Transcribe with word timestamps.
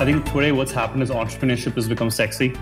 I 0.00 0.06
think 0.06 0.24
today 0.24 0.50
what's 0.50 0.72
happened 0.72 1.02
is 1.02 1.10
entrepreneurship 1.10 1.74
has 1.74 1.86
become 1.86 2.08
sexy. 2.08 2.54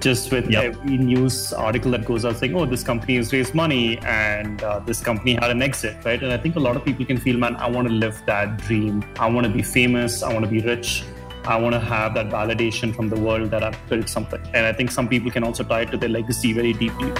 Just 0.00 0.32
with 0.32 0.50
Yep. 0.50 0.64
every 0.64 0.96
news 0.98 1.52
article 1.52 1.92
that 1.92 2.04
goes 2.04 2.24
out 2.24 2.36
saying, 2.38 2.56
oh, 2.56 2.66
this 2.66 2.82
company 2.82 3.14
has 3.14 3.32
raised 3.32 3.54
money 3.54 3.98
and 3.98 4.60
uh, 4.64 4.80
this 4.80 5.00
company 5.00 5.34
had 5.34 5.50
an 5.52 5.62
exit, 5.62 6.04
right? 6.04 6.20
And 6.20 6.32
I 6.32 6.36
think 6.36 6.56
a 6.56 6.58
lot 6.58 6.74
of 6.74 6.84
people 6.84 7.06
can 7.06 7.16
feel, 7.16 7.38
man, 7.38 7.54
I 7.54 7.70
want 7.70 7.86
to 7.86 7.94
live 7.94 8.20
that 8.26 8.58
dream. 8.58 9.04
I 9.20 9.30
want 9.30 9.46
to 9.46 9.52
be 9.52 9.62
famous. 9.62 10.24
I 10.24 10.32
want 10.32 10.44
to 10.46 10.50
be 10.50 10.62
rich. 10.62 11.04
I 11.44 11.56
want 11.60 11.74
to 11.74 11.80
have 11.80 12.14
that 12.14 12.28
validation 12.28 12.92
from 12.92 13.08
the 13.08 13.20
world 13.20 13.52
that 13.52 13.62
I've 13.62 13.78
built 13.88 14.08
something. 14.08 14.40
And 14.52 14.66
I 14.66 14.72
think 14.72 14.90
some 14.90 15.08
people 15.08 15.30
can 15.30 15.44
also 15.44 15.62
tie 15.62 15.82
it 15.82 15.92
to 15.92 15.96
their 15.96 16.08
legacy 16.08 16.52
very 16.52 16.72
deeply. 16.72 17.12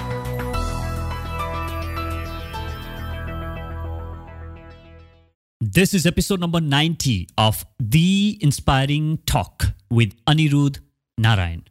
This 5.73 5.95
is 5.95 6.05
episode 6.05 6.41
number 6.41 6.61
90 6.61 7.29
of 7.39 7.65
The 7.79 8.37
Inspiring 8.41 9.21
Talk 9.25 9.67
with 9.89 10.17
Anirudh 10.25 10.81
Narayan. 11.17 11.63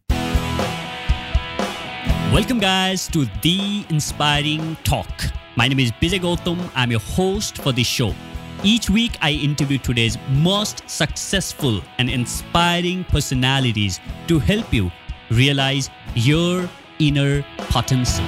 Welcome, 2.31 2.59
guys, 2.59 3.09
to 3.09 3.25
The 3.41 3.85
Inspiring 3.89 4.77
Talk. 4.85 5.09
My 5.57 5.67
name 5.67 5.79
is 5.79 5.91
Bijay 5.91 6.21
Gautam. 6.21 6.71
I'm 6.75 6.91
your 6.91 7.01
host 7.01 7.57
for 7.57 7.73
this 7.73 7.87
show. 7.87 8.15
Each 8.63 8.89
week, 8.89 9.17
I 9.21 9.31
interview 9.31 9.77
today's 9.77 10.17
most 10.29 10.89
successful 10.89 11.81
and 11.97 12.09
inspiring 12.09 13.03
personalities 13.03 13.99
to 14.27 14.39
help 14.39 14.73
you 14.73 14.89
realize 15.29 15.89
your 16.15 16.69
inner 16.99 17.43
potential. 17.57 18.23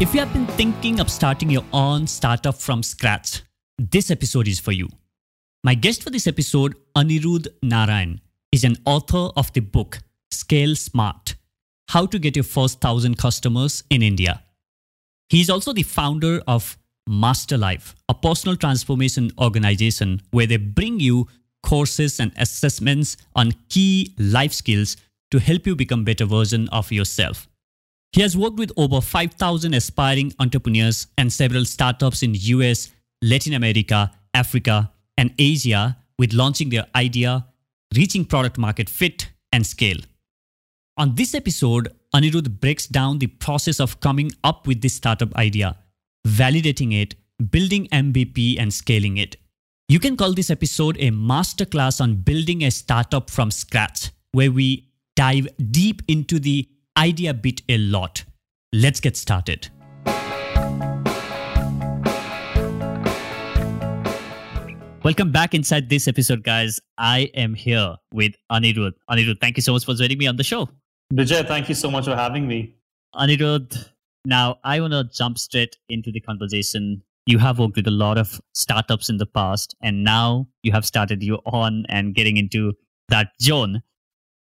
If 0.00 0.14
you 0.14 0.20
have 0.20 0.32
been 0.32 0.46
thinking 0.46 1.00
of 1.00 1.10
starting 1.10 1.50
your 1.50 1.64
own 1.72 2.06
startup 2.06 2.54
from 2.54 2.84
scratch, 2.84 3.42
this 3.78 4.12
episode 4.12 4.46
is 4.46 4.60
for 4.60 4.70
you. 4.70 4.88
My 5.64 5.74
guest 5.74 6.04
for 6.04 6.10
this 6.10 6.28
episode, 6.28 6.76
Anirudh 6.96 7.48
Narayan, 7.64 8.20
is 8.52 8.62
an 8.62 8.76
author 8.84 9.32
of 9.36 9.52
the 9.54 9.60
book 9.60 9.98
Scale 10.30 10.76
Smart 10.76 11.34
How 11.88 12.06
to 12.06 12.20
Get 12.20 12.36
Your 12.36 12.44
First 12.44 12.80
Thousand 12.80 13.18
Customers 13.18 13.82
in 13.90 14.02
India. 14.02 14.44
He 15.30 15.40
is 15.40 15.50
also 15.50 15.72
the 15.72 15.82
founder 15.82 16.42
of 16.46 16.78
Master 17.08 17.58
Life, 17.58 17.96
a 18.08 18.14
personal 18.14 18.54
transformation 18.54 19.32
organization 19.36 20.22
where 20.30 20.46
they 20.46 20.58
bring 20.58 21.00
you 21.00 21.26
courses 21.64 22.20
and 22.20 22.30
assessments 22.36 23.16
on 23.34 23.50
key 23.68 24.14
life 24.16 24.52
skills 24.52 24.96
to 25.32 25.40
help 25.40 25.66
you 25.66 25.74
become 25.74 26.04
better 26.04 26.24
version 26.24 26.68
of 26.68 26.92
yourself. 26.92 27.47
He 28.12 28.22
has 28.22 28.36
worked 28.36 28.58
with 28.58 28.72
over 28.76 29.00
5,000 29.00 29.74
aspiring 29.74 30.32
entrepreneurs 30.38 31.08
and 31.18 31.32
several 31.32 31.64
startups 31.64 32.22
in 32.22 32.34
US, 32.34 32.90
Latin 33.22 33.54
America, 33.54 34.10
Africa, 34.34 34.90
and 35.16 35.34
Asia 35.38 35.96
with 36.18 36.32
launching 36.32 36.70
their 36.70 36.86
idea, 36.94 37.46
reaching 37.94 38.24
product 38.24 38.58
market 38.58 38.88
fit, 38.88 39.30
and 39.52 39.66
scale. 39.66 39.98
On 40.96 41.14
this 41.14 41.34
episode, 41.34 41.94
Anirudh 42.14 42.60
breaks 42.60 42.86
down 42.86 43.18
the 43.18 43.26
process 43.26 43.78
of 43.80 44.00
coming 44.00 44.32
up 44.42 44.66
with 44.66 44.80
this 44.80 44.94
startup 44.94 45.34
idea, 45.36 45.76
validating 46.26 47.00
it, 47.00 47.14
building 47.50 47.86
MVP, 47.88 48.58
and 48.58 48.72
scaling 48.72 49.16
it. 49.18 49.36
You 49.88 50.00
can 50.00 50.16
call 50.16 50.34
this 50.34 50.50
episode 50.50 50.96
a 50.98 51.10
masterclass 51.10 52.00
on 52.00 52.16
building 52.16 52.64
a 52.64 52.70
startup 52.70 53.30
from 53.30 53.50
scratch, 53.50 54.10
where 54.32 54.50
we 54.50 54.88
dive 55.16 55.48
deep 55.70 56.02
into 56.08 56.38
the 56.38 56.68
idea 56.98 57.32
bit 57.32 57.62
a 57.68 57.78
lot. 57.78 58.24
Let's 58.72 58.98
get 58.98 59.16
started. 59.16 59.68
Welcome 65.04 65.30
back 65.30 65.54
inside 65.54 65.88
this 65.88 66.08
episode, 66.08 66.42
guys. 66.42 66.80
I 66.98 67.30
am 67.34 67.54
here 67.54 67.94
with 68.12 68.32
Anirudh. 68.50 68.94
Anirudh, 69.08 69.40
thank 69.40 69.56
you 69.56 69.62
so 69.62 69.72
much 69.72 69.84
for 69.84 69.94
joining 69.94 70.18
me 70.18 70.26
on 70.26 70.36
the 70.36 70.42
show. 70.42 70.68
Vijay, 71.14 71.46
thank 71.46 71.68
you 71.68 71.76
so 71.76 71.88
much 71.88 72.06
for 72.06 72.16
having 72.16 72.48
me. 72.48 72.74
Anirudh, 73.14 73.90
now 74.24 74.58
I 74.64 74.80
want 74.80 74.92
to 74.92 75.04
jump 75.04 75.38
straight 75.38 75.76
into 75.88 76.10
the 76.10 76.20
conversation. 76.20 77.02
You 77.26 77.38
have 77.38 77.60
worked 77.60 77.76
with 77.76 77.86
a 77.86 77.92
lot 77.92 78.18
of 78.18 78.40
startups 78.54 79.08
in 79.08 79.18
the 79.18 79.26
past, 79.26 79.76
and 79.80 80.02
now 80.02 80.48
you 80.64 80.72
have 80.72 80.84
started 80.84 81.22
your 81.22 81.40
own 81.46 81.86
and 81.88 82.12
getting 82.12 82.36
into 82.36 82.72
that 83.08 83.28
zone. 83.40 83.82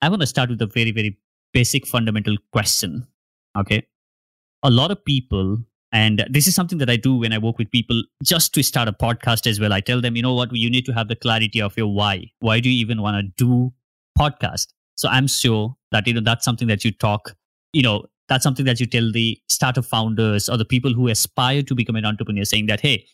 I 0.02 0.10
want 0.10 0.20
to 0.20 0.26
start 0.26 0.50
with 0.50 0.60
a 0.60 0.66
very, 0.66 0.90
very 0.90 1.16
basic 1.52 1.86
fundamental 1.86 2.36
question. 2.52 3.06
Okay. 3.58 3.86
A 4.62 4.70
lot 4.70 4.90
of 4.90 5.04
people, 5.04 5.58
and 5.92 6.24
this 6.30 6.46
is 6.46 6.54
something 6.54 6.78
that 6.78 6.88
I 6.88 6.96
do 6.96 7.16
when 7.16 7.32
I 7.32 7.38
work 7.38 7.58
with 7.58 7.70
people 7.70 8.02
just 8.22 8.54
to 8.54 8.62
start 8.62 8.88
a 8.88 8.92
podcast 8.92 9.46
as 9.46 9.60
well. 9.60 9.72
I 9.72 9.80
tell 9.80 10.00
them, 10.00 10.16
you 10.16 10.22
know 10.22 10.34
what, 10.34 10.54
you 10.54 10.70
need 10.70 10.86
to 10.86 10.92
have 10.92 11.08
the 11.08 11.16
clarity 11.16 11.60
of 11.60 11.76
your 11.76 11.88
why. 11.88 12.30
Why 12.40 12.60
do 12.60 12.70
you 12.70 12.80
even 12.80 13.02
want 13.02 13.16
to 13.16 13.44
do 13.44 13.72
podcast? 14.18 14.68
So 14.94 15.08
I'm 15.08 15.26
sure 15.26 15.76
that, 15.90 16.06
you 16.06 16.14
know, 16.14 16.20
that's 16.20 16.44
something 16.44 16.68
that 16.68 16.84
you 16.84 16.92
talk, 16.92 17.34
you 17.72 17.82
know, 17.82 18.06
that's 18.28 18.44
something 18.44 18.64
that 18.64 18.80
you 18.80 18.86
tell 18.86 19.10
the 19.12 19.38
startup 19.48 19.84
founders 19.84 20.48
or 20.48 20.56
the 20.56 20.64
people 20.64 20.94
who 20.94 21.08
aspire 21.08 21.62
to 21.62 21.74
become 21.74 21.96
an 21.96 22.04
entrepreneur 22.04 22.44
saying 22.44 22.66
that, 22.66 22.80
hey, 22.80 23.06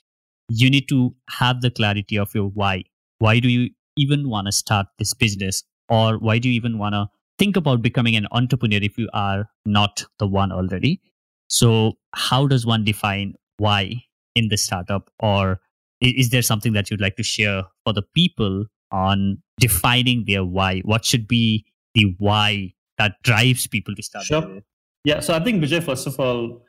you 0.48 0.70
need 0.70 0.88
to 0.88 1.14
have 1.30 1.60
the 1.60 1.70
clarity 1.70 2.18
of 2.18 2.34
your 2.34 2.48
why. 2.48 2.84
Why 3.18 3.40
do 3.40 3.48
you 3.48 3.70
even 3.96 4.28
want 4.28 4.46
to 4.46 4.52
start 4.52 4.86
this 4.98 5.14
business? 5.14 5.64
Or 5.88 6.18
why 6.18 6.38
do 6.38 6.48
you 6.48 6.54
even 6.54 6.78
want 6.78 6.94
to 6.94 7.08
think 7.38 7.56
about 7.56 7.82
becoming 7.82 8.16
an 8.16 8.26
entrepreneur 8.32 8.80
if 8.82 8.98
you 8.98 9.08
are 9.12 9.48
not 9.64 10.04
the 10.18 10.26
one 10.26 10.52
already. 10.52 11.00
So, 11.48 11.94
how 12.14 12.46
does 12.46 12.66
one 12.66 12.84
define 12.84 13.34
why 13.58 14.04
in 14.34 14.48
the 14.48 14.56
startup? 14.56 15.10
Or 15.20 15.60
is 16.00 16.30
there 16.30 16.42
something 16.42 16.72
that 16.74 16.90
you'd 16.90 17.00
like 17.00 17.16
to 17.16 17.22
share 17.22 17.64
for 17.84 17.92
the 17.92 18.02
people 18.02 18.66
on 18.90 19.42
defining 19.58 20.24
their 20.26 20.44
why? 20.44 20.80
What 20.80 21.04
should 21.04 21.26
be 21.26 21.64
the 21.94 22.14
why 22.18 22.74
that 22.98 23.14
drives 23.22 23.66
people 23.66 23.94
to 23.94 24.02
start? 24.02 24.24
Sure. 24.24 24.42
their- 24.42 24.62
Yeah, 25.04 25.20
so 25.20 25.34
I 25.34 25.40
think 25.40 25.62
Vijay, 25.62 25.82
first 25.82 26.06
of 26.06 26.18
all, 26.20 26.62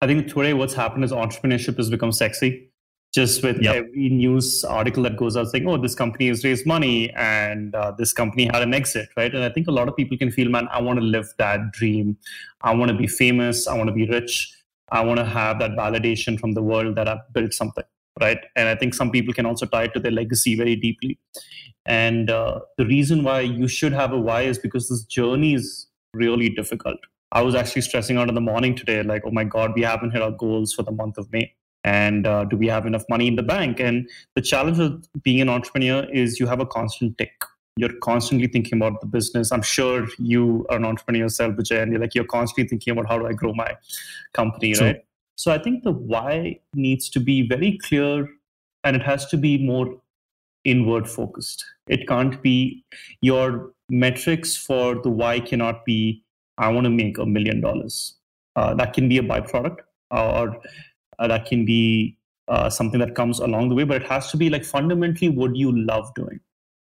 I 0.00 0.06
think 0.06 0.28
today 0.28 0.52
what's 0.52 0.74
happened 0.74 1.04
is 1.04 1.12
entrepreneurship 1.12 1.76
has 1.78 1.90
become 1.90 2.12
sexy. 2.12 2.71
Just 3.14 3.42
with 3.42 3.60
Yep. 3.60 3.74
every 3.76 4.08
news 4.08 4.64
article 4.64 5.02
that 5.02 5.18
goes 5.18 5.36
out 5.36 5.48
saying, 5.48 5.68
"Oh, 5.68 5.76
this 5.76 5.94
company 5.94 6.28
has 6.28 6.44
raised 6.44 6.64
money 6.64 7.10
and 7.10 7.74
uh, 7.74 7.92
this 7.98 8.12
company 8.12 8.46
had 8.46 8.62
an 8.62 8.72
exit," 8.72 9.10
right? 9.18 9.34
And 9.34 9.44
I 9.44 9.50
think 9.50 9.68
a 9.68 9.70
lot 9.70 9.86
of 9.88 9.96
people 9.96 10.16
can 10.16 10.30
feel, 10.30 10.48
man, 10.48 10.66
I 10.72 10.80
want 10.80 10.98
to 10.98 11.04
live 11.04 11.28
that 11.38 11.72
dream. 11.72 12.16
I 12.62 12.74
want 12.74 12.90
to 12.90 12.96
be 12.96 13.06
famous. 13.06 13.66
I 13.68 13.76
want 13.76 13.88
to 13.88 13.92
be 13.94 14.06
rich. 14.06 14.54
I 14.90 15.04
want 15.04 15.18
to 15.18 15.26
have 15.26 15.58
that 15.58 15.72
validation 15.72 16.40
from 16.40 16.52
the 16.52 16.62
world 16.62 16.96
that 16.96 17.06
I've 17.06 17.26
built 17.34 17.52
something, 17.52 17.84
right? 18.20 18.38
And 18.56 18.68
I 18.68 18.74
think 18.74 18.94
some 18.94 19.10
people 19.10 19.34
can 19.34 19.46
also 19.46 19.66
tie 19.66 19.84
it 19.84 19.94
to 19.94 20.00
their 20.00 20.12
legacy 20.12 20.54
very 20.54 20.76
deeply. 20.76 21.18
And 21.84 22.30
uh, 22.30 22.60
the 22.78 22.86
reason 22.86 23.24
why 23.24 23.40
you 23.40 23.68
should 23.68 23.92
have 23.92 24.12
a 24.12 24.18
why 24.18 24.42
is 24.42 24.58
because 24.58 24.88
this 24.88 25.04
journey 25.04 25.54
is 25.54 25.88
really 26.14 26.48
difficult. 26.48 26.98
I 27.32 27.42
was 27.42 27.54
actually 27.54 27.82
stressing 27.82 28.16
out 28.18 28.28
in 28.28 28.34
the 28.34 28.40
morning 28.40 28.74
today, 28.74 29.02
like, 29.02 29.22
oh 29.26 29.30
my 29.30 29.44
God, 29.44 29.72
we 29.74 29.82
haven't 29.82 30.12
hit 30.12 30.22
our 30.22 30.30
goals 30.30 30.72
for 30.72 30.82
the 30.82 30.92
month 30.92 31.18
of 31.18 31.32
May. 31.32 31.54
And 31.84 32.26
uh, 32.26 32.44
do 32.44 32.56
we 32.56 32.68
have 32.68 32.86
enough 32.86 33.04
money 33.08 33.26
in 33.26 33.36
the 33.36 33.42
bank? 33.42 33.80
And 33.80 34.08
the 34.34 34.42
challenge 34.42 34.78
of 34.78 35.04
being 35.22 35.40
an 35.40 35.48
entrepreneur 35.48 36.06
is 36.12 36.38
you 36.38 36.46
have 36.46 36.60
a 36.60 36.66
constant 36.66 37.18
tick. 37.18 37.32
You're 37.76 37.96
constantly 38.02 38.46
thinking 38.48 38.78
about 38.78 39.00
the 39.00 39.06
business. 39.06 39.50
I'm 39.50 39.62
sure 39.62 40.06
you 40.18 40.66
are 40.68 40.76
an 40.76 40.84
entrepreneur 40.84 41.20
yourself, 41.20 41.54
Vijay, 41.54 41.82
and 41.82 41.90
you're 41.90 42.00
like, 42.00 42.14
you're 42.14 42.24
constantly 42.24 42.68
thinking 42.68 42.92
about 42.92 43.08
how 43.08 43.18
do 43.18 43.26
I 43.26 43.32
grow 43.32 43.52
my 43.54 43.76
company, 44.34 44.74
right? 44.74 45.04
So 45.36 45.50
I 45.50 45.58
think 45.58 45.82
the 45.82 45.92
why 45.92 46.60
needs 46.74 47.08
to 47.10 47.18
be 47.20 47.48
very 47.48 47.78
clear 47.78 48.28
and 48.84 48.94
it 48.94 49.02
has 49.02 49.26
to 49.26 49.36
be 49.36 49.58
more 49.58 49.96
inward 50.64 51.08
focused. 51.08 51.64
It 51.88 52.06
can't 52.06 52.40
be 52.42 52.84
your 53.22 53.72
metrics 53.88 54.56
for 54.56 55.00
the 55.02 55.08
why 55.10 55.40
cannot 55.40 55.84
be 55.84 56.22
I 56.58 56.68
want 56.68 56.84
to 56.84 56.90
make 56.90 57.18
a 57.18 57.26
million 57.26 57.60
dollars. 57.60 58.14
Uh, 58.54 58.74
That 58.74 58.92
can 58.92 59.08
be 59.08 59.18
a 59.18 59.22
byproduct 59.22 59.78
or 60.10 60.60
uh, 61.18 61.28
that 61.28 61.46
can 61.46 61.64
be 61.64 62.16
uh, 62.48 62.68
something 62.68 63.00
that 63.00 63.14
comes 63.14 63.38
along 63.38 63.68
the 63.68 63.74
way, 63.74 63.84
but 63.84 64.02
it 64.02 64.08
has 64.08 64.30
to 64.30 64.36
be 64.36 64.50
like 64.50 64.64
fundamentally 64.64 65.28
what 65.28 65.56
you 65.56 65.72
love 65.72 66.12
doing. 66.14 66.40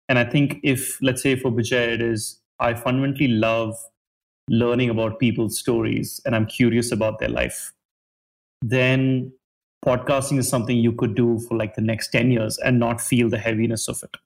And 0.09 0.19
I 0.19 0.25
think 0.25 0.59
if, 0.63 0.99
let's 1.01 1.23
say 1.23 1.37
for 1.37 1.51
Vijay, 1.51 1.95
it 1.95 2.03
is, 2.03 2.41
I 2.61 2.75
fundamentally 2.75 3.29
love 3.29 3.75
learning 4.49 4.91
about 4.91 5.19
people's 5.19 5.59
stories 5.59 6.21
and 6.27 6.35
I'm 6.35 6.47
curious 6.47 6.93
about 6.93 7.19
their 7.19 7.31
life, 7.31 7.73
then 8.63 9.33
podcasting 9.85 10.39
is 10.39 10.49
something 10.49 10.77
you 10.77 10.93
could 10.93 11.15
do 11.15 11.39
for 11.41 11.57
like 11.57 11.75
the 11.75 11.83
next 11.83 12.09
10 12.09 12.31
years 12.31 12.59
and 12.59 12.79
not 12.79 13.01
feel 13.01 13.29
the 13.29 13.39
heaviness 13.39 13.89
of 13.89 14.03
it. 14.03 14.17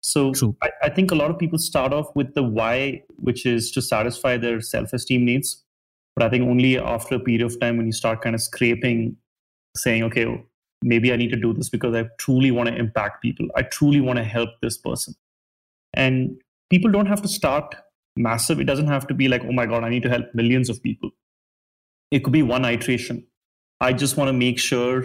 So 0.00 0.32
I, 0.62 0.70
I 0.82 0.88
think 0.90 1.10
a 1.10 1.14
lot 1.14 1.30
of 1.30 1.38
people 1.38 1.58
start 1.58 1.92
off 1.92 2.14
with 2.14 2.34
the 2.34 2.42
why, 2.42 3.02
which 3.16 3.46
is 3.46 3.70
to 3.72 3.80
satisfy 3.80 4.36
their 4.36 4.60
self-esteem 4.60 5.24
needs. 5.24 5.64
But 6.14 6.26
I 6.26 6.28
think 6.28 6.44
only 6.44 6.78
after 6.78 7.14
a 7.14 7.20
period 7.20 7.42
of 7.42 7.58
time 7.58 7.78
when 7.78 7.86
you 7.86 7.92
start 7.92 8.20
kind 8.20 8.34
of 8.34 8.42
scraping, 8.42 9.16
saying, 9.76 10.02
okay, 10.04 10.44
maybe 10.82 11.12
I 11.12 11.16
need 11.16 11.30
to 11.30 11.36
do 11.36 11.52
this 11.52 11.68
because 11.68 11.94
I 11.94 12.08
truly 12.18 12.50
want 12.50 12.68
to 12.68 12.74
impact 12.74 13.22
people. 13.22 13.48
I 13.56 13.62
truly 13.62 14.00
want 14.00 14.18
to 14.18 14.24
help 14.24 14.50
this 14.62 14.78
person. 14.78 15.14
And 15.94 16.40
people 16.70 16.90
don't 16.90 17.06
have 17.06 17.22
to 17.22 17.28
start 17.28 17.74
massive. 18.16 18.60
It 18.60 18.64
doesn't 18.64 18.88
have 18.88 19.06
to 19.08 19.14
be 19.14 19.28
like, 19.28 19.42
oh 19.44 19.52
my 19.52 19.66
God, 19.66 19.84
I 19.84 19.88
need 19.88 20.02
to 20.04 20.10
help 20.10 20.26
millions 20.34 20.68
of 20.68 20.82
people. 20.82 21.10
It 22.10 22.22
could 22.22 22.32
be 22.32 22.42
one 22.42 22.64
iteration. 22.64 23.26
I 23.80 23.92
just 23.92 24.16
want 24.16 24.28
to 24.28 24.32
make 24.32 24.58
sure 24.58 25.04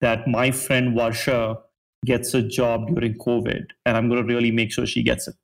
that 0.00 0.26
my 0.26 0.50
friend 0.50 0.96
Varsha 0.96 1.60
gets 2.06 2.34
a 2.34 2.42
job 2.42 2.88
during 2.88 3.14
COVID, 3.18 3.66
and 3.84 3.96
I'm 3.96 4.08
going 4.08 4.26
to 4.26 4.26
really 4.26 4.50
make 4.50 4.72
sure 4.72 4.86
she 4.86 5.02
gets 5.02 5.28
it. 5.28 5.34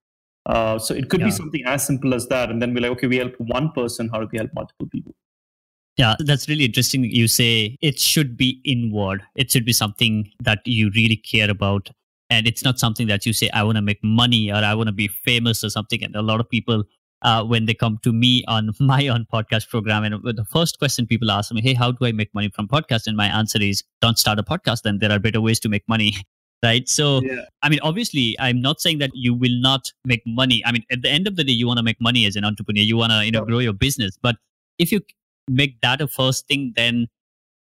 Uh, 0.46 0.78
so 0.78 0.94
it 0.94 1.10
could 1.10 1.20
yeah. 1.20 1.26
be 1.26 1.32
something 1.32 1.62
as 1.66 1.86
simple 1.86 2.14
as 2.14 2.26
that, 2.28 2.50
and 2.50 2.60
then 2.62 2.72
be 2.72 2.80
like, 2.80 2.92
okay, 2.92 3.06
we 3.06 3.18
help 3.18 3.34
one 3.38 3.70
person. 3.72 4.08
How 4.08 4.20
do 4.20 4.28
we 4.32 4.38
help 4.38 4.50
multiple 4.54 4.88
people? 4.90 5.14
Yeah, 5.96 6.14
that's 6.18 6.48
really 6.48 6.64
interesting. 6.64 7.04
You 7.04 7.26
say 7.26 7.78
it 7.80 7.98
should 7.98 8.36
be 8.36 8.60
inward. 8.64 9.22
It 9.34 9.50
should 9.50 9.64
be 9.64 9.72
something 9.72 10.30
that 10.42 10.60
you 10.66 10.90
really 10.94 11.16
care 11.16 11.50
about. 11.50 11.90
And 12.28 12.46
it's 12.46 12.62
not 12.62 12.78
something 12.78 13.06
that 13.06 13.24
you 13.24 13.32
say, 13.32 13.48
I 13.50 13.62
want 13.62 13.76
to 13.76 13.82
make 13.82 14.02
money 14.02 14.50
or 14.50 14.56
I 14.56 14.74
want 14.74 14.88
to 14.88 14.92
be 14.92 15.08
famous 15.08 15.64
or 15.64 15.70
something. 15.70 16.02
And 16.02 16.14
a 16.14 16.22
lot 16.22 16.40
of 16.40 16.50
people, 16.50 16.84
uh, 17.22 17.44
when 17.44 17.64
they 17.64 17.72
come 17.72 17.98
to 18.02 18.12
me 18.12 18.44
on 18.46 18.72
my 18.80 19.08
own 19.08 19.26
podcast 19.32 19.70
program, 19.70 20.04
and 20.04 20.22
the 20.22 20.44
first 20.44 20.78
question 20.78 21.06
people 21.06 21.30
ask 21.30 21.52
me, 21.52 21.62
Hey, 21.62 21.72
how 21.72 21.92
do 21.92 22.04
I 22.04 22.12
make 22.12 22.34
money 22.34 22.50
from 22.54 22.68
podcast? 22.68 23.06
And 23.06 23.16
my 23.16 23.26
answer 23.28 23.62
is, 23.62 23.82
don't 24.02 24.18
start 24.18 24.38
a 24.38 24.42
podcast. 24.42 24.82
Then 24.82 24.98
there 24.98 25.12
are 25.12 25.18
better 25.18 25.40
ways 25.40 25.60
to 25.60 25.68
make 25.68 25.88
money. 25.88 26.14
right 26.62 26.88
so 26.88 27.20
yeah. 27.22 27.42
i 27.62 27.68
mean 27.68 27.78
obviously 27.82 28.34
i'm 28.40 28.62
not 28.62 28.80
saying 28.80 28.98
that 28.98 29.10
you 29.12 29.34
will 29.34 29.60
not 29.60 29.92
make 30.06 30.22
money 30.24 30.62
i 30.64 30.72
mean 30.72 30.82
at 30.90 31.02
the 31.02 31.08
end 31.10 31.28
of 31.28 31.36
the 31.36 31.44
day 31.44 31.52
you 31.52 31.66
want 31.66 31.76
to 31.76 31.82
make 31.82 32.00
money 32.00 32.24
as 32.24 32.34
an 32.34 32.46
entrepreneur 32.46 32.80
you 32.80 32.96
want 32.96 33.12
to 33.12 33.26
you 33.26 33.30
know 33.30 33.44
grow 33.44 33.58
your 33.58 33.74
business 33.74 34.16
but 34.22 34.36
if 34.78 34.90
you 34.90 34.98
make 35.48 35.80
that 35.80 36.00
a 36.00 36.08
first 36.08 36.46
thing, 36.48 36.72
then 36.76 37.08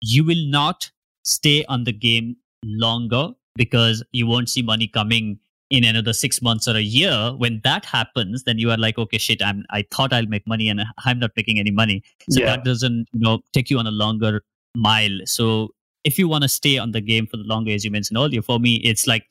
you 0.01 0.25
will 0.25 0.47
not 0.47 0.91
stay 1.25 1.65
on 1.67 1.85
the 1.85 1.93
game 1.93 2.37
longer 2.65 3.31
because 3.57 4.03
you 4.13 4.27
won't 4.27 4.49
see 4.49 4.63
money 4.63 4.87
coming 4.87 5.39
in 5.71 5.85
another 5.85 6.13
six 6.13 6.43
months 6.43 6.67
or 6.67 6.77
a 6.77 6.81
year. 6.81 7.33
When 7.37 7.61
that 7.65 7.85
happens, 7.85 8.45
then 8.45 8.59
you 8.59 8.71
are 8.71 8.77
like, 8.77 8.99
okay, 8.99 9.19
shit, 9.19 9.43
I'm 9.43 9.65
I 9.71 9.85
thought 9.91 10.13
I'll 10.13 10.27
make 10.27 10.47
money 10.47 10.69
and 10.69 10.83
I'm 11.05 11.19
not 11.19 11.31
making 11.37 11.59
any 11.59 11.71
money. 11.71 12.03
So 12.31 12.41
yeah. 12.41 12.47
that 12.47 12.65
doesn't, 12.65 13.09
you 13.13 13.21
know, 13.21 13.41
take 13.53 13.71
you 13.71 13.79
on 13.79 13.87
a 13.87 13.93
longer 13.93 14.43
mile. 14.75 15.21
So 15.27 15.71
if 16.05 16.19
you 16.19 16.29
want 16.29 16.43
to 16.43 16.49
stay 16.49 16.79
on 16.79 16.93
the 16.93 17.01
game 17.01 17.27
for 17.27 17.37
the 17.37 17.45
longer, 17.45 17.73
as 17.73 17.85
you 17.85 17.91
mentioned 17.91 18.19
earlier, 18.19 18.43
for 18.43 18.59
me, 18.59 18.77
it's 18.77 19.07
like 19.07 19.25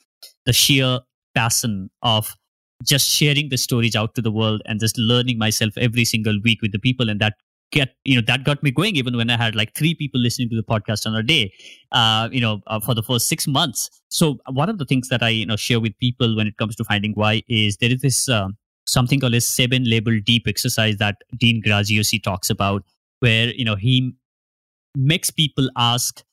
the 0.45 0.53
sheer 0.53 0.99
passion 1.35 1.89
of 2.03 2.35
just 2.83 3.09
sharing 3.09 3.49
the 3.49 3.57
stories 3.57 3.95
out 3.95 4.15
to 4.15 4.21
the 4.21 4.31
world 4.31 4.61
and 4.65 4.79
just 4.79 4.97
learning 4.97 5.37
myself 5.37 5.73
every 5.77 6.05
single 6.05 6.39
week 6.43 6.61
with 6.61 6.71
the 6.71 6.79
people 6.79 7.09
and 7.09 7.19
that 7.19 7.35
get 7.71 7.95
you 8.03 8.15
know 8.15 8.21
that 8.25 8.43
got 8.43 8.61
me 8.63 8.71
going 8.71 8.95
even 8.95 9.15
when 9.15 9.29
i 9.29 9.37
had 9.37 9.55
like 9.55 9.73
three 9.75 9.93
people 9.93 10.19
listening 10.19 10.49
to 10.49 10.55
the 10.55 10.63
podcast 10.63 11.05
on 11.05 11.15
a 11.15 11.21
day 11.21 11.51
uh, 11.91 12.27
you 12.31 12.41
know 12.41 12.61
uh, 12.67 12.79
for 12.79 12.93
the 12.93 13.03
first 13.03 13.27
six 13.27 13.47
months. 13.47 13.89
So 14.09 14.39
one 14.51 14.69
of 14.69 14.77
the 14.77 14.85
things 14.85 15.09
that 15.09 15.21
i 15.23 15.29
you 15.29 15.45
know 15.45 15.55
share 15.55 15.79
with 15.79 15.97
people 15.99 16.35
when 16.35 16.47
it 16.47 16.57
comes 16.57 16.75
to 16.77 16.83
finding 16.83 17.13
why 17.13 17.43
is 17.47 17.77
there 17.77 17.91
is 17.91 18.01
this 18.01 18.29
uh, 18.29 18.47
something 18.85 19.19
called 19.19 19.35
a 19.35 19.41
seven 19.41 19.83
level 19.89 20.19
deep 20.25 20.47
exercise 20.47 20.97
that 20.97 21.17
dean 21.37 21.61
graziosi 21.61 22.21
talks 22.21 22.49
about 22.49 22.83
where 23.19 23.53
you 23.53 23.65
know 23.65 23.75
he 23.75 24.13
makes 24.95 25.29
people 25.29 25.69
ask 25.77 26.23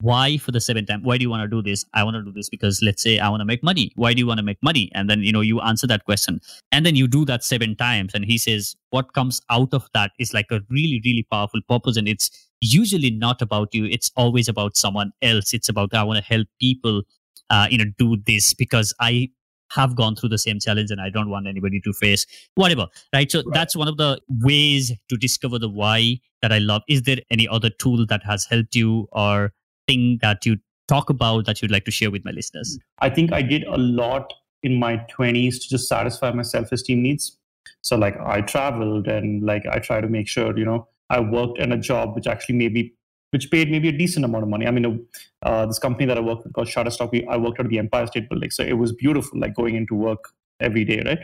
why 0.00 0.38
for 0.38 0.50
the 0.50 0.60
seventh 0.60 0.88
time 0.88 1.02
why 1.02 1.18
do 1.18 1.22
you 1.22 1.30
want 1.30 1.42
to 1.42 1.48
do 1.48 1.62
this? 1.62 1.84
I 1.94 2.04
want 2.04 2.14
to 2.14 2.22
do 2.22 2.32
this 2.32 2.48
because 2.48 2.80
let's 2.82 3.02
say 3.02 3.18
i 3.18 3.28
want 3.28 3.40
to 3.40 3.44
make 3.44 3.62
money. 3.62 3.92
Why 3.96 4.12
do 4.12 4.18
you 4.20 4.26
want 4.26 4.38
to 4.38 4.44
make 4.44 4.62
money? 4.62 4.90
And 4.94 5.08
then 5.08 5.22
you 5.22 5.32
know 5.32 5.40
you 5.40 5.60
answer 5.60 5.86
that 5.86 6.04
question. 6.04 6.40
And 6.72 6.86
then 6.86 6.96
you 6.96 7.06
do 7.08 7.24
that 7.26 7.44
seven 7.44 7.76
times 7.76 8.12
and 8.14 8.24
he 8.24 8.38
says 8.38 8.76
what 8.90 9.12
comes 9.12 9.40
out 9.50 9.74
of 9.74 9.88
that 9.94 10.12
is 10.18 10.34
like 10.34 10.46
a 10.50 10.60
really 10.70 11.00
really 11.04 11.26
powerful 11.30 11.60
purpose 11.68 11.96
and 11.96 12.08
it's 12.08 12.30
usually 12.60 13.10
not 13.10 13.42
about 13.42 13.74
you. 13.74 13.84
It's 13.86 14.10
always 14.16 14.48
about 14.48 14.76
someone 14.76 15.12
else. 15.22 15.52
It's 15.54 15.68
about 15.68 15.94
i 15.94 16.02
want 16.02 16.18
to 16.18 16.24
help 16.24 16.46
people 16.60 17.02
uh, 17.50 17.66
you 17.70 17.78
know 17.78 17.90
do 17.98 18.16
this 18.26 18.54
because 18.54 18.94
i 19.00 19.28
have 19.72 19.94
gone 19.94 20.16
through 20.16 20.28
the 20.28 20.38
same 20.38 20.58
challenge 20.58 20.90
and 20.90 21.00
i 21.00 21.08
don't 21.08 21.30
want 21.30 21.46
anybody 21.46 21.80
to 21.80 21.92
face 21.92 22.26
whatever 22.54 22.86
right? 23.12 23.30
So 23.30 23.38
right. 23.38 23.54
that's 23.54 23.76
one 23.76 23.88
of 23.88 23.96
the 23.96 24.20
ways 24.28 24.92
to 25.08 25.16
discover 25.16 25.58
the 25.58 25.68
why 25.68 26.18
that 26.42 26.52
i 26.52 26.58
love. 26.58 26.82
Is 26.88 27.02
there 27.02 27.18
any 27.30 27.46
other 27.46 27.70
tool 27.70 28.06
that 28.06 28.22
has 28.24 28.44
helped 28.46 28.74
you 28.74 29.08
or 29.12 29.52
thing 29.90 30.18
that 30.22 30.46
you 30.46 30.56
talk 30.88 31.10
about 31.10 31.46
that 31.46 31.62
you'd 31.62 31.70
like 31.70 31.84
to 31.84 31.90
share 31.90 32.10
with 32.10 32.24
my 32.24 32.32
listeners? 32.32 32.78
I 32.98 33.10
think 33.10 33.32
I 33.32 33.42
did 33.42 33.64
a 33.64 33.78
lot 33.78 34.32
in 34.62 34.78
my 34.78 34.96
20s 35.16 35.60
to 35.62 35.68
just 35.68 35.88
satisfy 35.88 36.32
my 36.32 36.42
self 36.42 36.72
esteem 36.72 37.02
needs. 37.02 37.36
So, 37.82 37.96
like, 37.96 38.16
I 38.20 38.40
traveled 38.42 39.08
and, 39.08 39.42
like, 39.42 39.66
I 39.66 39.78
try 39.78 40.00
to 40.00 40.08
make 40.08 40.28
sure, 40.28 40.56
you 40.58 40.64
know, 40.64 40.88
I 41.08 41.20
worked 41.20 41.58
in 41.58 41.72
a 41.72 41.78
job 41.78 42.14
which 42.14 42.26
actually 42.26 42.56
maybe 42.56 42.94
which 43.32 43.48
paid 43.48 43.70
maybe 43.70 43.88
a 43.88 43.92
decent 43.92 44.24
amount 44.24 44.42
of 44.42 44.48
money. 44.48 44.66
I 44.66 44.72
mean, 44.72 45.06
uh, 45.44 45.64
this 45.66 45.78
company 45.78 46.04
that 46.06 46.18
I 46.18 46.20
worked 46.20 46.42
with 46.42 46.52
called 46.52 46.66
Shutterstock, 46.66 47.12
I 47.28 47.36
worked 47.36 47.60
at 47.60 47.68
the 47.68 47.78
Empire 47.78 48.08
State 48.08 48.28
Building. 48.28 48.50
So 48.50 48.64
it 48.64 48.72
was 48.72 48.92
beautiful, 48.92 49.38
like 49.38 49.54
going 49.54 49.76
into 49.76 49.94
work 49.94 50.32
every 50.58 50.84
day, 50.84 51.00
right? 51.06 51.20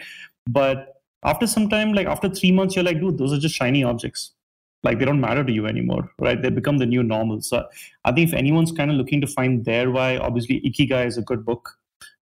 But 0.48 1.02
after 1.24 1.48
some 1.48 1.68
time, 1.68 1.94
like 1.94 2.06
after 2.06 2.28
three 2.28 2.52
months, 2.52 2.76
you're 2.76 2.84
like, 2.84 3.00
dude, 3.00 3.18
those 3.18 3.32
are 3.32 3.40
just 3.40 3.56
shiny 3.56 3.82
objects 3.82 4.35
like 4.86 4.98
they 4.98 5.08
don't 5.10 5.20
matter 5.20 5.44
to 5.44 5.52
you 5.52 5.66
anymore 5.66 6.10
right? 6.18 6.40
They 6.42 6.50
become 6.50 6.78
the 6.78 6.86
new 6.86 7.02
normal. 7.02 7.40
So 7.42 7.64
i 8.04 8.12
think 8.12 8.28
if 8.28 8.34
anyone's 8.42 8.72
kind 8.72 8.90
of 8.90 8.96
looking 8.96 9.20
to 9.26 9.30
find 9.38 9.64
their 9.70 9.90
why 9.96 10.16
obviously 10.28 10.60
ikigai 10.68 11.06
is 11.06 11.18
a 11.22 11.22
good 11.30 11.44
book 11.44 11.70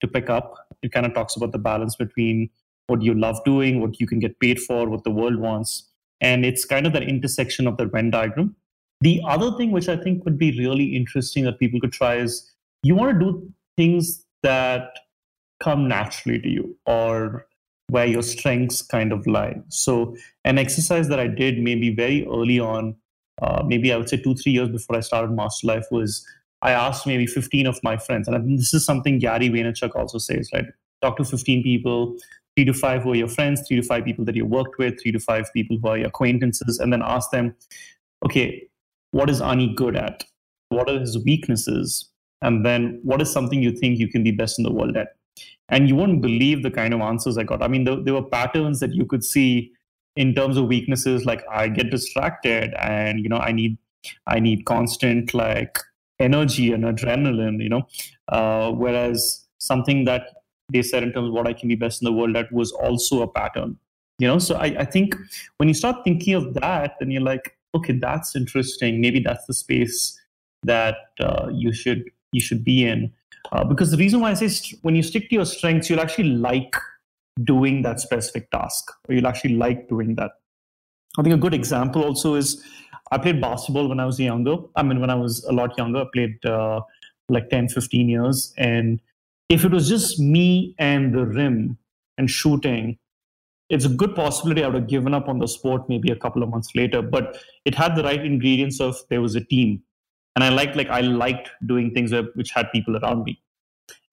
to 0.00 0.08
pick 0.08 0.30
up. 0.30 0.54
It 0.82 0.92
kind 0.92 1.06
of 1.06 1.14
talks 1.14 1.36
about 1.36 1.52
the 1.52 1.58
balance 1.58 1.96
between 1.96 2.50
what 2.90 3.02
you 3.02 3.14
love 3.14 3.38
doing 3.44 3.80
what 3.80 4.00
you 4.00 4.06
can 4.12 4.18
get 4.18 4.38
paid 4.40 4.60
for 4.60 4.88
what 4.92 5.04
the 5.04 5.10
world 5.18 5.36
wants 5.36 5.74
and 6.20 6.44
it's 6.44 6.64
kind 6.64 6.86
of 6.86 6.92
that 6.92 7.04
intersection 7.04 7.66
of 7.66 7.76
the 7.76 7.86
venn 7.86 8.10
diagram. 8.10 8.56
The 9.00 9.20
other 9.34 9.52
thing 9.58 9.70
which 9.76 9.88
i 9.88 9.96
think 10.06 10.24
would 10.24 10.38
be 10.46 10.50
really 10.62 10.88
interesting 11.02 11.44
that 11.44 11.60
people 11.60 11.80
could 11.84 11.92
try 11.92 12.16
is 12.16 12.40
you 12.82 12.94
want 12.94 13.12
to 13.14 13.24
do 13.26 13.30
things 13.76 14.24
that 14.42 14.98
come 15.68 15.86
naturally 15.88 16.40
to 16.40 16.48
you 16.48 16.76
or 16.86 17.46
where 17.90 18.06
your 18.06 18.22
strengths 18.22 18.82
kind 18.82 19.12
of 19.12 19.26
lie. 19.26 19.56
So, 19.68 20.16
an 20.44 20.58
exercise 20.58 21.08
that 21.08 21.18
I 21.18 21.26
did 21.26 21.58
maybe 21.58 21.94
very 21.94 22.26
early 22.26 22.60
on, 22.60 22.96
uh, 23.42 23.62
maybe 23.66 23.92
I 23.92 23.96
would 23.96 24.08
say 24.08 24.16
two, 24.16 24.34
three 24.34 24.52
years 24.52 24.68
before 24.68 24.96
I 24.96 25.00
started 25.00 25.32
Master 25.32 25.66
Life, 25.66 25.86
was 25.90 26.24
I 26.62 26.72
asked 26.72 27.06
maybe 27.06 27.26
15 27.26 27.66
of 27.66 27.80
my 27.82 27.96
friends, 27.96 28.28
and 28.28 28.58
this 28.58 28.72
is 28.74 28.84
something 28.84 29.18
Gary 29.18 29.48
Vaynerchuk 29.48 29.96
also 29.96 30.18
says, 30.18 30.48
right? 30.52 30.66
Talk 31.02 31.16
to 31.16 31.24
15 31.24 31.62
people, 31.62 32.16
three 32.54 32.64
to 32.66 32.74
five 32.74 33.02
who 33.02 33.12
are 33.12 33.16
your 33.16 33.28
friends, 33.28 33.62
three 33.66 33.80
to 33.80 33.82
five 33.82 34.04
people 34.04 34.24
that 34.26 34.36
you 34.36 34.44
worked 34.46 34.78
with, 34.78 35.00
three 35.02 35.12
to 35.12 35.20
five 35.20 35.50
people 35.52 35.78
who 35.82 35.88
are 35.88 35.98
your 35.98 36.08
acquaintances, 36.08 36.78
and 36.78 36.92
then 36.92 37.02
ask 37.02 37.30
them, 37.30 37.54
okay, 38.24 38.68
what 39.12 39.30
is 39.30 39.40
Ani 39.40 39.74
good 39.74 39.96
at? 39.96 40.24
What 40.68 40.88
are 40.88 41.00
his 41.00 41.18
weaknesses? 41.24 42.08
And 42.42 42.64
then 42.64 43.00
what 43.02 43.20
is 43.20 43.32
something 43.32 43.62
you 43.62 43.72
think 43.72 43.98
you 43.98 44.08
can 44.08 44.22
be 44.22 44.30
best 44.30 44.58
in 44.58 44.64
the 44.64 44.72
world 44.72 44.96
at? 44.96 45.08
And 45.70 45.88
you 45.88 45.96
won't 45.96 46.20
believe 46.20 46.62
the 46.62 46.70
kind 46.70 46.92
of 46.92 47.00
answers 47.00 47.38
i 47.38 47.42
got. 47.42 47.62
I 47.62 47.68
mean 47.68 47.84
there, 47.84 47.96
there 47.96 48.14
were 48.14 48.22
patterns 48.22 48.80
that 48.80 48.94
you 48.94 49.06
could 49.06 49.24
see 49.24 49.72
in 50.16 50.34
terms 50.34 50.56
of 50.56 50.66
weaknesses 50.66 51.24
like 51.24 51.44
i 51.50 51.68
get 51.68 51.90
distracted 51.90 52.74
and 52.78 53.20
you 53.20 53.28
know 53.28 53.38
i 53.38 53.52
need 53.52 53.78
i 54.26 54.40
need 54.40 54.64
constant 54.64 55.32
like 55.34 55.78
energy 56.18 56.72
and 56.72 56.84
adrenaline 56.84 57.62
you 57.62 57.68
know? 57.68 57.86
Uh, 58.28 58.70
whereas 58.72 59.46
something 59.58 60.04
that 60.04 60.28
they 60.72 60.82
said 60.82 61.02
in 61.02 61.12
terms 61.12 61.28
of 61.28 61.34
what 61.34 61.46
i 61.46 61.52
can 61.52 61.68
be 61.68 61.76
best 61.76 62.02
in 62.02 62.06
the 62.06 62.12
world 62.12 62.34
that 62.34 62.52
was 62.52 62.72
also 62.72 63.22
a 63.22 63.28
pattern 63.28 63.76
you 64.18 64.26
know? 64.26 64.38
So 64.38 64.56
i, 64.56 64.66
I 64.66 64.84
think 64.84 65.14
when 65.58 65.68
you 65.68 65.74
start 65.74 66.04
thinking 66.04 66.34
of 66.34 66.54
that 66.54 66.96
then 66.98 67.10
you're 67.10 67.22
like 67.22 67.56
okay 67.74 67.92
that's 67.92 68.34
interesting. 68.36 69.00
Maybe 69.00 69.20
that's 69.20 69.46
the 69.46 69.54
space 69.54 70.18
that 70.62 70.96
uh, 71.20 71.48
you 71.52 71.72
should 71.72 72.04
you 72.32 72.40
should 72.40 72.64
be 72.64 72.86
in 72.86 73.12
uh, 73.52 73.64
because 73.64 73.90
the 73.90 73.96
reason 73.96 74.20
why 74.20 74.30
I 74.30 74.34
say 74.34 74.48
st- 74.48 74.78
when 74.82 74.94
you 74.94 75.02
stick 75.02 75.28
to 75.30 75.34
your 75.34 75.44
strengths, 75.44 75.90
you'll 75.90 76.00
actually 76.00 76.30
like 76.30 76.76
doing 77.42 77.82
that 77.82 78.00
specific 78.00 78.50
task, 78.50 78.90
or 79.08 79.14
you'll 79.14 79.26
actually 79.26 79.54
like 79.54 79.88
doing 79.88 80.14
that. 80.16 80.32
I 81.18 81.22
think 81.22 81.34
a 81.34 81.38
good 81.38 81.54
example 81.54 82.04
also 82.04 82.34
is 82.34 82.64
I 83.10 83.18
played 83.18 83.40
basketball 83.40 83.88
when 83.88 83.98
I 83.98 84.06
was 84.06 84.20
younger. 84.20 84.56
I 84.76 84.82
mean, 84.82 85.00
when 85.00 85.10
I 85.10 85.14
was 85.14 85.44
a 85.44 85.52
lot 85.52 85.76
younger, 85.76 86.00
I 86.00 86.06
played 86.12 86.44
uh, 86.46 86.82
like 87.28 87.50
10, 87.50 87.68
15 87.68 88.08
years. 88.08 88.54
And 88.56 89.00
if 89.48 89.64
it 89.64 89.72
was 89.72 89.88
just 89.88 90.20
me 90.20 90.74
and 90.78 91.12
the 91.12 91.26
rim 91.26 91.78
and 92.18 92.30
shooting, 92.30 92.98
it's 93.68 93.84
a 93.84 93.88
good 93.88 94.14
possibility 94.14 94.62
I 94.62 94.68
would 94.68 94.74
have 94.74 94.88
given 94.88 95.14
up 95.14 95.28
on 95.28 95.38
the 95.38 95.48
sport 95.48 95.88
maybe 95.88 96.10
a 96.10 96.16
couple 96.16 96.42
of 96.42 96.50
months 96.50 96.70
later. 96.76 97.02
But 97.02 97.38
it 97.64 97.74
had 97.74 97.96
the 97.96 98.04
right 98.04 98.24
ingredients 98.24 98.80
of 98.80 98.96
there 99.08 99.20
was 99.20 99.34
a 99.34 99.44
team 99.44 99.82
and 100.36 100.44
i 100.44 100.48
liked 100.48 100.76
like 100.76 100.88
i 100.88 101.00
liked 101.00 101.50
doing 101.66 101.92
things 101.92 102.12
which 102.34 102.50
had 102.50 102.70
people 102.72 102.96
around 102.96 103.24
me. 103.24 103.40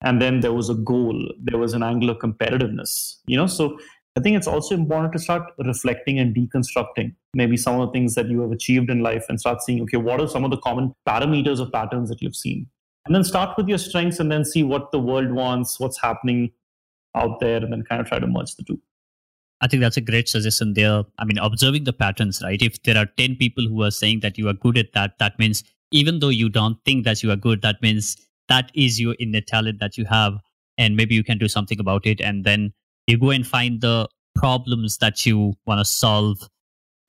And 0.00 0.22
then 0.22 0.38
there 0.40 0.52
was 0.52 0.70
a 0.70 0.74
goal. 0.74 1.28
There 1.42 1.58
was 1.58 1.72
an 1.74 1.82
angle 1.82 2.10
of 2.10 2.18
competitiveness 2.18 3.16
you 3.26 3.36
know? 3.36 3.46
So 3.46 3.78
i 4.16 4.20
think 4.20 4.36
it's 4.36 4.48
also 4.48 4.74
important 4.74 5.12
to 5.12 5.18
start 5.18 5.52
reflecting 5.58 6.18
and 6.18 6.34
deconstructing 6.34 7.14
maybe 7.34 7.56
some 7.56 7.80
of 7.80 7.86
the 7.86 7.92
things 7.92 8.14
that 8.14 8.28
you 8.28 8.40
have 8.40 8.50
achieved 8.50 8.90
in 8.90 9.00
life 9.00 9.26
and 9.28 9.38
start 9.38 9.62
seeing 9.62 9.82
okay 9.82 9.96
what 9.96 10.20
are 10.20 10.28
some 10.28 10.44
of 10.44 10.50
the 10.50 10.56
common 10.58 10.94
parameters 11.08 11.60
or 11.60 11.70
patterns 11.70 12.08
that 12.08 12.22
you've 12.22 12.36
seen? 12.36 12.66
And 13.06 13.14
then 13.14 13.24
start 13.24 13.56
with 13.56 13.68
your 13.68 13.78
strengths 13.78 14.18
and 14.20 14.30
then 14.30 14.44
see 14.44 14.62
what 14.62 14.92
the 14.92 14.98
world 14.98 15.32
wants 15.32 15.80
what's 15.80 16.00
happening 16.00 16.50
out 17.14 17.40
there 17.40 17.56
and 17.56 17.72
then 17.72 17.82
kind 17.82 18.00
of 18.00 18.06
try 18.06 18.18
to 18.18 18.26
merge 18.26 18.54
the 18.56 18.64
two. 18.64 18.80
I 19.60 19.66
think 19.66 19.80
that's 19.80 19.96
a 19.96 20.02
great 20.02 20.28
suggestion 20.28 20.74
there. 20.74 21.04
I 21.18 21.24
mean, 21.24 21.38
observing 21.38 21.84
the 21.84 21.92
patterns, 21.92 22.40
right? 22.42 22.60
If 22.62 22.82
there 22.84 22.96
are 22.96 23.06
10 23.06 23.36
people 23.36 23.66
who 23.66 23.82
are 23.82 23.90
saying 23.90 24.20
that 24.20 24.38
you 24.38 24.48
are 24.48 24.52
good 24.52 24.78
at 24.78 24.92
that, 24.92 25.18
that 25.18 25.38
means 25.38 25.64
even 25.90 26.18
though 26.18 26.28
you 26.28 26.48
don't 26.48 26.78
think 26.84 27.04
that 27.04 27.22
you 27.22 27.30
are 27.30 27.36
good, 27.36 27.62
that 27.62 27.80
means 27.82 28.16
that 28.48 28.70
is 28.74 29.00
your 29.00 29.14
inner 29.18 29.40
talent 29.40 29.80
that 29.80 29.96
you 29.96 30.04
have. 30.06 30.34
And 30.76 30.96
maybe 30.96 31.14
you 31.14 31.24
can 31.24 31.38
do 31.38 31.48
something 31.48 31.80
about 31.80 32.06
it. 32.06 32.20
And 32.20 32.44
then 32.44 32.72
you 33.06 33.18
go 33.18 33.30
and 33.30 33.46
find 33.46 33.80
the 33.80 34.08
problems 34.34 34.98
that 34.98 35.26
you 35.26 35.54
want 35.66 35.80
to 35.80 35.84
solve 35.84 36.38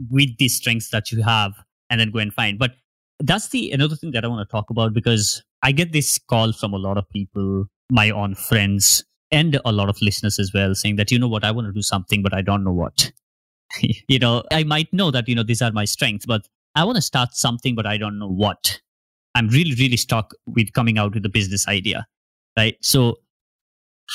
with 0.09 0.37
the 0.37 0.47
strengths 0.47 0.89
that 0.89 1.11
you 1.11 1.21
have 1.21 1.53
and 1.89 1.99
then 1.99 2.11
go 2.11 2.19
and 2.19 2.33
find. 2.33 2.57
But 2.57 2.71
that's 3.19 3.49
the 3.49 3.71
another 3.71 3.95
thing 3.95 4.11
that 4.11 4.23
I 4.23 4.27
want 4.27 4.47
to 4.47 4.51
talk 4.51 4.69
about 4.69 4.93
because 4.93 5.43
I 5.61 5.71
get 5.71 5.91
this 5.91 6.17
call 6.17 6.53
from 6.53 6.73
a 6.73 6.77
lot 6.77 6.97
of 6.97 7.09
people, 7.09 7.65
my 7.91 8.09
own 8.09 8.35
friends, 8.35 9.03
and 9.31 9.59
a 9.65 9.71
lot 9.71 9.89
of 9.89 10.01
listeners 10.01 10.39
as 10.39 10.51
well, 10.53 10.73
saying 10.73 10.95
that, 10.95 11.11
you 11.11 11.19
know 11.19 11.27
what, 11.27 11.43
I 11.43 11.51
want 11.51 11.67
to 11.67 11.73
do 11.73 11.81
something, 11.81 12.23
but 12.23 12.33
I 12.33 12.41
don't 12.41 12.63
know 12.63 12.71
what. 12.71 13.11
you 14.07 14.19
know, 14.19 14.43
I 14.51 14.63
might 14.63 14.91
know 14.91 15.11
that, 15.11 15.27
you 15.27 15.35
know, 15.35 15.43
these 15.43 15.61
are 15.61 15.71
my 15.71 15.85
strengths, 15.85 16.25
but 16.25 16.47
I 16.75 16.83
want 16.83 16.95
to 16.95 17.01
start 17.01 17.33
something, 17.33 17.75
but 17.75 17.85
I 17.85 17.97
don't 17.97 18.19
know 18.19 18.29
what. 18.29 18.79
I'm 19.35 19.47
really, 19.47 19.75
really 19.75 19.97
stuck 19.97 20.33
with 20.45 20.73
coming 20.73 20.97
out 20.97 21.13
with 21.13 21.25
a 21.25 21.29
business 21.29 21.67
idea. 21.67 22.07
Right. 22.57 22.77
So, 22.81 23.19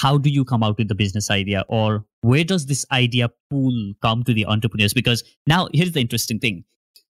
how 0.00 0.18
do 0.18 0.28
you 0.28 0.44
come 0.44 0.62
out 0.62 0.76
with 0.76 0.88
the 0.88 0.94
business 0.94 1.30
idea 1.30 1.64
or 1.68 2.04
where 2.20 2.42
does 2.42 2.66
this 2.66 2.84
idea 2.90 3.30
pool 3.48 3.92
come 4.02 4.24
to 4.24 4.34
the 4.34 4.44
entrepreneurs? 4.44 4.92
Because 4.92 5.22
now 5.46 5.68
here's 5.72 5.92
the 5.92 6.00
interesting 6.00 6.40
thing 6.40 6.64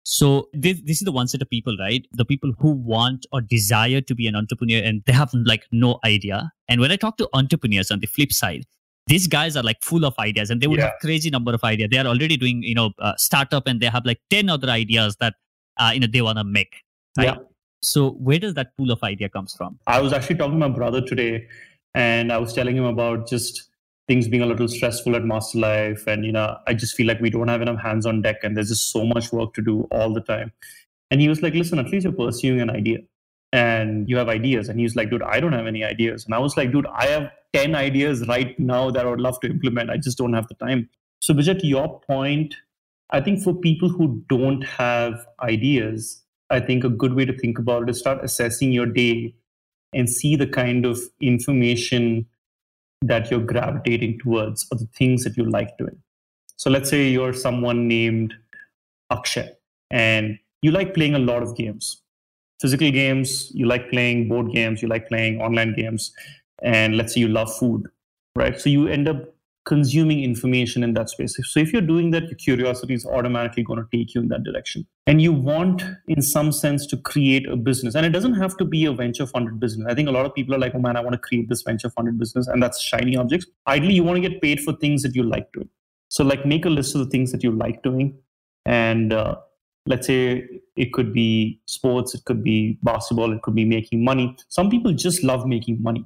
so 0.04 0.48
this, 0.52 0.80
this 0.84 1.00
is 1.00 1.04
the 1.04 1.12
one 1.12 1.28
set 1.28 1.42
of 1.42 1.50
people, 1.50 1.76
right? 1.78 2.04
The 2.12 2.24
people 2.24 2.52
who 2.58 2.72
want 2.72 3.26
or 3.32 3.40
desire 3.40 4.00
to 4.00 4.14
be 4.14 4.26
an 4.26 4.34
entrepreneur 4.34 4.82
and 4.82 5.02
they 5.06 5.12
have 5.12 5.32
like 5.32 5.64
no 5.70 5.98
idea. 6.04 6.50
And 6.68 6.80
when 6.80 6.90
I 6.90 6.96
talk 6.96 7.18
to 7.18 7.28
entrepreneurs 7.32 7.90
on 7.90 8.00
the 8.00 8.06
flip 8.06 8.32
side, 8.32 8.64
these 9.06 9.26
guys 9.26 9.56
are 9.56 9.62
like 9.62 9.82
full 9.82 10.04
of 10.04 10.14
ideas 10.18 10.50
and 10.50 10.60
they 10.60 10.66
would 10.66 10.78
yeah. 10.78 10.86
have 10.86 10.94
crazy 11.00 11.30
number 11.30 11.52
of 11.52 11.64
ideas. 11.64 11.88
They 11.90 11.98
are 11.98 12.06
already 12.06 12.36
doing, 12.36 12.62
you 12.62 12.74
know, 12.74 12.92
uh, 12.98 13.14
startup 13.16 13.66
and 13.66 13.80
they 13.80 13.86
have 13.86 14.04
like 14.04 14.20
10 14.30 14.48
other 14.48 14.68
ideas 14.68 15.16
that, 15.20 15.34
uh, 15.78 15.90
you 15.92 16.00
know, 16.00 16.06
they 16.06 16.22
want 16.22 16.38
to 16.38 16.44
make. 16.44 16.82
Right? 17.16 17.28
Yeah. 17.28 17.36
So 17.80 18.10
where 18.12 18.38
does 18.38 18.54
that 18.54 18.76
pool 18.76 18.92
of 18.92 19.02
idea 19.02 19.28
comes 19.28 19.54
from? 19.54 19.78
I 19.86 20.00
was 20.00 20.12
actually 20.12 20.36
talking 20.36 20.60
to 20.60 20.68
my 20.68 20.74
brother 20.74 21.00
today 21.00 21.48
and 21.94 22.32
I 22.32 22.38
was 22.38 22.52
telling 22.52 22.76
him 22.76 22.84
about 22.84 23.28
just 23.28 23.70
things 24.06 24.28
being 24.28 24.42
a 24.42 24.46
little 24.46 24.68
stressful 24.68 25.16
at 25.16 25.24
Master 25.24 25.58
Life. 25.58 26.06
And, 26.06 26.24
you 26.24 26.32
know, 26.32 26.56
I 26.66 26.74
just 26.74 26.94
feel 26.94 27.06
like 27.06 27.20
we 27.20 27.30
don't 27.30 27.48
have 27.48 27.60
enough 27.60 27.80
hands 27.80 28.06
on 28.06 28.22
deck 28.22 28.36
and 28.44 28.56
there's 28.56 28.68
just 28.68 28.92
so 28.92 29.04
much 29.04 29.32
work 29.32 29.52
to 29.54 29.62
do 29.62 29.88
all 29.90 30.12
the 30.12 30.20
time. 30.20 30.52
And 31.10 31.20
he 31.20 31.28
was 31.28 31.42
like, 31.42 31.54
listen, 31.54 31.78
at 31.78 31.90
least 31.90 32.04
you're 32.04 32.12
pursuing 32.12 32.60
an 32.60 32.70
idea 32.70 32.98
and 33.52 34.08
you 34.08 34.16
have 34.16 34.28
ideas. 34.28 34.68
And 34.68 34.80
he's 34.80 34.96
like, 34.96 35.10
dude, 35.10 35.22
I 35.22 35.40
don't 35.40 35.52
have 35.52 35.66
any 35.66 35.84
ideas. 35.84 36.24
And 36.24 36.34
I 36.34 36.38
was 36.38 36.56
like, 36.56 36.72
dude, 36.72 36.86
I 36.86 37.06
have 37.06 37.30
10 37.52 37.74
ideas 37.74 38.26
right 38.26 38.58
now 38.58 38.90
that 38.90 39.06
I 39.06 39.10
would 39.10 39.20
love 39.20 39.38
to 39.40 39.50
implement. 39.50 39.90
I 39.90 39.98
just 39.98 40.18
don't 40.18 40.32
have 40.32 40.48
the 40.48 40.54
time. 40.54 40.88
So, 41.20 41.34
Vijay, 41.34 41.58
to 41.60 41.66
your 41.66 42.00
point, 42.00 42.54
I 43.10 43.20
think 43.20 43.42
for 43.42 43.54
people 43.54 43.88
who 43.88 44.24
don't 44.28 44.62
have 44.62 45.26
ideas, 45.42 46.22
I 46.50 46.60
think 46.60 46.82
a 46.84 46.88
good 46.88 47.14
way 47.14 47.24
to 47.24 47.36
think 47.36 47.58
about 47.58 47.84
it 47.84 47.90
is 47.90 47.98
start 47.98 48.24
assessing 48.24 48.72
your 48.72 48.86
day 48.86 49.34
and 49.92 50.08
see 50.08 50.36
the 50.36 50.46
kind 50.46 50.86
of 50.86 50.98
information 51.20 52.26
that 53.02 53.30
you're 53.30 53.40
gravitating 53.40 54.18
towards 54.18 54.66
or 54.70 54.78
the 54.78 54.88
things 54.96 55.24
that 55.24 55.36
you 55.36 55.44
like 55.44 55.76
doing. 55.76 55.98
So 56.56 56.70
let's 56.70 56.88
say 56.88 57.08
you're 57.08 57.32
someone 57.32 57.88
named 57.88 58.34
Akshay 59.10 59.50
and 59.90 60.38
you 60.62 60.70
like 60.70 60.94
playing 60.94 61.14
a 61.14 61.18
lot 61.18 61.42
of 61.42 61.56
games. 61.56 62.01
Physical 62.62 62.90
games, 62.90 63.50
you 63.52 63.66
like 63.66 63.90
playing 63.90 64.28
board 64.28 64.52
games, 64.52 64.80
you 64.80 64.88
like 64.88 65.08
playing 65.08 65.40
online 65.40 65.74
games, 65.74 66.12
and 66.62 66.96
let's 66.96 67.14
say 67.14 67.20
you 67.20 67.28
love 67.28 67.54
food, 67.54 67.88
right? 68.36 68.58
So 68.58 68.70
you 68.70 68.86
end 68.86 69.08
up 69.08 69.34
consuming 69.64 70.22
information 70.22 70.82
in 70.82 70.94
that 70.94 71.08
space. 71.08 71.36
So 71.52 71.60
if 71.60 71.72
you're 71.72 71.82
doing 71.82 72.10
that, 72.12 72.24
your 72.24 72.34
curiosity 72.34 72.94
is 72.94 73.06
automatically 73.06 73.62
going 73.62 73.78
to 73.78 73.96
take 73.96 74.14
you 74.14 74.20
in 74.20 74.28
that 74.28 74.42
direction. 74.42 74.86
And 75.06 75.20
you 75.20 75.32
want, 75.32 75.84
in 76.08 76.22
some 76.22 76.52
sense, 76.52 76.86
to 76.86 76.96
create 76.96 77.48
a 77.48 77.56
business. 77.56 77.94
And 77.94 78.04
it 78.04 78.10
doesn't 78.10 78.34
have 78.34 78.56
to 78.58 78.64
be 78.64 78.84
a 78.86 78.92
venture 78.92 79.26
funded 79.26 79.60
business. 79.60 79.86
I 79.90 79.94
think 79.94 80.08
a 80.08 80.12
lot 80.12 80.26
of 80.26 80.34
people 80.34 80.54
are 80.54 80.58
like, 80.58 80.74
oh 80.74 80.80
man, 80.80 80.96
I 80.96 81.00
want 81.00 81.14
to 81.14 81.18
create 81.18 81.48
this 81.48 81.62
venture 81.62 81.90
funded 81.90 82.18
business. 82.18 82.46
And 82.48 82.62
that's 82.62 82.80
shiny 82.80 83.16
objects. 83.16 83.46
Ideally, 83.66 83.94
you 83.94 84.04
want 84.04 84.22
to 84.22 84.28
get 84.28 84.40
paid 84.40 84.60
for 84.60 84.72
things 84.74 85.02
that 85.02 85.14
you 85.14 85.22
like 85.22 85.52
doing. 85.52 85.68
So 86.08 86.24
like 86.24 86.44
make 86.44 86.64
a 86.64 86.70
list 86.70 86.94
of 86.94 87.00
the 87.04 87.10
things 87.10 87.32
that 87.32 87.42
you 87.42 87.52
like 87.52 87.82
doing. 87.82 88.18
And 88.66 89.12
uh, 89.12 89.36
let's 89.86 90.06
say 90.06 90.48
it 90.76 90.92
could 90.92 91.12
be 91.12 91.60
sports, 91.66 92.14
it 92.14 92.24
could 92.24 92.42
be 92.42 92.78
basketball, 92.82 93.32
it 93.32 93.42
could 93.42 93.54
be 93.54 93.64
making 93.64 94.04
money. 94.04 94.36
Some 94.48 94.70
people 94.70 94.92
just 94.92 95.22
love 95.22 95.46
making 95.46 95.82
money 95.82 96.04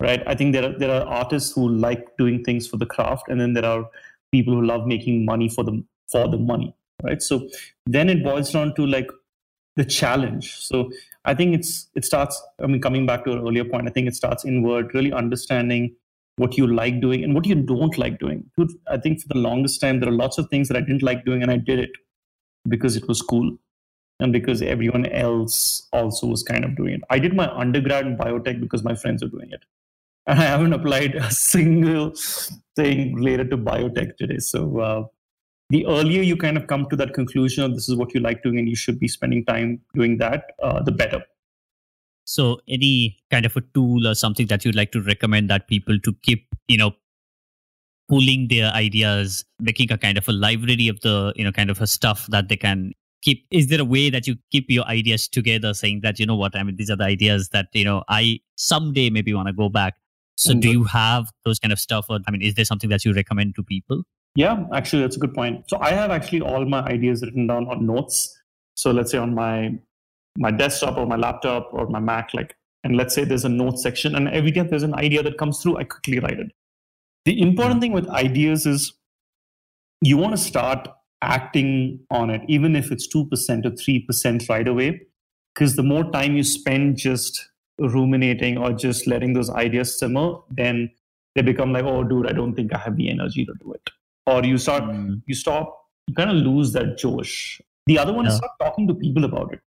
right? 0.00 0.22
I 0.26 0.34
think 0.34 0.52
there 0.52 0.64
are 0.64 0.78
there 0.78 0.90
are 0.90 1.06
artists 1.06 1.52
who 1.52 1.68
like 1.68 2.16
doing 2.16 2.42
things 2.42 2.66
for 2.66 2.78
the 2.78 2.86
craft, 2.86 3.28
and 3.28 3.40
then 3.40 3.52
there 3.52 3.64
are 3.64 3.88
people 4.32 4.54
who 4.54 4.64
love 4.64 4.86
making 4.86 5.24
money 5.24 5.48
for 5.48 5.62
the 5.62 5.84
for 6.10 6.28
the 6.28 6.38
money, 6.38 6.74
right? 7.02 7.22
So 7.22 7.48
then 7.86 8.08
it 8.08 8.24
boils 8.24 8.52
down 8.52 8.74
to 8.76 8.86
like 8.86 9.08
the 9.76 9.84
challenge. 9.84 10.56
So 10.56 10.90
I 11.24 11.34
think 11.34 11.54
it's 11.54 11.88
it 11.94 12.04
starts. 12.04 12.42
I 12.62 12.66
mean, 12.66 12.80
coming 12.80 13.06
back 13.06 13.24
to 13.24 13.32
an 13.32 13.40
earlier 13.40 13.64
point, 13.64 13.88
I 13.88 13.90
think 13.90 14.08
it 14.08 14.16
starts 14.16 14.44
inward, 14.44 14.94
really 14.94 15.12
understanding 15.12 15.94
what 16.36 16.56
you 16.56 16.66
like 16.66 17.00
doing 17.00 17.22
and 17.22 17.34
what 17.34 17.46
you 17.46 17.54
don't 17.54 17.96
like 17.98 18.18
doing. 18.18 18.50
I 18.88 18.96
think 18.96 19.20
for 19.20 19.28
the 19.28 19.38
longest 19.38 19.80
time, 19.80 20.00
there 20.00 20.08
are 20.08 20.12
lots 20.12 20.38
of 20.38 20.48
things 20.48 20.68
that 20.68 20.76
I 20.76 20.80
didn't 20.80 21.02
like 21.02 21.24
doing, 21.24 21.42
and 21.42 21.50
I 21.50 21.58
did 21.58 21.78
it 21.78 21.90
because 22.68 22.96
it 22.96 23.06
was 23.08 23.22
cool 23.22 23.56
and 24.20 24.32
because 24.32 24.62
everyone 24.62 25.06
else 25.06 25.88
also 25.92 26.26
was 26.26 26.42
kind 26.42 26.64
of 26.64 26.76
doing 26.76 26.94
it. 26.94 27.00
I 27.10 27.18
did 27.18 27.34
my 27.34 27.48
undergrad 27.48 28.06
in 28.06 28.16
biotech 28.16 28.60
because 28.60 28.84
my 28.84 28.94
friends 28.94 29.22
were 29.22 29.30
doing 29.30 29.50
it 29.50 29.64
and 30.26 30.38
I 30.38 30.44
haven't 30.44 30.72
applied 30.72 31.14
a 31.14 31.30
single 31.30 32.14
thing 32.76 33.14
related 33.14 33.50
to 33.50 33.58
biotech 33.58 34.16
today. 34.16 34.38
So 34.38 34.78
uh, 34.78 35.04
the 35.70 35.86
earlier 35.86 36.22
you 36.22 36.36
kind 36.36 36.56
of 36.56 36.66
come 36.66 36.88
to 36.90 36.96
that 36.96 37.14
conclusion 37.14 37.64
of 37.64 37.74
this 37.74 37.88
is 37.88 37.96
what 37.96 38.14
you 38.14 38.20
like 38.20 38.42
doing 38.42 38.58
and 38.58 38.68
you 38.68 38.76
should 38.76 39.00
be 39.00 39.08
spending 39.08 39.44
time 39.44 39.80
doing 39.94 40.18
that, 40.18 40.52
uh, 40.62 40.82
the 40.82 40.92
better. 40.92 41.22
So 42.24 42.60
any 42.68 43.18
kind 43.30 43.44
of 43.44 43.56
a 43.56 43.60
tool 43.74 44.06
or 44.06 44.14
something 44.14 44.46
that 44.48 44.64
you'd 44.64 44.76
like 44.76 44.92
to 44.92 45.00
recommend 45.00 45.50
that 45.50 45.66
people 45.66 45.98
to 45.98 46.12
keep, 46.22 46.54
you 46.68 46.78
know, 46.78 46.92
pulling 48.10 48.48
their 48.48 48.70
ideas, 48.72 49.44
making 49.58 49.90
a 49.90 49.96
kind 49.96 50.18
of 50.18 50.28
a 50.28 50.32
library 50.32 50.88
of 50.88 51.00
the, 51.00 51.32
you 51.36 51.44
know, 51.44 51.52
kind 51.52 51.70
of 51.70 51.80
a 51.80 51.86
stuff 51.86 52.26
that 52.26 52.48
they 52.48 52.56
can 52.56 52.92
keep 53.22 53.46
is 53.50 53.68
there 53.68 53.80
a 53.80 53.84
way 53.84 54.10
that 54.10 54.26
you 54.26 54.34
keep 54.50 54.66
your 54.68 54.84
ideas 54.84 55.28
together 55.28 55.74
saying 55.74 56.00
that 56.02 56.18
you 56.18 56.24
know 56.24 56.34
what 56.34 56.56
i 56.56 56.62
mean 56.62 56.74
these 56.76 56.88
are 56.88 56.96
the 56.96 57.04
ideas 57.04 57.50
that 57.50 57.66
you 57.74 57.84
know 57.84 58.02
i 58.08 58.40
someday 58.56 59.10
maybe 59.10 59.34
want 59.34 59.46
to 59.46 59.52
go 59.52 59.68
back 59.68 59.96
so, 60.40 60.54
do 60.54 60.60
mm-hmm. 60.60 60.78
you 60.78 60.84
have 60.84 61.30
those 61.44 61.58
kind 61.58 61.70
of 61.70 61.78
stuff? 61.78 62.06
Or, 62.08 62.18
I 62.26 62.30
mean, 62.30 62.40
is 62.40 62.54
there 62.54 62.64
something 62.64 62.88
that 62.88 63.04
you 63.04 63.12
recommend 63.12 63.56
to 63.56 63.62
people? 63.62 64.04
Yeah, 64.34 64.64
actually, 64.72 65.02
that's 65.02 65.16
a 65.16 65.18
good 65.18 65.34
point. 65.34 65.68
So, 65.68 65.78
I 65.80 65.90
have 65.90 66.10
actually 66.10 66.40
all 66.40 66.64
my 66.64 66.80
ideas 66.80 67.20
written 67.20 67.46
down 67.46 67.68
on 67.68 67.84
notes. 67.84 68.34
So, 68.74 68.90
let's 68.90 69.10
say 69.10 69.18
on 69.18 69.34
my 69.34 69.78
my 70.38 70.50
desktop 70.50 70.96
or 70.96 71.04
my 71.04 71.16
laptop 71.16 71.68
or 71.72 71.88
my 71.88 72.00
Mac, 72.00 72.32
like, 72.32 72.56
and 72.84 72.96
let's 72.96 73.14
say 73.14 73.24
there's 73.24 73.44
a 73.44 73.50
notes 73.50 73.82
section, 73.82 74.14
and 74.14 74.28
every 74.28 74.50
time 74.50 74.68
there's 74.68 74.82
an 74.82 74.94
idea 74.94 75.22
that 75.22 75.36
comes 75.36 75.62
through, 75.62 75.76
I 75.76 75.84
quickly 75.84 76.20
write 76.20 76.40
it. 76.40 76.52
The 77.24 77.40
important 77.40 77.76
hmm. 77.76 77.80
thing 77.80 77.92
with 77.92 78.08
ideas 78.08 78.66
is 78.66 78.92
you 80.00 80.16
want 80.16 80.32
to 80.32 80.42
start 80.42 80.88
acting 81.22 82.00
on 82.10 82.30
it, 82.30 82.42
even 82.48 82.74
if 82.74 82.90
it's 82.90 83.06
2% 83.14 83.26
or 83.66 83.70
3% 83.70 84.48
right 84.48 84.68
away. 84.68 85.02
Because 85.54 85.76
the 85.76 85.82
more 85.82 86.10
time 86.10 86.36
you 86.36 86.44
spend 86.44 86.96
just 86.96 87.50
ruminating 87.78 88.56
or 88.56 88.72
just 88.72 89.06
letting 89.06 89.32
those 89.32 89.50
ideas 89.50 89.98
simmer, 89.98 90.36
then 90.50 90.90
they 91.34 91.42
become 91.42 91.72
like, 91.72 91.84
oh, 91.84 92.04
dude, 92.04 92.28
I 92.28 92.32
don't 92.32 92.54
think 92.54 92.74
I 92.74 92.78
have 92.78 92.96
the 92.96 93.10
energy 93.10 93.44
to 93.44 93.52
do 93.60 93.72
it. 93.72 93.90
Or 94.26 94.44
you 94.44 94.58
start, 94.58 94.84
mm. 94.84 95.20
you 95.26 95.34
stop, 95.34 95.86
you 96.06 96.14
kind 96.14 96.30
of 96.30 96.36
lose 96.36 96.72
that 96.72 96.98
josh. 96.98 97.60
The 97.86 97.98
other 97.98 98.12
one 98.12 98.24
yeah. 98.24 98.32
is 98.32 98.36
start 98.36 98.52
talking 98.60 98.86
to 98.88 98.94
people 98.94 99.24
about 99.24 99.52
it. 99.52 99.60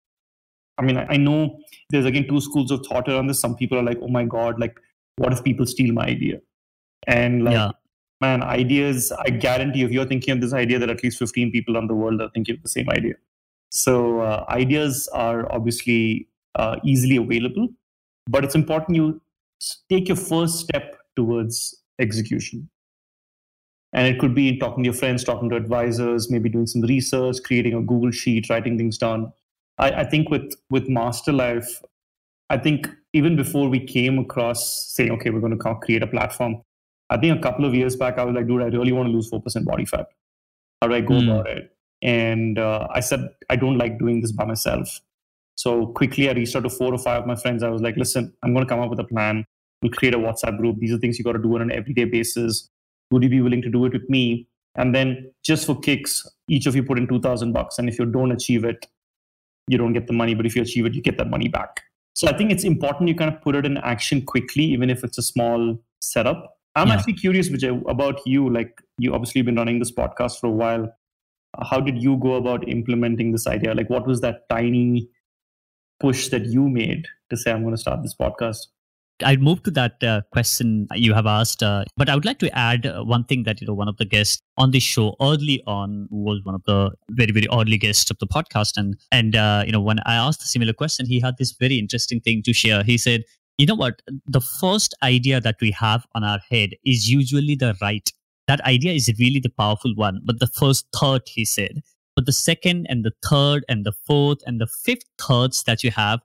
I 0.77 0.83
mean, 0.83 0.97
I, 0.97 1.05
I 1.11 1.17
know 1.17 1.59
there's 1.89 2.05
again 2.05 2.27
two 2.27 2.41
schools 2.41 2.71
of 2.71 2.85
thought 2.85 3.07
around 3.09 3.27
this. 3.27 3.39
Some 3.39 3.55
people 3.55 3.77
are 3.77 3.83
like, 3.83 3.99
oh 4.01 4.07
my 4.07 4.23
God, 4.23 4.59
like, 4.59 4.77
what 5.17 5.33
if 5.33 5.43
people 5.43 5.65
steal 5.65 5.93
my 5.93 6.05
idea? 6.05 6.39
And 7.07 7.43
like, 7.43 7.53
yeah. 7.53 7.71
man, 8.19 8.43
ideas, 8.43 9.11
I 9.11 9.29
guarantee 9.29 9.83
if 9.83 9.91
you're 9.91 10.05
thinking 10.05 10.33
of 10.33 10.41
this 10.41 10.53
idea, 10.53 10.79
that 10.79 10.89
at 10.89 11.03
least 11.03 11.19
15 11.19 11.51
people 11.51 11.75
around 11.75 11.87
the 11.87 11.95
world 11.95 12.21
are 12.21 12.29
thinking 12.33 12.55
of 12.55 12.63
the 12.63 12.69
same 12.69 12.89
idea. 12.89 13.15
So 13.69 14.19
uh, 14.19 14.45
ideas 14.49 15.09
are 15.13 15.51
obviously 15.51 16.27
uh, 16.55 16.77
easily 16.83 17.17
available 17.17 17.69
but 18.27 18.43
it's 18.43 18.55
important 18.55 18.95
you 18.95 19.21
take 19.89 20.07
your 20.07 20.17
first 20.17 20.59
step 20.59 20.97
towards 21.15 21.81
execution 21.99 22.69
and 23.93 24.07
it 24.07 24.19
could 24.19 24.33
be 24.33 24.57
talking 24.57 24.83
to 24.83 24.87
your 24.87 24.93
friends 24.93 25.23
talking 25.23 25.49
to 25.49 25.55
advisors 25.55 26.29
maybe 26.29 26.49
doing 26.49 26.67
some 26.67 26.81
research 26.81 27.37
creating 27.43 27.73
a 27.73 27.81
google 27.81 28.11
sheet 28.11 28.49
writing 28.49 28.77
things 28.77 28.97
down 28.97 29.31
i, 29.77 29.91
I 29.91 30.03
think 30.03 30.29
with 30.29 30.53
with 30.69 30.87
master 30.89 31.31
life 31.31 31.81
i 32.49 32.57
think 32.57 32.87
even 33.13 33.35
before 33.35 33.69
we 33.69 33.79
came 33.79 34.19
across 34.19 34.91
saying 34.93 35.11
okay 35.11 35.29
we're 35.29 35.41
going 35.41 35.57
to 35.57 35.75
create 35.75 36.03
a 36.03 36.07
platform 36.07 36.61
i 37.11 37.17
think 37.17 37.37
a 37.37 37.41
couple 37.41 37.65
of 37.65 37.75
years 37.75 37.95
back 37.95 38.17
i 38.17 38.23
was 38.23 38.33
like 38.35 38.47
dude 38.47 38.63
i 38.63 38.71
really 38.77 38.91
want 38.91 39.07
to 39.07 39.13
lose 39.13 39.29
4% 39.29 39.65
body 39.65 39.85
fat 39.85 40.07
how 40.81 40.87
do 40.87 40.95
i 40.95 41.01
go 41.01 41.13
mm. 41.13 41.29
about 41.29 41.47
it 41.47 41.71
and 42.01 42.57
uh, 42.57 42.87
i 42.91 42.99
said 42.99 43.29
i 43.49 43.55
don't 43.55 43.77
like 43.77 43.99
doing 43.99 44.21
this 44.21 44.31
by 44.31 44.45
myself 44.45 44.99
so 45.55 45.87
quickly, 45.87 46.27
I 46.27 46.33
reached 46.33 46.55
out 46.55 46.63
to 46.63 46.69
four 46.69 46.91
or 46.91 46.97
five 46.97 47.21
of 47.21 47.27
my 47.27 47.35
friends. 47.35 47.61
I 47.61 47.69
was 47.69 47.83
like, 47.83 47.95
listen, 47.95 48.33
I'm 48.41 48.51
going 48.53 48.65
to 48.65 48.69
come 48.69 48.79
up 48.79 48.89
with 48.89 48.99
a 48.99 49.03
plan. 49.03 49.45
We'll 49.81 49.91
create 49.91 50.15
a 50.15 50.17
WhatsApp 50.17 50.57
group. 50.57 50.77
These 50.79 50.93
are 50.93 50.97
things 50.97 51.19
you 51.19 51.23
got 51.23 51.33
to 51.33 51.39
do 51.39 51.53
on 51.53 51.61
an 51.61 51.71
everyday 51.71 52.05
basis. 52.05 52.67
Would 53.11 53.21
you 53.21 53.29
be 53.29 53.41
willing 53.41 53.61
to 53.61 53.69
do 53.69 53.85
it 53.85 53.93
with 53.93 54.09
me? 54.09 54.47
And 54.75 54.95
then 54.95 55.31
just 55.43 55.67
for 55.67 55.79
kicks, 55.79 56.27
each 56.47 56.65
of 56.65 56.75
you 56.75 56.81
put 56.81 56.97
in 56.97 57.07
2000 57.07 57.51
bucks. 57.51 57.77
And 57.77 57.89
if 57.89 57.99
you 57.99 58.05
don't 58.05 58.31
achieve 58.31 58.65
it, 58.65 58.87
you 59.67 59.77
don't 59.77 59.93
get 59.93 60.07
the 60.07 60.13
money. 60.13 60.33
But 60.33 60.47
if 60.47 60.55
you 60.55 60.63
achieve 60.63 60.85
it, 60.85 60.95
you 60.95 61.01
get 61.01 61.19
that 61.19 61.29
money 61.29 61.47
back. 61.47 61.81
So 62.15 62.27
I 62.27 62.35
think 62.35 62.51
it's 62.51 62.63
important 62.63 63.09
you 63.09 63.15
kind 63.15 63.33
of 63.33 63.41
put 63.41 63.55
it 63.55 63.65
in 63.65 63.77
action 63.77 64.25
quickly, 64.25 64.63
even 64.63 64.89
if 64.89 65.03
it's 65.03 65.17
a 65.17 65.21
small 65.21 65.77
setup. 66.01 66.57
I'm 66.75 66.87
yeah. 66.87 66.95
actually 66.95 67.13
curious, 67.13 67.49
Vijay, 67.49 67.83
about 67.89 68.21
you. 68.25 68.49
Like 68.49 68.81
you 68.97 69.13
obviously 69.13 69.41
been 69.41 69.55
running 69.55 69.79
this 69.79 69.91
podcast 69.91 70.39
for 70.39 70.47
a 70.47 70.51
while. 70.51 70.93
how 71.69 71.81
did 71.81 72.01
you 72.01 72.15
go 72.17 72.35
about 72.35 72.67
implementing 72.69 73.33
this 73.33 73.45
idea? 73.45 73.73
Like, 73.73 73.89
what 73.89 74.07
was 74.07 74.21
that 74.21 74.47
tiny 74.49 75.09
push 75.99 76.29
that 76.29 76.45
you 76.45 76.69
made 76.69 77.07
to 77.29 77.35
say, 77.37 77.51
I'm 77.51 77.63
going 77.63 77.75
to 77.75 77.81
start 77.81 78.01
this 78.01 78.15
podcast? 78.15 78.67
I'd 79.23 79.41
move 79.41 79.61
to 79.63 79.71
that 79.71 80.03
uh, 80.03 80.21
question 80.31 80.87
you 80.95 81.13
have 81.13 81.27
asked, 81.27 81.61
uh, 81.61 81.85
but 81.97 82.09
I 82.09 82.15
would 82.15 82.25
like 82.25 82.39
to 82.39 82.57
add 82.57 82.85
uh, 82.85 83.03
one 83.03 83.23
thing 83.23 83.43
that 83.43 83.61
you 83.61 83.67
know 83.67 83.73
one 83.73 83.87
of 83.87 83.97
the 83.97 84.05
guests 84.05 84.41
on 84.57 84.71
the 84.71 84.79
show 84.79 85.15
early 85.21 85.61
on 85.67 86.07
was 86.09 86.41
one 86.43 86.55
of 86.55 86.63
the 86.63 86.91
very 87.11 87.31
very 87.31 87.47
early 87.53 87.77
guests 87.77 88.09
of 88.09 88.17
the 88.17 88.27
podcast, 88.27 88.77
and 88.77 88.97
and 89.11 89.35
uh, 89.35 89.63
you 89.65 89.71
know 89.71 89.81
when 89.81 89.99
I 90.05 90.15
asked 90.15 90.41
a 90.41 90.47
similar 90.47 90.73
question, 90.73 91.05
he 91.05 91.19
had 91.19 91.37
this 91.37 91.51
very 91.51 91.77
interesting 91.77 92.19
thing 92.19 92.41
to 92.43 92.53
share. 92.53 92.83
He 92.83 92.97
said, 92.97 93.23
"You 93.57 93.65
know 93.65 93.75
what? 93.75 94.01
The 94.27 94.41
first 94.41 94.95
idea 95.03 95.41
that 95.41 95.57
we 95.61 95.71
have 95.71 96.05
on 96.15 96.23
our 96.23 96.39
head 96.49 96.71
is 96.85 97.09
usually 97.09 97.55
the 97.55 97.75
right. 97.81 98.11
That 98.47 98.61
idea 98.61 98.93
is 98.93 99.13
really 99.19 99.39
the 99.39 99.49
powerful 99.49 99.93
one, 99.95 100.21
but 100.23 100.39
the 100.39 100.47
first 100.47 100.87
thought," 100.93 101.29
he 101.29 101.45
said, 101.45 101.81
but 102.15 102.25
the 102.25 102.33
second 102.33 102.87
and 102.89 103.03
the 103.03 103.13
third 103.27 103.65
and 103.69 103.85
the 103.85 103.93
fourth 104.05 104.39
and 104.45 104.59
the 104.59 104.67
fifth 104.67 105.05
thoughts 105.19 105.63
that 105.63 105.83
you 105.83 105.91
have 105.91 106.19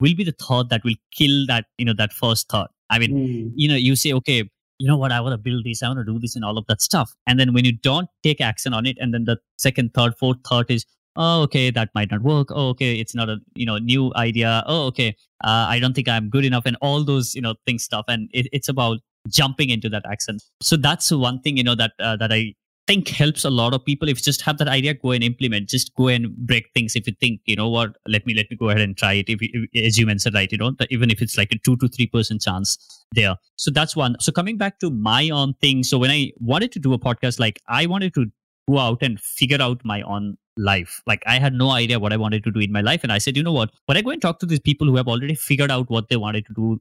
will 0.00 0.14
be 0.14 0.24
the 0.24 0.32
thought 0.32 0.68
that 0.70 0.84
will 0.84 0.94
kill 1.12 1.46
that 1.46 1.66
you 1.78 1.84
know 1.84 1.94
that 1.96 2.12
first 2.12 2.48
thought 2.48 2.70
i 2.90 2.98
mean 2.98 3.12
mm. 3.12 3.52
you 3.54 3.68
know 3.68 3.74
you 3.74 3.96
say 3.96 4.12
okay 4.12 4.42
you 4.78 4.88
know 4.88 4.96
what 4.96 5.12
i 5.12 5.20
want 5.20 5.32
to 5.32 5.38
build 5.38 5.64
this 5.64 5.82
i 5.82 5.88
want 5.88 5.98
to 5.98 6.04
do 6.04 6.18
this 6.18 6.34
and 6.34 6.44
all 6.44 6.58
of 6.58 6.66
that 6.66 6.80
stuff 6.80 7.12
and 7.26 7.38
then 7.38 7.52
when 7.52 7.64
you 7.64 7.72
don't 7.72 8.08
take 8.22 8.40
action 8.40 8.72
on 8.72 8.86
it 8.86 8.96
and 9.00 9.14
then 9.14 9.24
the 9.24 9.38
second 9.56 9.92
third 9.94 10.16
fourth 10.18 10.38
thought 10.46 10.70
is 10.70 10.86
oh 11.16 11.42
okay 11.42 11.70
that 11.70 11.90
might 11.94 12.10
not 12.10 12.22
work. 12.22 12.48
Oh 12.50 12.68
okay 12.70 12.98
it's 13.00 13.14
not 13.14 13.28
a 13.28 13.38
you 13.54 13.66
know 13.66 13.78
new 13.78 14.12
idea. 14.16 14.62
Oh 14.66 14.86
okay 14.86 15.16
uh, 15.44 15.66
i 15.68 15.78
don't 15.78 15.94
think 15.94 16.08
i'm 16.08 16.28
good 16.28 16.44
enough 16.44 16.64
and 16.66 16.76
all 16.80 17.04
those 17.04 17.34
you 17.34 17.42
know 17.42 17.54
things 17.66 17.84
stuff 17.84 18.04
and 18.08 18.28
it, 18.32 18.46
it's 18.52 18.68
about 18.68 18.98
jumping 19.28 19.70
into 19.70 19.88
that 19.88 20.04
action 20.10 20.38
so 20.60 20.76
that's 20.76 21.10
one 21.12 21.40
thing 21.40 21.56
you 21.56 21.62
know 21.62 21.74
that 21.74 21.92
uh, 22.00 22.16
that 22.16 22.32
i 22.32 22.52
think 22.88 23.08
helps 23.08 23.44
a 23.44 23.50
lot 23.50 23.72
of 23.72 23.84
people 23.84 24.08
if 24.08 24.18
you 24.18 24.22
just 24.22 24.42
have 24.42 24.58
that 24.58 24.66
idea 24.66 24.92
go 24.92 25.12
and 25.12 25.22
implement. 25.22 25.68
Just 25.68 25.94
go 25.94 26.08
and 26.08 26.36
break 26.36 26.68
things 26.74 26.96
if 26.96 27.06
you 27.06 27.12
think 27.20 27.40
you 27.44 27.54
know 27.54 27.68
what? 27.68 27.96
Let 28.08 28.26
me 28.26 28.34
let 28.34 28.50
me 28.50 28.56
go 28.56 28.70
ahead 28.70 28.80
and 28.80 28.96
try 28.96 29.12
it. 29.12 29.28
If, 29.28 29.38
if 29.40 29.86
as 29.86 29.96
you 29.96 30.04
mentioned 30.04 30.34
right 30.34 30.50
you 30.50 30.58
know 30.58 30.72
even 30.90 31.08
if 31.08 31.22
it's 31.22 31.38
like 31.38 31.52
a 31.52 31.58
2 31.58 31.76
to 31.76 31.86
3% 31.86 32.42
chance 32.42 33.06
there. 33.12 33.36
So 33.54 33.70
that's 33.70 33.94
one. 33.94 34.16
So 34.18 34.32
coming 34.32 34.58
back 34.58 34.80
to 34.80 34.90
my 34.90 35.30
own 35.30 35.54
thing 35.60 35.84
so 35.84 35.96
when 35.96 36.10
i 36.10 36.32
wanted 36.40 36.72
to 36.72 36.80
do 36.80 36.92
a 36.92 36.98
podcast 36.98 37.38
like 37.38 37.60
i 37.68 37.86
wanted 37.86 38.14
to 38.14 38.26
go 38.68 38.78
out 38.78 38.98
and 39.00 39.20
figure 39.20 39.62
out 39.62 39.84
my 39.84 40.02
own 40.02 40.36
life. 40.56 41.02
Like 41.06 41.22
i 41.26 41.38
had 41.38 41.54
no 41.54 41.70
idea 41.70 41.98
what 41.98 42.12
i 42.12 42.16
wanted 42.16 42.44
to 42.44 42.50
do 42.50 42.60
in 42.60 42.72
my 42.72 42.80
life. 42.80 43.02
And 43.02 43.12
i 43.12 43.18
said 43.18 43.36
you 43.36 43.42
know 43.42 43.52
what? 43.52 43.70
When 43.86 43.96
i 43.96 44.02
go 44.02 44.10
and 44.10 44.22
talk 44.22 44.38
to 44.40 44.46
these 44.46 44.60
people 44.60 44.86
who 44.86 44.96
have 44.96 45.08
already 45.08 45.34
figured 45.34 45.70
out 45.70 45.90
what 45.90 46.08
they 46.08 46.16
wanted 46.16 46.46
to 46.46 46.54
do 46.54 46.78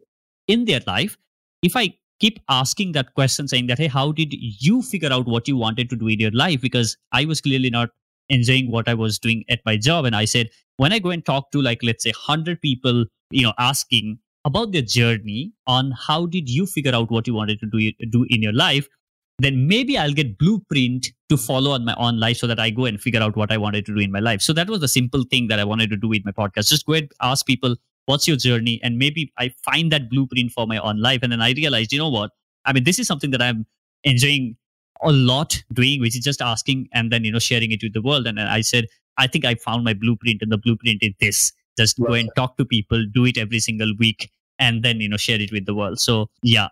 in 0.47 0.65
their 0.65 0.81
life 0.87 1.17
if 1.61 1.75
i 1.75 1.93
keep 2.19 2.39
asking 2.49 2.91
that 2.93 3.13
question 3.15 3.47
saying 3.47 3.67
that 3.67 3.77
hey 3.77 3.87
how 3.87 4.11
did 4.11 4.33
you 4.67 4.81
figure 4.81 5.11
out 5.11 5.27
what 5.27 5.47
you 5.47 5.57
wanted 5.57 5.89
to 5.89 5.95
do 5.95 6.07
in 6.07 6.19
your 6.19 6.31
life 6.31 6.61
because 6.61 6.97
i 7.11 7.25
was 7.25 7.41
clearly 7.41 7.69
not 7.69 7.89
enjoying 8.29 8.71
what 8.71 8.87
i 8.87 8.93
was 8.93 9.19
doing 9.19 9.43
at 9.49 9.59
my 9.65 9.77
job. 9.77 10.05
And 10.05 10.15
i 10.15 10.25
said 10.25 10.49
when 10.77 10.93
i 10.93 10.99
go 10.99 11.09
and 11.09 11.25
talk 11.25 11.51
to 11.51 11.61
like 11.61 11.83
let's 11.83 12.03
say 12.03 12.11
100 12.11 12.61
people 12.61 13.05
you 13.29 13.43
know 13.43 13.53
asking 13.57 14.19
about 14.45 14.71
their 14.71 14.81
journey 14.81 15.53
on 15.67 15.91
how 15.91 16.25
did 16.25 16.49
you 16.49 16.65
figure 16.65 16.95
out 16.95 17.11
what 17.11 17.27
you 17.27 17.33
wanted 17.35 17.59
to 17.59 17.67
do, 17.67 17.91
do 18.09 18.25
in 18.29 18.41
your 18.41 18.53
life 18.53 18.87
then 19.39 19.67
maybe 19.67 19.97
i'll 19.97 20.13
get 20.13 20.37
blueprint 20.37 21.11
to 21.31 21.38
follow 21.38 21.71
on 21.71 21.85
my 21.85 21.95
own 21.97 22.19
life 22.19 22.38
so 22.38 22.47
that 22.51 22.59
i 22.59 22.69
go 22.69 22.85
and 22.85 23.01
figure 23.01 23.21
out 23.25 23.38
what 23.41 23.51
i 23.55 23.57
wanted 23.57 23.85
to 23.85 23.95
do 23.95 24.01
in 24.01 24.11
my 24.11 24.19
life. 24.19 24.41
So 24.41 24.53
that 24.53 24.69
was 24.69 24.81
the 24.81 24.88
simple 24.93 25.23
thing 25.33 25.47
that 25.47 25.59
i 25.59 25.63
wanted 25.63 25.89
to 25.91 25.97
do 25.97 26.09
with 26.09 26.25
my 26.25 26.31
podcast. 26.31 26.69
Just 26.69 26.85
go 26.85 26.93
and 26.93 27.11
ask 27.21 27.45
people 27.45 27.75
what's 28.05 28.27
your 28.27 28.38
journey? 28.38 28.79
And 28.83 28.97
maybe 28.97 29.31
i 29.38 29.53
find 29.65 29.91
that 29.93 30.09
blueprint 30.09 30.51
for 30.51 30.67
my 30.67 30.77
own 30.77 31.01
life. 31.01 31.21
And 31.23 31.31
then 31.31 31.41
i 31.41 31.51
realized 31.51 31.93
you 31.93 32.00
know 32.00 32.09
what? 32.09 32.31
I 32.65 32.73
mean 32.73 32.83
this 32.83 33.00
is 33.00 33.07
something 33.07 33.31
that 33.31 33.41
i'm 33.41 33.65
enjoying 34.03 34.57
a 35.03 35.11
lot 35.11 35.57
doing 35.73 36.01
which 36.01 36.15
is 36.17 36.23
just 36.23 36.41
asking 36.41 36.88
and 36.93 37.11
then 37.11 37.23
you 37.23 37.31
know 37.31 37.39
sharing 37.39 37.71
it 37.71 37.81
with 37.81 37.93
the 37.93 38.01
world. 38.01 38.27
And 38.27 38.39
i 38.39 38.61
said 38.61 38.88
i 39.17 39.27
think 39.27 39.45
i 39.45 39.55
found 39.55 39.89
my 39.89 39.93
blueprint 39.93 40.41
and 40.41 40.51
the 40.51 40.57
blueprint 40.67 41.01
is 41.01 41.13
this. 41.19 41.53
Just 41.77 41.97
go 42.00 42.13
and 42.13 42.29
talk 42.35 42.57
to 42.57 42.65
people 42.65 43.05
do 43.13 43.25
it 43.25 43.38
every 43.38 43.59
single 43.59 43.93
week 43.97 44.29
and 44.59 44.83
then 44.83 45.00
you 45.00 45.07
know 45.07 45.17
share 45.17 45.39
it 45.39 45.51
with 45.51 45.65
the 45.65 45.75
world. 45.75 46.00
So 46.00 46.29
yeah. 46.43 46.67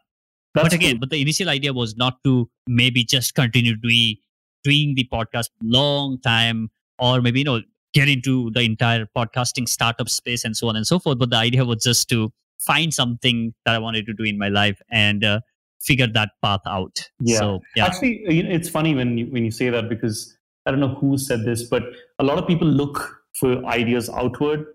That's 0.56 0.70
but 0.70 0.74
again 0.74 0.94
cool. 0.94 1.00
but 1.02 1.10
the 1.12 1.22
initial 1.22 1.48
idea 1.48 1.72
was 1.74 1.96
not 1.96 2.24
to 2.24 2.50
maybe 2.68 3.04
just 3.04 3.36
continue 3.36 3.76
doing 3.76 4.18
doing 4.64 4.96
the 4.96 5.08
podcast 5.12 5.50
long 5.62 6.20
time 6.22 6.70
or 6.98 7.22
maybe 7.22 7.40
you 7.40 7.46
know 7.46 7.62
get 7.94 8.08
into 8.08 8.52
the 8.52 8.62
entire 8.62 9.08
podcasting 9.18 9.68
startup 9.68 10.10
space 10.10 10.44
and 10.44 10.56
so 10.56 10.68
on 10.68 10.76
and 10.76 10.86
so 10.86 11.00
forth. 11.00 11.18
But 11.18 11.30
the 11.32 11.38
idea 11.38 11.66
was 11.66 11.84
just 11.84 12.10
to 12.10 12.32
find 12.60 12.94
something 12.94 13.54
that 13.66 13.76
I 13.76 13.80
wanted 13.80 14.06
to 14.08 14.14
do 14.14 14.24
in 14.24 14.38
my 14.38 14.50
life 14.50 14.80
and 14.92 15.24
uh, 15.24 15.40
figure 15.82 16.08
that 16.08 16.32
path 16.44 16.62
out. 16.68 17.10
Yeah. 17.20 17.40
So, 17.40 17.60
yeah. 17.76 17.86
Actually, 17.86 18.22
it's 18.28 18.70
funny 18.70 18.94
when 18.94 19.18
you, 19.18 19.26
when 19.28 19.46
you 19.46 19.52
say 19.52 19.70
that 19.70 19.90
because 19.90 20.38
I 20.66 20.72
don't 20.72 20.80
know 20.80 20.96
who 20.96 21.18
said 21.18 21.46
this, 21.46 21.64
but 21.64 21.84
a 22.20 22.24
lot 22.24 22.38
of 22.38 22.48
people 22.48 22.68
look 22.68 23.22
for 23.40 23.66
ideas 23.66 24.10
outward. 24.10 24.66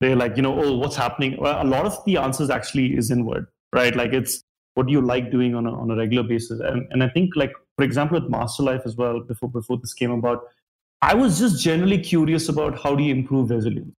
They're 0.00 0.16
like, 0.16 0.36
you 0.36 0.42
know, 0.42 0.58
oh, 0.62 0.76
what's 0.76 0.96
happening? 0.96 1.36
Well, 1.40 1.62
a 1.62 1.66
lot 1.66 1.86
of 1.86 1.96
the 2.04 2.18
answers 2.18 2.50
actually 2.50 2.96
is 2.96 3.10
inward, 3.10 3.46
right? 3.74 3.94
Like 3.94 4.12
it's 4.12 4.42
what 4.74 4.86
do 4.86 4.92
you 4.92 5.00
like 5.00 5.30
doing 5.30 5.54
on 5.54 5.66
a, 5.66 5.72
on 5.72 5.90
a 5.90 5.96
regular 5.96 6.26
basis? 6.26 6.60
And, 6.60 6.86
and 6.90 7.02
I 7.02 7.08
think 7.08 7.30
like, 7.36 7.52
for 7.80 7.84
example, 7.84 8.20
with 8.20 8.30
Master 8.30 8.62
Life 8.62 8.82
as 8.84 8.94
well, 8.94 9.20
before, 9.20 9.48
before 9.48 9.78
this 9.78 9.94
came 9.94 10.10
about, 10.10 10.42
I 11.00 11.14
was 11.14 11.38
just 11.38 11.64
generally 11.64 11.96
curious 11.96 12.50
about 12.50 12.78
how 12.78 12.94
do 12.94 13.02
you 13.02 13.14
improve 13.14 13.48
resilience? 13.48 13.94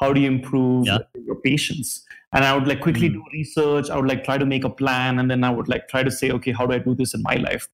How 0.00 0.12
do 0.12 0.20
you 0.20 0.26
improve 0.26 0.88
yeah. 0.88 0.98
your 1.14 1.36
patience? 1.36 2.04
And 2.32 2.44
I 2.44 2.56
would 2.56 2.66
like 2.66 2.80
quickly 2.80 3.08
mm. 3.08 3.12
do 3.12 3.24
research. 3.32 3.88
I 3.88 3.94
would 3.94 4.08
like 4.08 4.24
try 4.24 4.36
to 4.36 4.44
make 4.44 4.64
a 4.64 4.68
plan, 4.68 5.20
and 5.20 5.30
then 5.30 5.44
I 5.44 5.50
would 5.50 5.68
like 5.68 5.86
try 5.86 6.02
to 6.02 6.10
say, 6.10 6.32
okay, 6.32 6.50
how 6.50 6.66
do 6.66 6.74
I 6.74 6.78
do 6.78 6.92
this 6.92 7.14
in 7.14 7.22
my 7.22 7.36
life? 7.36 7.68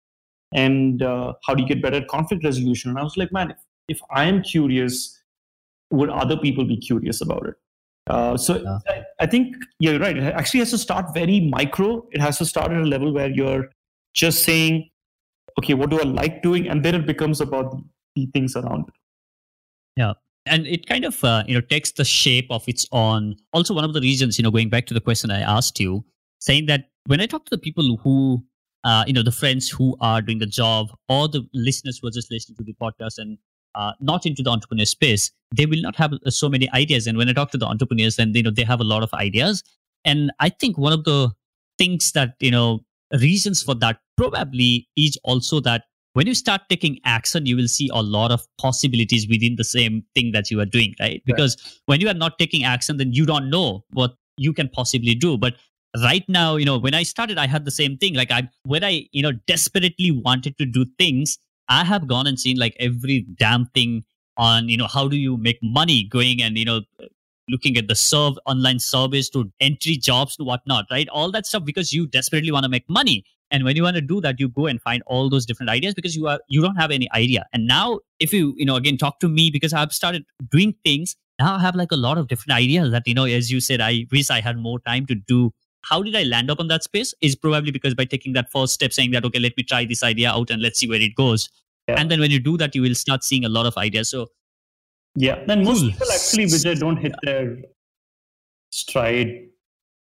And 0.53 1.03
uh, 1.03 1.33
how 1.47 1.55
do 1.55 1.62
you 1.62 1.69
get 1.71 1.81
better 1.81 1.97
at 1.97 2.09
conflict 2.09 2.45
resolution? 2.45 2.90
And 2.90 2.99
I 2.99 3.03
was 3.03 3.16
like, 3.16 3.33
man, 3.33 3.53
if, 3.53 3.57
if 3.88 4.01
I 4.11 4.25
am 4.25 4.42
curious, 4.42 5.19
would 5.90 6.11
other 6.11 6.37
people 6.37 6.66
be 6.66 6.77
curious 6.77 7.23
about 7.23 7.47
it? 7.47 7.55
Uh, 8.09 8.37
so 8.37 8.61
yeah. 8.61 8.79
I, 8.88 9.05
I, 9.21 9.27
think 9.27 9.57
you're 9.79 9.99
right. 9.99 10.19
It 10.19 10.35
actually 10.35 10.61
has 10.61 10.71
to 10.73 10.79
start 10.79 11.14
very 11.14 11.40
micro. 11.40 12.07
It 12.12 12.21
has 12.21 12.37
to 12.38 12.45
start 12.45 12.73
at 12.73 12.79
a 12.79 12.85
level 12.85 13.11
where 13.11 13.31
you're 13.31 13.71
just 14.12 14.45
saying, 14.45 14.90
okay, 15.59 15.75
what 15.75 15.90
do 15.90 15.99
I 15.99 16.05
like 16.05 16.42
doing? 16.42 16.69
And 16.69 16.85
then 16.85 16.95
it 16.95 17.07
becomes 17.07 17.40
about 17.40 17.77
the 18.14 18.27
things 18.27 18.57
around 18.57 18.88
it. 18.88 18.95
Yeah. 19.97 20.12
And 20.47 20.66
it 20.66 20.87
kind 20.87 21.05
of 21.05 21.23
uh, 21.25 21.42
you 21.47 21.55
know 21.55 21.61
takes 21.61 21.92
the 21.92 22.05
shape 22.05 22.47
of 22.51 22.69
its 22.69 22.87
own. 22.92 23.37
Also, 23.53 23.75
one 23.75 23.85
of 23.85 23.95
the 23.95 24.01
reasons 24.01 24.38
you 24.38 24.45
know 24.45 24.51
going 24.51 24.69
back 24.69 24.87
to 24.87 24.95
the 24.95 25.01
question 25.01 25.31
I 25.31 25.40
asked 25.40 25.81
you, 25.81 26.05
saying 26.38 26.66
that 26.66 26.90
when 27.07 27.21
I 27.21 27.27
talk 27.27 27.45
to 27.47 27.51
the 27.51 27.59
people 27.59 27.97
who 28.03 28.45
uh, 28.85 29.03
you 29.09 29.12
know 29.12 29.25
the 29.25 29.33
friends 29.33 29.69
who 29.69 29.97
are 30.01 30.23
doing 30.23 30.38
the 30.38 30.47
job 30.47 30.88
or 31.09 31.27
the 31.27 31.45
listeners 31.53 31.99
who 31.99 32.07
are 32.07 32.12
just 32.12 32.31
listening 32.31 32.57
to 32.59 32.64
the 32.64 32.75
podcast 32.81 33.19
and 33.19 33.38
uh, 33.75 33.92
not 34.01 34.25
into 34.25 34.42
the 34.42 34.51
entrepreneur 34.51 34.85
space, 34.85 35.33
they 35.55 35.66
will 35.66 35.83
not 35.83 35.97
have 35.97 36.12
uh, 36.12 36.31
so 36.31 36.49
many 36.49 36.71
ideas. 36.73 37.09
And 37.09 37.19
when 37.19 37.29
I 37.29 37.33
talk 37.33 37.51
to 37.51 37.59
the 37.59 37.66
entrepreneurs, 37.66 38.14
then 38.14 38.33
you 38.33 38.45
know 38.45 38.53
they 38.53 38.64
have 38.64 38.81
a 38.81 38.85
lot 38.85 39.03
of 39.03 39.12
ideas. 39.14 39.64
And 40.05 40.31
I 40.38 40.49
think 40.49 40.79
one 40.79 40.92
of 40.92 41.03
the 41.03 41.33
things 41.77 42.12
that 42.12 42.37
you 42.38 42.53
know 42.53 42.85
reasons 43.14 43.62
for 43.62 43.75
that 43.75 43.99
probably 44.16 44.88
is 44.97 45.19
also 45.25 45.61
that 45.61 45.85
when 46.14 46.27
you 46.27 46.35
start 46.35 46.62
taking 46.69 46.99
action 47.05 47.47
you 47.47 47.57
will 47.57 47.69
see 47.69 47.90
a 47.92 48.03
lot 48.03 48.31
of 48.31 48.47
possibilities 48.59 49.29
within 49.29 49.57
the 49.57 49.64
same 49.64 50.03
thing 50.14 50.33
that 50.33 50.51
you 50.51 50.61
are 50.61 50.64
doing 50.64 50.95
right? 50.99 51.23
Because 51.27 51.57
right. 51.57 51.81
when 51.87 52.01
you 52.01 52.09
are 52.09 52.14
not 52.14 52.38
taking 52.38 52.64
action 52.64 52.97
then 52.97 53.12
you 53.12 53.27
don't 53.27 53.51
know 53.51 53.85
what 53.92 54.14
you 54.38 54.53
can 54.53 54.69
possibly 54.69 55.14
do. 55.14 55.37
But 55.38 55.55
right 56.03 56.25
now 56.29 56.57
you 56.57 56.66
know 56.66 56.77
when 56.77 56.92
i 56.92 57.03
started 57.03 57.38
i 57.38 57.47
had 57.47 57.64
the 57.64 57.71
same 57.71 57.97
thing. 57.97 58.14
Like 58.14 58.31
i 58.31 58.49
when 58.64 58.85
i 58.85 59.07
you 59.12 59.23
know 59.23 59.33
desperately 59.47 60.11
wanted 60.11 60.59
to 60.59 60.66
do 60.66 60.85
things 60.99 61.38
i 61.69 61.85
have 61.85 62.07
gone 62.07 62.27
and 62.27 62.38
seen 62.38 62.59
like 62.59 62.77
every 62.81 63.27
damn 63.38 63.66
thing 63.66 64.05
on 64.37 64.69
you 64.69 64.77
know 64.77 64.87
how 64.87 65.09
do 65.09 65.16
you 65.16 65.37
make 65.37 65.59
money 65.62 66.05
going 66.05 66.42
and 66.42 66.59
you 66.59 66.64
know 66.64 66.81
looking 67.49 67.77
at 67.77 67.89
the 67.89 67.95
serve 67.95 68.39
online 68.47 68.79
service 68.79 69.31
to 69.31 69.51
entry 69.61 69.97
jobs 69.97 70.37
to 70.37 70.45
whatnot 70.45 70.87
right? 70.91 71.09
All 71.09 71.31
that 71.33 71.47
stuff 71.47 71.65
because 71.65 71.93
you 71.93 72.07
desperately 72.07 72.53
want 72.53 72.65
to 72.65 72.69
make 72.69 72.89
money. 72.89 73.25
And 73.51 73.65
when 73.65 73.77
you 73.77 73.85
want 73.85 73.95
to 73.97 74.03
do 74.03 74.21
that 74.23 74.41
you 74.41 74.49
go 74.49 74.67
and 74.67 74.81
find 74.83 75.03
all 75.07 75.31
those 75.31 75.47
different 75.47 75.71
ideas 75.71 75.95
because 75.95 76.17
you 76.17 76.27
are 76.27 76.41
you 76.49 76.61
don't 76.61 76.77
have 76.77 76.91
any 76.91 77.11
idea. 77.13 77.47
And 77.53 77.67
now 77.67 78.01
if 78.19 78.33
you 78.33 78.55
you 78.57 78.65
know 78.65 78.77
again 78.77 78.97
talk 78.97 79.21
to 79.21 79.29
me 79.29 79.51
because 79.51 79.73
i've 79.73 79.93
started 79.93 80.25
doing 80.51 80.75
things 80.85 81.17
now 81.39 81.55
i 81.57 81.61
have 81.61 81.77
like 81.77 81.93
a 81.93 81.97
lot 81.97 82.19
of 82.19 82.29
different 82.29 82.57
ideas 82.57 82.91
that 82.91 83.07
you 83.07 83.15
know 83.15 83.25
as 83.25 83.51
you 83.51 83.61
said 83.61 83.81
i 83.81 84.07
wish 84.11 84.31
i 84.31 84.41
had 84.41 84.57
more 84.59 84.81
time 84.81 85.07
to 85.07 85.15
do. 85.15 85.53
How 85.83 86.03
did 86.03 86.17
i 86.17 86.25
land 86.25 86.51
up 86.51 86.59
on 86.59 86.67
that 86.69 86.83
space? 86.83 87.15
Is 87.21 87.37
probably 87.37 87.71
because 87.71 87.95
by 87.95 88.07
taking 88.07 88.33
that 88.33 88.51
first 88.51 88.75
step 88.75 88.93
saying 88.93 89.13
that 89.13 89.25
okay 89.25 89.39
let 89.39 89.57
me 89.57 89.63
try 89.63 89.85
this 89.85 90.03
idea 90.03 90.31
out 90.31 90.51
and 90.51 90.61
let's 90.61 90.81
see 90.81 90.89
where 90.89 91.01
it 91.01 91.15
goes. 91.15 91.49
Yeah. 91.89 92.01
and 92.01 92.11
then 92.11 92.19
when 92.19 92.33
you 92.33 92.41
do 92.41 92.57
that 92.57 92.75
you 92.75 92.83
will 92.83 92.97
start 92.97 93.23
seeing 93.23 93.45
a 93.45 93.49
lot 93.49 93.67
of 93.67 93.77
ideas. 93.77 94.11
So 94.11 94.27
yeah. 95.17 95.43
Then 95.47 95.65
most 95.65 95.81
cool. 95.81 95.91
people 95.91 96.13
actually 96.13 96.45
which 96.45 96.79
don't 96.79 96.99
hit 96.99 97.15
their 97.23 97.57
stride 98.71 99.49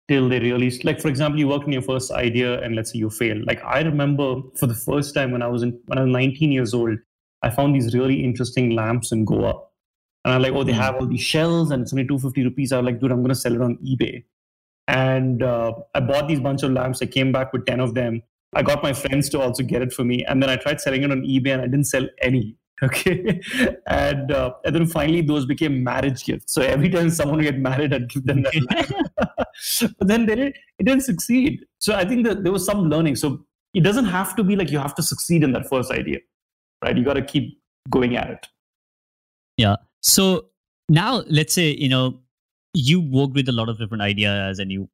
till 0.09 0.29
they 0.29 0.41
really 0.41 0.71
like 0.83 1.01
for 1.01 1.09
example 1.09 1.39
you 1.39 1.47
work 1.47 1.63
on 1.63 1.73
your 1.73 1.83
first 1.83 2.11
idea 2.11 2.61
and 2.63 2.75
let's 2.75 2.93
say 2.93 2.99
you 2.99 3.11
fail. 3.11 3.41
Like 3.47 3.63
i 3.65 3.81
remember 3.81 4.43
for 4.59 4.67
the 4.67 4.75
first 4.75 5.15
time 5.15 5.31
when 5.31 5.43
i 5.43 5.47
was 5.47 5.63
in 5.63 5.79
when 5.87 5.99
i 5.99 6.03
was 6.03 6.13
19 6.13 6.51
years 6.51 6.75
old 6.75 6.99
i 7.43 7.51
found 7.51 7.75
these 7.75 7.95
really 7.95 8.25
interesting 8.25 8.71
lamps 8.71 9.13
in 9.13 9.25
goa. 9.25 9.55
And 10.25 10.35
i'm 10.35 10.43
like 10.43 10.53
oh 10.53 10.65
they 10.65 10.73
hmm. 10.73 10.81
have 10.81 10.97
all 10.97 11.07
these 11.07 11.21
shells 11.23 11.71
and 11.71 11.83
it's 11.83 11.93
only 11.93 12.07
250 12.07 12.45
rupees. 12.45 12.73
I 12.73 12.79
was 12.79 12.87
like 12.87 13.01
dude 13.01 13.13
i'm 13.13 13.19
going 13.19 13.29
to 13.29 13.35
sell 13.35 13.55
it 13.55 13.63
on 13.63 13.79
ebay. 13.87 14.25
And 14.89 15.43
uh, 15.43 15.73
i 15.95 16.01
bought 16.01 16.27
these 16.27 16.41
bunch 16.41 16.63
of 16.63 16.73
lamps. 16.73 17.03
I 17.03 17.07
came 17.07 17.31
back 17.31 17.53
with 17.53 17.67
10 17.67 17.81
of 17.81 17.95
them. 17.95 18.23
I 18.55 18.63
got 18.63 18.83
my 18.83 18.95
friends 18.95 19.29
to 19.31 19.41
also 19.41 19.63
get 19.63 19.83
it 19.83 19.93
for 19.93 20.05
me. 20.05 20.25
And 20.25 20.43
then 20.43 20.51
i 20.51 20.57
tried 20.57 20.81
selling 20.81 21.03
it 21.03 21.13
on 21.13 21.23
ebay 21.23 21.53
and 21.53 21.63
i 21.63 21.67
didn't 21.67 21.85
sell 21.85 22.09
any 22.23 22.57
Okay, 22.83 23.41
and 23.89 24.31
uh, 24.31 24.53
and 24.65 24.75
then 24.75 24.87
finally 24.87 25.21
those 25.21 25.45
became 25.47 25.83
marriage 25.83 26.25
gifts. 26.25 26.55
So 26.55 26.63
every 26.63 26.89
time 26.89 27.11
someone 27.11 27.41
get 27.41 27.59
married, 27.59 27.93
I'd 27.93 28.09
give 28.09 28.25
them 28.25 28.43
that. 28.43 29.09
but 29.99 30.07
then 30.07 30.27
they 30.27 30.37
didn't, 30.37 30.57
it 30.79 30.85
didn't 30.85 31.03
succeed. 31.03 31.67
So 31.79 31.97
I 31.97 32.05
think 32.05 32.25
that 32.27 32.45
there 32.45 32.53
was 32.53 32.65
some 32.65 32.89
learning. 32.89 33.17
So 33.17 33.45
it 33.75 33.81
doesn't 33.83 34.05
have 34.05 34.37
to 34.37 34.45
be 34.45 34.55
like 34.55 34.71
you 34.71 34.79
have 34.79 34.95
to 34.95 35.03
succeed 35.03 35.43
in 35.43 35.53
that 35.53 35.69
first 35.69 35.91
idea, 35.91 36.19
right? 36.85 36.97
You 36.97 37.05
got 37.05 37.15
to 37.15 37.23
keep 37.23 37.61
going 37.91 38.17
at 38.17 38.31
it. 38.31 38.47
Yeah. 39.57 39.77
So 40.01 40.47
now 40.89 41.25
let's 41.29 41.53
say 41.53 41.75
you 41.75 41.89
know 41.89 42.21
you 42.75 43.01
worked 43.01 43.35
with 43.35 43.49
a 43.49 43.53
lot 43.53 43.69
of 43.69 43.79
different 43.79 44.03
ideas 44.03 44.61
and 44.61 44.71
you 44.71 44.89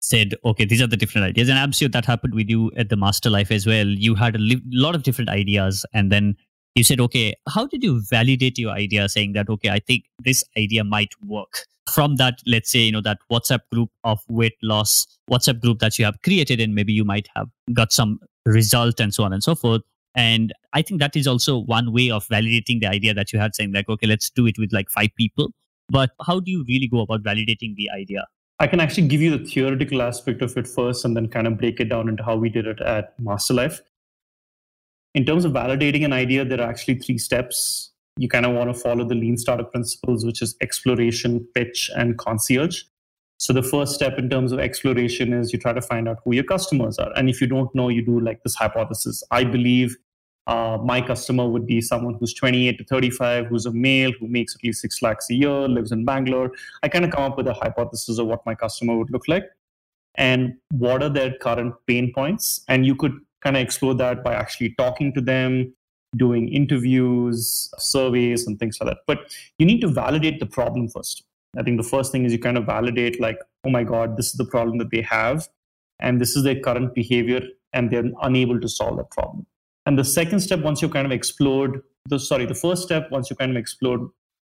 said, 0.00 0.34
okay, 0.44 0.64
these 0.64 0.80
are 0.80 0.86
the 0.86 0.96
different 0.96 1.26
ideas. 1.26 1.48
And 1.48 1.58
I'm 1.58 1.72
sure 1.72 1.88
that 1.88 2.04
happened 2.04 2.34
with 2.34 2.48
you 2.48 2.70
at 2.76 2.88
the 2.88 2.96
Master 2.96 3.28
Life 3.28 3.50
as 3.50 3.66
well. 3.66 3.86
You 3.86 4.14
had 4.14 4.36
a 4.36 4.38
li- 4.38 4.62
lot 4.70 4.94
of 4.94 5.02
different 5.02 5.30
ideas 5.30 5.84
and 5.92 6.12
then 6.12 6.36
you 6.76 6.84
said, 6.84 7.00
okay, 7.00 7.34
how 7.48 7.66
did 7.66 7.82
you 7.82 8.02
validate 8.02 8.58
your 8.58 8.70
idea 8.70 9.08
saying 9.08 9.32
that, 9.32 9.48
okay, 9.48 9.70
I 9.70 9.78
think 9.78 10.04
this 10.22 10.44
idea 10.58 10.84
might 10.84 11.12
work? 11.26 11.64
From 11.90 12.16
that, 12.16 12.40
let's 12.46 12.70
say, 12.70 12.80
you 12.80 12.92
know, 12.92 13.00
that 13.00 13.18
WhatsApp 13.32 13.60
group 13.72 13.90
of 14.04 14.20
weight 14.28 14.56
loss, 14.62 15.06
WhatsApp 15.30 15.62
group 15.62 15.78
that 15.78 15.98
you 15.98 16.04
have 16.04 16.20
created, 16.22 16.60
and 16.60 16.74
maybe 16.74 16.92
you 16.92 17.04
might 17.04 17.28
have 17.34 17.48
got 17.72 17.92
some 17.92 18.20
result 18.44 19.00
and 19.00 19.14
so 19.14 19.24
on 19.24 19.32
and 19.32 19.42
so 19.42 19.54
forth. 19.54 19.80
And 20.14 20.52
I 20.74 20.82
think 20.82 21.00
that 21.00 21.16
is 21.16 21.26
also 21.26 21.58
one 21.58 21.92
way 21.92 22.10
of 22.10 22.26
validating 22.26 22.80
the 22.80 22.88
idea 22.88 23.14
that 23.14 23.32
you 23.32 23.38
had, 23.38 23.54
saying 23.54 23.72
like, 23.72 23.88
okay, 23.88 24.06
let's 24.06 24.28
do 24.28 24.46
it 24.46 24.58
with 24.58 24.72
like 24.72 24.90
five 24.90 25.10
people. 25.16 25.52
But 25.88 26.10
how 26.26 26.40
do 26.40 26.50
you 26.50 26.64
really 26.68 26.88
go 26.88 27.00
about 27.00 27.22
validating 27.22 27.74
the 27.76 27.88
idea? 27.96 28.26
I 28.58 28.66
can 28.66 28.80
actually 28.80 29.08
give 29.08 29.22
you 29.22 29.36
the 29.36 29.44
theoretical 29.44 30.02
aspect 30.02 30.42
of 30.42 30.56
it 30.56 30.66
first 30.66 31.04
and 31.04 31.16
then 31.16 31.28
kind 31.28 31.46
of 31.46 31.56
break 31.56 31.80
it 31.80 31.88
down 31.90 32.08
into 32.08 32.22
how 32.22 32.36
we 32.36 32.48
did 32.48 32.66
it 32.66 32.80
at 32.80 33.18
Masterlife. 33.18 33.80
In 35.16 35.24
terms 35.24 35.46
of 35.46 35.52
validating 35.52 36.04
an 36.04 36.12
idea, 36.12 36.44
there 36.44 36.60
are 36.60 36.68
actually 36.68 36.96
three 36.96 37.16
steps. 37.16 37.90
You 38.18 38.28
kind 38.28 38.44
of 38.44 38.52
want 38.52 38.68
to 38.68 38.78
follow 38.78 39.02
the 39.02 39.14
lean 39.14 39.38
startup 39.38 39.72
principles, 39.72 40.26
which 40.26 40.42
is 40.42 40.54
exploration, 40.60 41.48
pitch, 41.54 41.90
and 41.96 42.18
concierge. 42.18 42.82
So 43.38 43.54
the 43.54 43.62
first 43.62 43.94
step 43.94 44.18
in 44.18 44.28
terms 44.28 44.52
of 44.52 44.58
exploration 44.58 45.32
is 45.32 45.54
you 45.54 45.58
try 45.58 45.72
to 45.72 45.80
find 45.80 46.06
out 46.06 46.18
who 46.22 46.34
your 46.34 46.44
customers 46.44 46.98
are. 46.98 47.10
And 47.16 47.30
if 47.30 47.40
you 47.40 47.46
don't 47.46 47.74
know, 47.74 47.88
you 47.88 48.04
do 48.04 48.20
like 48.20 48.42
this 48.42 48.54
hypothesis. 48.54 49.24
I 49.30 49.44
believe 49.44 49.96
uh, 50.46 50.76
my 50.84 51.00
customer 51.00 51.48
would 51.48 51.66
be 51.66 51.80
someone 51.80 52.18
who's 52.20 52.34
28 52.34 52.76
to 52.76 52.84
35, 52.84 53.46
who's 53.46 53.64
a 53.64 53.72
male, 53.72 54.12
who 54.20 54.28
makes 54.28 54.54
at 54.54 54.62
least 54.62 54.82
six 54.82 55.00
lakhs 55.00 55.30
a 55.30 55.34
year, 55.34 55.66
lives 55.66 55.92
in 55.92 56.04
Bangalore. 56.04 56.52
I 56.82 56.88
kind 56.88 57.06
of 57.06 57.10
come 57.10 57.24
up 57.24 57.38
with 57.38 57.46
a 57.46 57.54
hypothesis 57.54 58.18
of 58.18 58.26
what 58.26 58.44
my 58.44 58.54
customer 58.54 58.98
would 58.98 59.10
look 59.10 59.26
like 59.28 59.44
and 60.16 60.56
what 60.72 61.02
are 61.02 61.08
their 61.08 61.32
current 61.38 61.74
pain 61.86 62.12
points. 62.12 62.62
And 62.68 62.84
you 62.84 62.94
could 62.94 63.18
kind 63.46 63.56
of 63.56 63.62
explore 63.62 63.94
that 63.94 64.24
by 64.24 64.34
actually 64.34 64.74
talking 64.76 65.12
to 65.14 65.20
them, 65.20 65.72
doing 66.16 66.48
interviews, 66.48 67.70
surveys, 67.78 68.46
and 68.46 68.58
things 68.58 68.78
like 68.80 68.88
that. 68.90 68.98
But 69.06 69.32
you 69.58 69.66
need 69.66 69.80
to 69.82 69.88
validate 69.88 70.40
the 70.40 70.46
problem 70.46 70.88
first. 70.88 71.22
I 71.56 71.62
think 71.62 71.76
the 71.76 71.88
first 71.88 72.10
thing 72.10 72.24
is 72.24 72.32
you 72.32 72.40
kind 72.40 72.58
of 72.58 72.64
validate, 72.66 73.20
like, 73.20 73.38
oh 73.64 73.70
my 73.70 73.84
God, 73.84 74.16
this 74.16 74.26
is 74.26 74.32
the 74.32 74.44
problem 74.44 74.78
that 74.78 74.90
they 74.90 75.02
have, 75.02 75.48
and 76.00 76.20
this 76.20 76.34
is 76.36 76.42
their 76.42 76.58
current 76.58 76.92
behavior, 76.94 77.42
and 77.72 77.90
they're 77.90 78.10
unable 78.22 78.60
to 78.60 78.68
solve 78.68 78.96
that 78.96 79.10
problem. 79.12 79.46
And 79.86 79.96
the 79.96 80.04
second 80.04 80.40
step, 80.40 80.60
once 80.60 80.82
you 80.82 80.88
kind 80.88 81.06
of 81.06 81.12
explored 81.12 81.82
the 82.08 82.18
sorry, 82.18 82.46
the 82.46 82.54
first 82.54 82.82
step, 82.82 83.10
once 83.12 83.30
you 83.30 83.36
kind 83.36 83.52
of 83.52 83.56
explored 83.56 84.00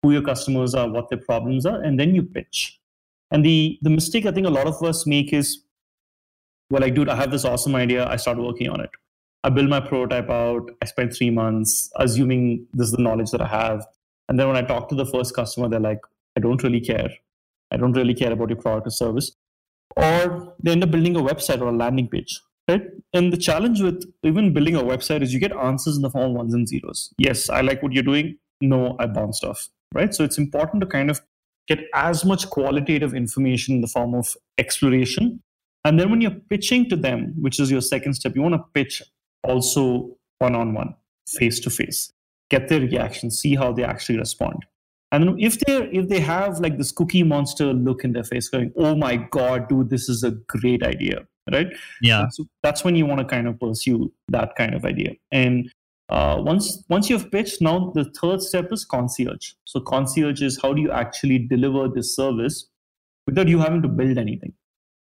who 0.01 0.11
your 0.11 0.21
customers 0.21 0.73
are, 0.73 0.89
what 0.89 1.09
their 1.09 1.19
problems 1.19 1.65
are, 1.65 1.81
and 1.81 1.99
then 1.99 2.15
you 2.15 2.23
pitch. 2.23 2.79
And 3.31 3.43
the 3.43 3.77
the 3.81 3.89
mistake 3.89 4.25
I 4.25 4.31
think 4.31 4.47
a 4.47 4.57
lot 4.59 4.67
of 4.67 4.81
us 4.83 5.05
make 5.05 5.33
is, 5.33 5.64
well, 6.69 6.81
like, 6.81 6.95
dude, 6.95 7.09
I 7.09 7.15
have 7.15 7.31
this 7.31 7.45
awesome 7.45 7.75
idea. 7.75 8.07
I 8.07 8.15
start 8.15 8.37
working 8.37 8.69
on 8.69 8.81
it. 8.81 8.89
I 9.43 9.49
build 9.49 9.69
my 9.69 9.79
prototype 9.79 10.29
out. 10.29 10.71
I 10.81 10.85
spend 10.85 11.13
three 11.15 11.29
months, 11.29 11.91
assuming 11.97 12.65
this 12.73 12.87
is 12.87 12.93
the 12.93 13.01
knowledge 13.01 13.31
that 13.31 13.41
I 13.41 13.47
have. 13.47 13.85
And 14.27 14.39
then 14.39 14.47
when 14.47 14.57
I 14.57 14.63
talk 14.63 14.89
to 14.89 14.95
the 14.95 15.05
first 15.05 15.35
customer, 15.35 15.69
they're 15.69 15.79
like, 15.79 16.01
I 16.35 16.39
don't 16.39 16.61
really 16.63 16.81
care. 16.81 17.09
I 17.71 17.77
don't 17.77 17.93
really 17.93 18.15
care 18.15 18.31
about 18.31 18.49
your 18.49 18.59
product 18.59 18.87
or 18.87 18.91
service. 18.91 19.31
Or 19.95 20.55
they 20.63 20.71
end 20.71 20.83
up 20.83 20.91
building 20.91 21.15
a 21.15 21.21
website 21.21 21.61
or 21.61 21.67
a 21.67 21.71
landing 21.71 22.07
page 22.07 22.41
right? 22.67 22.83
And 23.13 23.31
the 23.31 23.37
challenge 23.37 23.81
with 23.81 24.03
even 24.23 24.53
building 24.53 24.75
a 24.75 24.83
website 24.83 25.21
is 25.21 25.33
you 25.33 25.39
get 25.39 25.55
answers 25.55 25.95
in 25.95 26.01
the 26.01 26.09
form 26.09 26.31
of 26.31 26.37
ones 26.37 26.53
and 26.53 26.67
zeros. 26.67 27.13
Yes, 27.17 27.49
I 27.49 27.61
like 27.61 27.81
what 27.83 27.93
you're 27.93 28.03
doing. 28.03 28.37
No, 28.61 28.95
I 28.99 29.07
bounce 29.07 29.43
off, 29.43 29.69
right? 29.93 30.13
So 30.13 30.23
it's 30.23 30.37
important 30.37 30.81
to 30.81 30.87
kind 30.87 31.09
of 31.09 31.21
get 31.67 31.79
as 31.93 32.25
much 32.25 32.49
qualitative 32.49 33.13
information 33.13 33.75
in 33.75 33.81
the 33.81 33.87
form 33.87 34.13
of 34.13 34.35
exploration. 34.57 35.41
And 35.85 35.99
then 35.99 36.09
when 36.09 36.19
you're 36.19 36.31
pitching 36.49 36.89
to 36.89 36.95
them, 36.95 37.33
which 37.39 37.59
is 37.59 37.69
your 37.71 37.79
second 37.79 38.15
step, 38.15 38.35
you 38.35 38.41
want 38.41 38.55
to 38.55 38.63
pitch 38.73 39.03
also 39.43 40.17
one 40.39 40.55
on 40.55 40.73
one, 40.73 40.95
face 41.37 41.59
to 41.61 41.69
face, 41.69 42.11
get 42.49 42.67
their 42.67 42.81
reaction, 42.81 43.29
see 43.29 43.55
how 43.55 43.71
they 43.71 43.83
actually 43.83 44.17
respond. 44.17 44.65
And 45.11 45.39
if 45.41 45.59
they 45.59 45.83
if 45.93 46.09
they 46.09 46.19
have 46.19 46.59
like 46.59 46.77
this 46.77 46.91
cookie 46.91 47.23
monster 47.23 47.71
look 47.71 48.03
in 48.03 48.13
their 48.13 48.23
face, 48.23 48.49
going, 48.49 48.73
"Oh 48.75 48.95
my 48.95 49.15
god, 49.17 49.69
dude, 49.69 49.91
this 49.91 50.09
is 50.09 50.23
a 50.23 50.31
great 50.31 50.83
idea," 50.83 51.25
right? 51.53 51.67
Yeah. 52.01 52.27
So 52.29 52.47
that's 52.63 52.83
when 52.83 52.95
you 52.95 53.05
want 53.05 53.19
to 53.19 53.25
kind 53.25 53.47
of 53.47 53.59
pursue 53.59 54.11
that 54.29 54.55
kind 54.55 54.73
of 54.73 54.83
idea. 54.83 55.13
And 55.31 55.71
uh, 56.09 56.37
once 56.39 56.83
once 56.89 57.09
you've 57.09 57.31
pitched, 57.31 57.61
now 57.61 57.91
the 57.93 58.05
third 58.19 58.41
step 58.41 58.73
is 58.73 58.83
concierge. 58.83 59.51
So 59.65 59.79
concierge 59.79 60.41
is 60.41 60.59
how 60.61 60.73
do 60.73 60.81
you 60.81 60.91
actually 60.91 61.37
deliver 61.37 61.87
this 61.87 62.15
service 62.15 62.67
without 63.27 63.47
you 63.47 63.59
having 63.59 63.83
to 63.83 63.87
build 63.87 64.17
anything. 64.17 64.53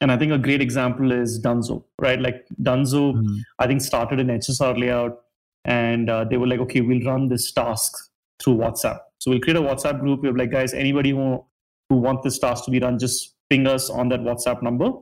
And 0.02 0.12
I 0.12 0.18
think 0.18 0.32
a 0.32 0.38
great 0.38 0.60
example 0.60 1.12
is 1.12 1.40
Dunzo, 1.40 1.84
right? 1.98 2.20
Like 2.20 2.44
Dunzo, 2.60 3.14
mm-hmm. 3.14 3.36
I 3.58 3.66
think 3.66 3.80
started 3.80 4.20
an 4.20 4.28
HSR 4.28 4.78
layout, 4.78 5.20
and 5.64 6.10
uh, 6.10 6.24
they 6.24 6.36
were 6.36 6.46
like, 6.46 6.60
okay, 6.60 6.82
we'll 6.82 7.04
run 7.04 7.28
this 7.28 7.50
task 7.52 7.92
through 8.42 8.56
WhatsApp. 8.56 8.98
So 9.18 9.30
we'll 9.30 9.40
create 9.40 9.56
a 9.56 9.62
WhatsApp 9.62 10.00
group. 10.00 10.22
We're 10.22 10.32
like, 10.32 10.50
guys, 10.50 10.74
anybody 10.74 11.10
who 11.10 11.44
who 11.88 11.96
want 11.96 12.22
this 12.22 12.38
task 12.38 12.64
to 12.66 12.70
be 12.70 12.80
run, 12.80 12.98
just 12.98 13.34
ping 13.48 13.66
us 13.66 13.88
on 13.88 14.08
that 14.10 14.20
WhatsApp 14.20 14.62
number, 14.62 14.92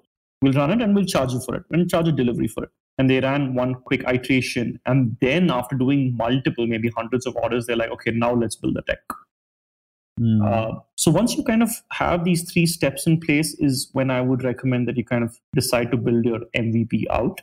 We'll 0.43 0.55
run 0.55 0.71
it 0.71 0.81
and 0.81 0.95
we'll 0.95 1.05
charge 1.05 1.33
you 1.33 1.41
for 1.41 1.55
it 1.57 1.65
and 1.71 1.89
charge 1.91 2.09
a 2.09 2.13
delivery 2.13 2.49
for 2.49 2.65
it. 2.65 2.71
And 2.97 3.11
they 3.11 3.21
ran 3.21 3.55
one 3.55 3.75
quick 3.75 4.03
iteration. 4.09 4.81
And 4.87 5.17
then 5.21 5.51
after 5.51 5.77
doing 5.77 6.17
multiple, 6.17 6.67
maybe 6.67 6.91
hundreds 6.97 7.27
of 7.27 7.37
orders, 7.37 7.67
they're 7.67 7.77
like, 7.77 7.91
okay, 7.91 8.11
now 8.11 8.35
let's 8.35 8.57
build 8.57 8.75
the 8.75 8.83
tech. 8.83 9.01
Mm. 10.21 10.47
Uh, 10.47 10.81
so 10.97 11.11
once 11.11 11.35
you 11.37 11.43
kind 11.43 11.63
of 11.63 11.71
have 11.93 12.25
these 12.25 12.51
three 12.51 12.67
steps 12.67 13.07
in 13.07 13.19
place 13.21 13.55
is 13.59 13.89
when 13.93 14.11
I 14.11 14.21
would 14.21 14.45
recommend 14.45 14.87
that 14.89 14.97
you 14.97 15.05
kind 15.05 15.25
of 15.25 15.39
decide 15.55 15.91
to 15.93 15.97
build 15.97 16.25
your 16.25 16.41
MVP 16.57 17.05
out. 17.11 17.41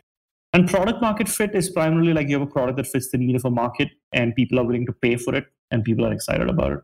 And 0.54 0.70
product 0.70 1.02
market 1.02 1.28
fit 1.28 1.56
is 1.56 1.70
primarily 1.70 2.14
like 2.14 2.30
you 2.30 2.40
have 2.40 2.48
a 2.48 2.52
product 2.52 2.78
that 2.78 2.88
fits 2.88 3.10
the 3.12 3.18
need 3.18 3.36
of 3.36 3.46
a 3.46 3.52
market 3.52 3.90
and 4.14 4.36
people 4.36 4.60
are 4.60 4.64
willing 4.64 4.86
to 4.86 4.94
pay 4.94 5.16
for 5.16 5.36
it 5.36 5.46
and 5.72 5.84
people 5.84 6.06
are 6.06 6.14
excited 6.14 6.50
about 6.50 6.72
it. 6.72 6.80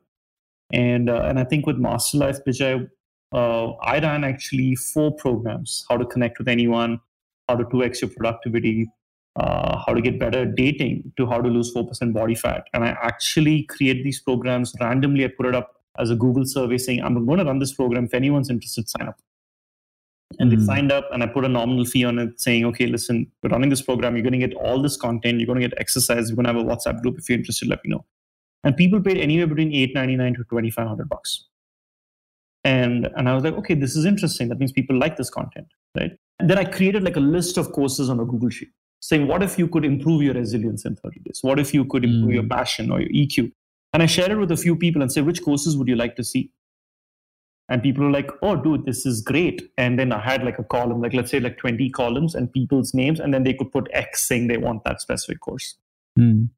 And 0.72 1.10
uh, 1.10 1.24
and 1.24 1.40
I 1.40 1.44
think 1.44 1.68
with 1.68 1.78
Master 1.78 2.18
Life, 2.18 2.40
Vijay, 2.46 2.90
uh, 3.32 3.72
I 3.74 4.00
ran 4.00 4.24
actually 4.24 4.76
four 4.76 5.16
programs 5.16 5.86
how 5.90 5.98
to 5.98 6.06
connect 6.06 6.40
with 6.40 6.48
anyone, 6.48 7.00
how 7.48 7.56
to 7.56 7.64
2x 7.66 8.02
your 8.02 8.10
productivity, 8.10 8.88
uh, 9.36 9.78
how 9.86 9.94
to 9.94 10.02
get 10.02 10.20
better 10.20 10.44
at 10.44 10.56
dating, 10.56 11.12
to 11.18 11.26
how 11.26 11.42
to 11.42 11.50
lose 11.50 11.74
4% 11.74 12.14
body 12.14 12.36
fat. 12.36 12.68
And 12.74 12.84
I 12.84 12.90
actually 13.02 13.64
create 13.64 14.04
these 14.04 14.20
programs 14.22 14.74
randomly. 14.80 15.26
I 15.26 15.30
put 15.30 15.48
it 15.48 15.56
up 15.56 15.73
as 15.98 16.10
a 16.10 16.16
Google 16.16 16.46
survey 16.46 16.78
saying, 16.78 17.02
I'm 17.02 17.26
going 17.26 17.40
to 17.40 17.46
run 17.46 17.60
this 17.60 17.74
program. 17.74 18.06
If 18.06 18.14
anyone's 18.14 18.50
interested, 18.50 18.90
sign 18.90 19.08
up. 19.08 19.20
And 20.40 20.52
mm. 20.52 20.56
they 20.56 20.62
hmm. 20.62 20.66
signed 20.66 20.92
up, 20.92 21.06
and 21.12 21.22
I 21.22 21.28
put 21.28 21.46
a 21.46 21.50
nominal 21.50 21.86
fee 21.86 22.06
on 22.06 22.18
it 22.18 22.42
saying, 22.42 22.66
okay, 22.66 22.88
listen, 22.88 23.32
we're 23.42 23.50
running 23.50 23.70
this 23.70 23.84
program. 23.84 24.16
You're 24.16 24.24
going 24.24 24.40
to 24.40 24.48
get 24.48 24.56
all 24.56 24.82
this 24.82 24.98
content. 24.98 25.40
You're 25.40 25.48
going 25.48 25.62
to 25.62 25.68
get 25.68 25.78
exercise. 25.80 26.30
You're 26.30 26.36
going 26.36 26.46
to 26.46 26.54
have 26.54 26.62
a 26.62 26.64
WhatsApp 26.64 27.02
group. 27.04 27.20
If 27.20 27.30
you're 27.30 27.38
interested, 27.38 27.70
let 27.70 27.84
me 27.86 27.92
know. 27.92 28.06
And 28.64 28.76
people 28.76 29.00
paid 29.02 29.18
anywhere 29.18 29.46
between 29.46 29.72
899 29.74 30.34
to 30.34 30.40
2500 30.50 31.08
bucks 31.08 31.46
and 32.64 33.10
and 33.18 33.30
i 33.30 33.34
was 33.34 33.44
like 33.44 33.54
okay 33.56 33.74
this 33.74 33.96
is 33.96 34.06
interesting 34.06 34.48
that 34.50 34.60
means 34.60 34.72
people 34.72 34.98
like 34.98 35.18
this 35.18 35.30
content 35.30 35.68
right 35.98 36.12
and 36.40 36.50
then 36.50 36.58
i 36.58 36.64
created 36.64 37.04
like 37.04 37.16
a 37.16 37.20
list 37.20 37.58
of 37.58 37.72
courses 37.72 38.10
on 38.10 38.20
a 38.20 38.26
google 38.26 38.50
sheet 38.50 38.70
saying 39.02 39.28
what 39.28 39.44
if 39.44 39.58
you 39.60 39.68
could 39.68 39.84
improve 39.84 40.22
your 40.22 40.34
resilience 40.34 40.86
in 40.86 40.96
30 40.96 41.20
days 41.22 41.40
what 41.42 41.60
if 41.60 41.74
you 41.74 41.84
could 41.86 42.06
improve 42.06 42.32
mm. 42.32 42.36
your 42.36 42.48
passion 42.48 42.92
or 42.92 43.02
your 43.02 43.10
eq 43.10 43.52
and 43.94 44.04
i 44.04 44.06
shared 44.06 44.32
it 44.32 44.38
with 44.38 44.52
a 44.52 44.58
few 44.58 44.76
people 44.76 45.02
and 45.02 45.12
said 45.12 45.26
which 45.26 45.44
courses 45.44 45.78
would 45.78 45.88
you 45.88 45.96
like 45.96 46.16
to 46.16 46.24
see 46.24 46.52
and 47.70 47.82
people 47.82 48.04
were 48.04 48.12
like 48.12 48.30
oh 48.42 48.56
dude 48.56 48.86
this 48.86 49.06
is 49.06 49.22
great 49.22 49.62
and 49.78 49.98
then 49.98 50.12
i 50.12 50.20
had 50.20 50.44
like 50.44 50.60
a 50.60 50.64
column 50.64 51.02
like 51.02 51.14
let's 51.14 51.32
say 51.32 51.40
like 51.40 51.58
20 51.58 51.90
columns 51.92 52.36
and 52.36 52.52
people's 52.52 52.94
names 52.94 53.20
and 53.20 53.34
then 53.34 53.44
they 53.44 53.54
could 53.54 53.72
put 53.72 53.88
x 53.92 54.28
saying 54.28 54.48
they 54.48 54.58
want 54.58 54.84
that 54.84 55.02
specific 55.02 55.40
course 55.40 55.76
mm. 56.20 56.50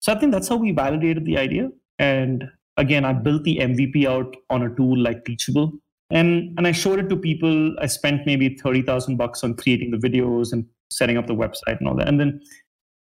so 0.00 0.12
i 0.12 0.18
think 0.18 0.32
that's 0.32 0.48
how 0.48 0.56
we 0.56 0.72
validated 0.72 1.24
the 1.24 1.38
idea 1.38 1.70
and 1.98 2.50
again, 2.76 3.04
I 3.04 3.12
built 3.12 3.44
the 3.44 3.58
MVP 3.58 4.06
out 4.06 4.36
on 4.50 4.62
a 4.62 4.74
tool 4.74 4.98
like 4.98 5.24
Teachable. 5.24 5.72
And, 6.10 6.54
and 6.58 6.66
I 6.66 6.72
showed 6.72 6.98
it 6.98 7.08
to 7.08 7.16
people. 7.16 7.74
I 7.80 7.86
spent 7.86 8.26
maybe 8.26 8.56
30,000 8.56 9.16
bucks 9.16 9.42
on 9.42 9.54
creating 9.54 9.92
the 9.92 9.96
videos 9.96 10.52
and 10.52 10.66
setting 10.90 11.16
up 11.16 11.26
the 11.26 11.34
website 11.34 11.78
and 11.78 11.88
all 11.88 11.94
that. 11.96 12.08
And 12.08 12.20
then 12.20 12.40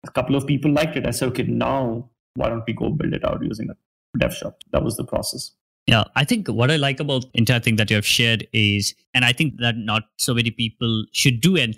a 0.06 0.10
couple 0.10 0.36
of 0.36 0.46
people 0.46 0.70
liked 0.70 0.96
it. 0.96 1.06
I 1.06 1.10
said, 1.10 1.28
okay, 1.28 1.44
now 1.44 2.10
why 2.34 2.48
don't 2.48 2.64
we 2.66 2.72
go 2.72 2.90
build 2.90 3.12
it 3.12 3.24
out 3.24 3.42
using 3.42 3.70
a 3.70 4.18
dev 4.18 4.34
shop? 4.34 4.58
That 4.72 4.82
was 4.82 4.96
the 4.96 5.04
process. 5.04 5.52
Yeah, 5.86 6.04
I 6.14 6.24
think 6.24 6.48
what 6.48 6.70
I 6.70 6.76
like 6.76 7.00
about 7.00 7.24
entire 7.34 7.58
thing 7.58 7.76
that 7.76 7.90
you 7.90 7.96
have 7.96 8.06
shared 8.06 8.46
is, 8.52 8.94
and 9.14 9.24
I 9.24 9.32
think 9.32 9.58
that 9.58 9.76
not 9.76 10.04
so 10.16 10.32
many 10.32 10.50
people 10.50 11.04
should 11.12 11.40
do, 11.40 11.56
and 11.56 11.76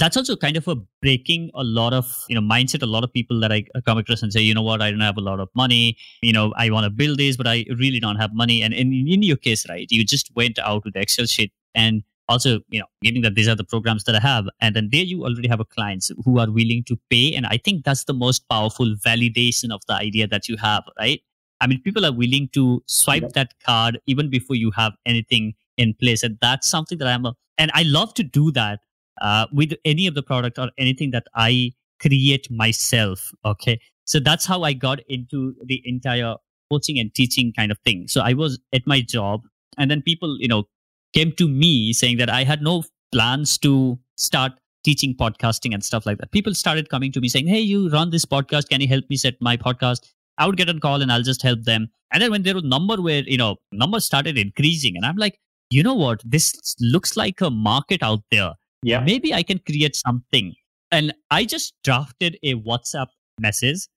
that's 0.00 0.16
also 0.16 0.36
kind 0.36 0.56
of 0.56 0.66
a 0.68 0.76
breaking 1.02 1.50
a 1.54 1.62
lot 1.62 1.92
of 1.92 2.24
you 2.28 2.34
know 2.34 2.40
mindset 2.40 2.82
a 2.82 2.86
lot 2.86 3.04
of 3.04 3.12
people 3.12 3.38
that 3.40 3.52
i 3.52 3.62
come 3.84 3.98
across 3.98 4.22
and 4.22 4.32
say 4.32 4.40
you 4.40 4.54
know 4.54 4.62
what 4.62 4.80
i 4.80 4.90
don't 4.90 5.00
have 5.00 5.18
a 5.18 5.20
lot 5.20 5.40
of 5.40 5.48
money 5.54 5.96
you 6.22 6.32
know 6.32 6.52
i 6.56 6.70
want 6.70 6.84
to 6.84 6.90
build 6.90 7.18
this 7.18 7.36
but 7.36 7.46
i 7.46 7.64
really 7.78 8.00
don't 8.00 8.16
have 8.16 8.32
money 8.32 8.62
and 8.62 8.72
in, 8.72 8.92
in 8.92 9.22
your 9.22 9.36
case 9.36 9.68
right 9.68 9.88
you 9.90 10.04
just 10.04 10.30
went 10.34 10.58
out 10.60 10.84
with 10.84 10.94
the 10.94 11.00
excel 11.00 11.26
sheet 11.26 11.52
and 11.74 12.02
also 12.30 12.50
you 12.74 12.80
know 12.80 12.86
given 13.02 13.22
that 13.22 13.34
these 13.34 13.48
are 13.52 13.56
the 13.60 13.68
programs 13.72 14.04
that 14.04 14.14
i 14.14 14.20
have 14.20 14.48
and 14.60 14.76
then 14.76 14.88
there 14.92 15.02
you 15.12 15.24
already 15.24 15.48
have 15.48 15.60
a 15.60 15.68
clients 15.76 16.10
who 16.24 16.38
are 16.38 16.50
willing 16.58 16.82
to 16.90 16.98
pay 17.14 17.34
and 17.34 17.46
i 17.46 17.56
think 17.64 17.84
that's 17.84 18.04
the 18.04 18.14
most 18.14 18.48
powerful 18.48 18.94
validation 19.06 19.74
of 19.76 19.80
the 19.88 19.94
idea 19.94 20.26
that 20.26 20.48
you 20.48 20.56
have 20.56 20.84
right 20.98 21.20
i 21.60 21.66
mean 21.66 21.80
people 21.88 22.06
are 22.10 22.12
willing 22.12 22.48
to 22.58 22.82
swipe 22.86 23.22
yeah. 23.22 23.34
that 23.34 23.54
card 23.66 23.98
even 24.06 24.30
before 24.36 24.56
you 24.56 24.70
have 24.82 24.92
anything 25.06 25.52
in 25.76 25.94
place 26.04 26.22
and 26.22 26.38
that's 26.40 26.68
something 26.76 26.98
that 26.98 27.08
i'm 27.08 27.26
a, 27.26 27.34
and 27.58 27.70
i 27.74 27.82
love 27.98 28.14
to 28.14 28.22
do 28.22 28.50
that 28.52 28.80
uh, 29.20 29.46
with 29.52 29.74
any 29.84 30.06
of 30.06 30.14
the 30.14 30.22
product 30.22 30.58
or 30.58 30.70
anything 30.78 31.10
that 31.10 31.26
I 31.34 31.72
create 32.00 32.50
myself. 32.50 33.32
Okay. 33.44 33.80
So 34.04 34.18
that's 34.18 34.46
how 34.46 34.62
I 34.62 34.72
got 34.72 35.00
into 35.08 35.54
the 35.64 35.82
entire 35.84 36.36
coaching 36.70 36.98
and 36.98 37.14
teaching 37.14 37.52
kind 37.52 37.70
of 37.70 37.78
thing. 37.84 38.08
So 38.08 38.22
I 38.22 38.32
was 38.32 38.58
at 38.72 38.86
my 38.86 39.00
job 39.00 39.42
and 39.78 39.90
then 39.90 40.02
people, 40.02 40.36
you 40.40 40.48
know, 40.48 40.64
came 41.12 41.32
to 41.32 41.48
me 41.48 41.92
saying 41.92 42.18
that 42.18 42.30
I 42.30 42.44
had 42.44 42.62
no 42.62 42.84
plans 43.12 43.58
to 43.58 43.98
start 44.16 44.52
teaching 44.84 45.14
podcasting 45.14 45.74
and 45.74 45.84
stuff 45.84 46.06
like 46.06 46.18
that. 46.18 46.32
People 46.32 46.54
started 46.54 46.88
coming 46.88 47.12
to 47.12 47.20
me 47.20 47.28
saying, 47.28 47.46
Hey, 47.46 47.60
you 47.60 47.88
run 47.90 48.10
this 48.10 48.24
podcast. 48.24 48.68
Can 48.68 48.80
you 48.80 48.88
help 48.88 49.04
me 49.10 49.16
set 49.16 49.34
my 49.40 49.56
podcast? 49.56 50.00
I 50.38 50.46
would 50.46 50.56
get 50.56 50.68
a 50.68 50.80
call 50.80 51.02
and 51.02 51.12
I'll 51.12 51.22
just 51.22 51.42
help 51.42 51.64
them. 51.64 51.88
And 52.12 52.22
then 52.22 52.30
when 52.30 52.42
there 52.42 52.54
was 52.54 52.64
number 52.64 53.00
where, 53.00 53.22
you 53.22 53.36
know, 53.36 53.56
numbers 53.72 54.04
started 54.04 54.38
increasing 54.38 54.96
and 54.96 55.04
I'm 55.04 55.16
like, 55.16 55.38
you 55.70 55.82
know 55.82 55.94
what? 55.94 56.22
This 56.24 56.74
looks 56.80 57.16
like 57.16 57.40
a 57.40 57.50
market 57.50 58.02
out 58.02 58.22
there 58.30 58.54
yeah 58.82 59.00
maybe 59.00 59.32
i 59.34 59.42
can 59.42 59.58
create 59.58 59.94
something 59.94 60.54
and 60.90 61.12
i 61.30 61.44
just 61.44 61.74
drafted 61.84 62.38
a 62.42 62.54
whatsapp 62.54 63.08
message 63.38 63.88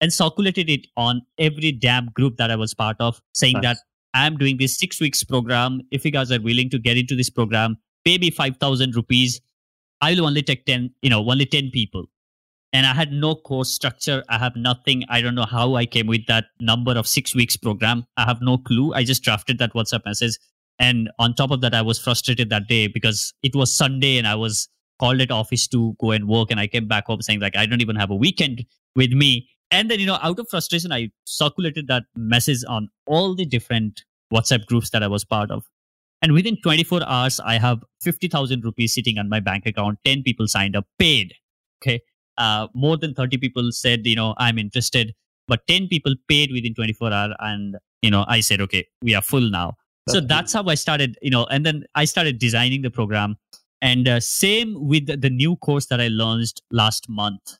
and 0.00 0.12
circulated 0.12 0.70
it 0.70 0.86
on 0.96 1.22
every 1.38 1.72
damn 1.72 2.06
group 2.10 2.36
that 2.36 2.50
i 2.50 2.56
was 2.56 2.74
part 2.74 2.96
of 3.00 3.20
saying 3.34 3.54
nice. 3.54 3.62
that 3.62 3.78
i'm 4.14 4.36
doing 4.36 4.56
this 4.58 4.76
six 4.76 5.00
weeks 5.00 5.22
program. 5.24 5.80
If 5.90 6.04
you 6.04 6.10
guys 6.10 6.32
are 6.32 6.40
willing 6.40 6.70
to 6.70 6.78
get 6.78 6.96
into 6.96 7.16
this 7.16 7.30
program 7.30 7.76
pay 8.04 8.18
me 8.18 8.30
5000 8.30 8.96
rupees. 8.96 9.40
I 10.00 10.14
will 10.14 10.26
only 10.26 10.42
take 10.42 10.64
10 10.66 10.90
you 11.02 11.10
know 11.10 11.28
only 11.30 11.46
10 11.46 11.70
people. 11.70 12.06
And 12.72 12.86
i 12.86 12.94
had 12.94 13.12
no 13.12 13.34
course 13.34 13.72
structure. 13.72 14.22
I 14.28 14.38
have 14.38 14.56
nothing. 14.56 15.04
I 15.08 15.20
don't 15.20 15.34
know 15.34 15.44
how 15.44 15.74
i 15.74 15.86
came 15.86 16.06
with 16.06 16.26
that 16.26 16.46
number 16.60 16.92
of 16.92 17.06
six 17.06 17.34
weeks 17.34 17.56
program. 17.56 18.04
I 18.16 18.24
have 18.24 18.40
no 18.40 18.58
clue. 18.58 18.94
I 18.94 19.04
just 19.04 19.22
drafted 19.22 19.58
that 19.58 19.72
whatsapp 19.74 20.04
message. 20.04 20.38
And 20.78 21.10
on 21.18 21.34
top 21.34 21.50
of 21.50 21.60
that, 21.60 21.74
I 21.74 21.82
was 21.82 21.98
frustrated 21.98 22.48
that 22.50 22.66
day 22.66 22.86
because 22.86 23.34
it 23.42 23.54
was 23.54 23.72
Sunday 23.72 24.16
and 24.16 24.26
I 24.26 24.34
was 24.34 24.68
called 24.98 25.20
at 25.20 25.30
office 25.30 25.68
to 25.68 25.94
go 26.00 26.10
and 26.10 26.26
work. 26.26 26.50
And 26.50 26.58
I 26.58 26.66
came 26.66 26.88
back 26.88 27.06
home 27.06 27.20
saying 27.20 27.40
like, 27.40 27.54
I 27.54 27.66
don't 27.66 27.82
even 27.82 27.96
have 27.96 28.10
a 28.10 28.16
weekend 28.16 28.64
with 28.96 29.12
me. 29.12 29.48
And 29.70 29.90
then, 29.90 30.00
you 30.00 30.06
know, 30.06 30.18
out 30.20 30.38
of 30.38 30.48
frustration, 30.48 30.92
I 30.92 31.10
circulated 31.24 31.86
that 31.88 32.04
message 32.16 32.64
on 32.68 32.88
all 33.06 33.34
the 33.34 33.44
different 33.44 34.04
WhatsApp 34.32 34.66
groups 34.66 34.90
that 34.90 35.02
I 35.02 35.06
was 35.06 35.24
part 35.24 35.50
of. 35.50 35.64
And 36.22 36.32
within 36.32 36.56
24 36.62 37.02
hours, 37.06 37.40
I 37.40 37.58
have 37.58 37.82
50,000 38.02 38.64
rupees 38.64 38.94
sitting 38.94 39.18
on 39.18 39.28
my 39.28 39.40
bank 39.40 39.66
account. 39.66 39.98
10 40.04 40.22
people 40.22 40.46
signed 40.48 40.76
up, 40.76 40.86
paid. 40.98 41.34
Okay. 41.82 42.00
Uh, 42.36 42.68
more 42.74 42.96
than 42.96 43.14
30 43.14 43.38
people 43.38 43.70
said, 43.72 44.06
you 44.06 44.16
know, 44.16 44.34
I'm 44.38 44.58
interested, 44.58 45.14
but 45.48 45.66
10 45.66 45.88
people 45.88 46.14
paid 46.28 46.50
within 46.52 46.74
24 46.74 47.12
hours. 47.12 47.34
And, 47.38 47.76
you 48.02 48.10
know, 48.10 48.24
I 48.28 48.40
said, 48.40 48.60
okay, 48.60 48.86
we 49.02 49.14
are 49.14 49.22
full 49.22 49.48
now 49.50 49.76
so 50.08 50.20
that's 50.20 50.52
how 50.52 50.64
i 50.66 50.74
started 50.74 51.16
you 51.22 51.30
know 51.30 51.44
and 51.46 51.64
then 51.64 51.84
i 51.94 52.04
started 52.04 52.38
designing 52.38 52.82
the 52.82 52.90
program 52.90 53.36
and 53.82 54.08
uh, 54.08 54.20
same 54.20 54.76
with 54.88 55.20
the 55.20 55.30
new 55.30 55.56
course 55.56 55.86
that 55.86 56.00
i 56.00 56.08
launched 56.08 56.62
last 56.70 57.08
month 57.08 57.58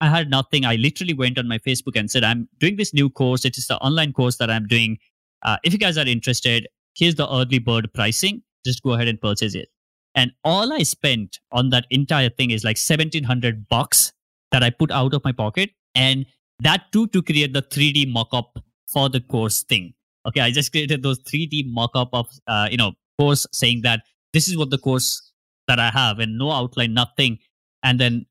i 0.00 0.08
had 0.08 0.30
nothing. 0.30 0.64
I 0.64 0.76
literally 0.76 1.14
went 1.14 1.38
on 1.38 1.48
my 1.48 1.58
facebook 1.58 1.96
and 1.96 2.10
said 2.10 2.24
i'm 2.24 2.48
doing 2.58 2.76
this 2.76 2.94
new 2.94 3.10
course. 3.10 3.44
It 3.44 3.58
is 3.58 3.66
the 3.66 3.78
online 3.78 4.12
course 4.12 4.36
that 4.38 4.50
i'm 4.50 4.66
doing. 4.66 4.98
Uh, 5.42 5.56
if 5.62 5.72
you 5.72 5.78
guys 5.78 5.98
are 5.98 6.06
interested 6.06 6.66
here's 6.98 7.14
the 7.14 7.32
early 7.32 7.58
bird 7.58 7.92
pricing. 7.94 8.42
Just 8.66 8.82
go 8.82 8.92
ahead 8.92 9.08
and 9.08 9.20
purchase 9.20 9.54
it. 9.54 9.68
And 10.14 10.32
all 10.44 10.72
i 10.72 10.82
spent 10.82 11.38
on 11.52 11.70
that 11.70 11.86
entire 11.90 12.28
thing 12.28 12.50
is 12.50 12.64
like 12.64 12.76
1700 12.76 13.68
bucks 13.68 14.12
that 14.50 14.62
i 14.62 14.70
put 14.70 14.90
out 14.90 15.14
of 15.14 15.24
my 15.24 15.32
pocket. 15.32 15.70
And 15.94 16.26
that 16.60 16.90
too 16.92 17.06
to 17.08 17.22
create 17.22 17.52
the 17.52 17.62
3d 17.62 18.12
mock-up 18.12 18.58
for 18.92 19.08
the 19.08 19.20
course 19.20 19.62
thing. 19.62 19.94
Okay 20.26 20.40
i 20.40 20.50
just 20.50 20.72
created 20.72 21.02
those 21.02 21.20
3d 21.20 21.64
mock-up 21.66 22.10
of 22.12 22.26
uh, 22.46 22.68
you 22.70 22.76
know 22.76 22.92
course 23.18 23.46
saying 23.52 23.82
that 23.82 24.02
this 24.32 24.48
is 24.48 24.56
what 24.56 24.70
the 24.70 24.78
course 24.78 25.32
that 25.68 25.78
i 25.78 25.90
have 25.90 26.18
and 26.18 26.36
no 26.38 26.50
outline 26.50 26.94
nothing. 26.94 27.38
And 27.82 28.00
then 28.00 28.26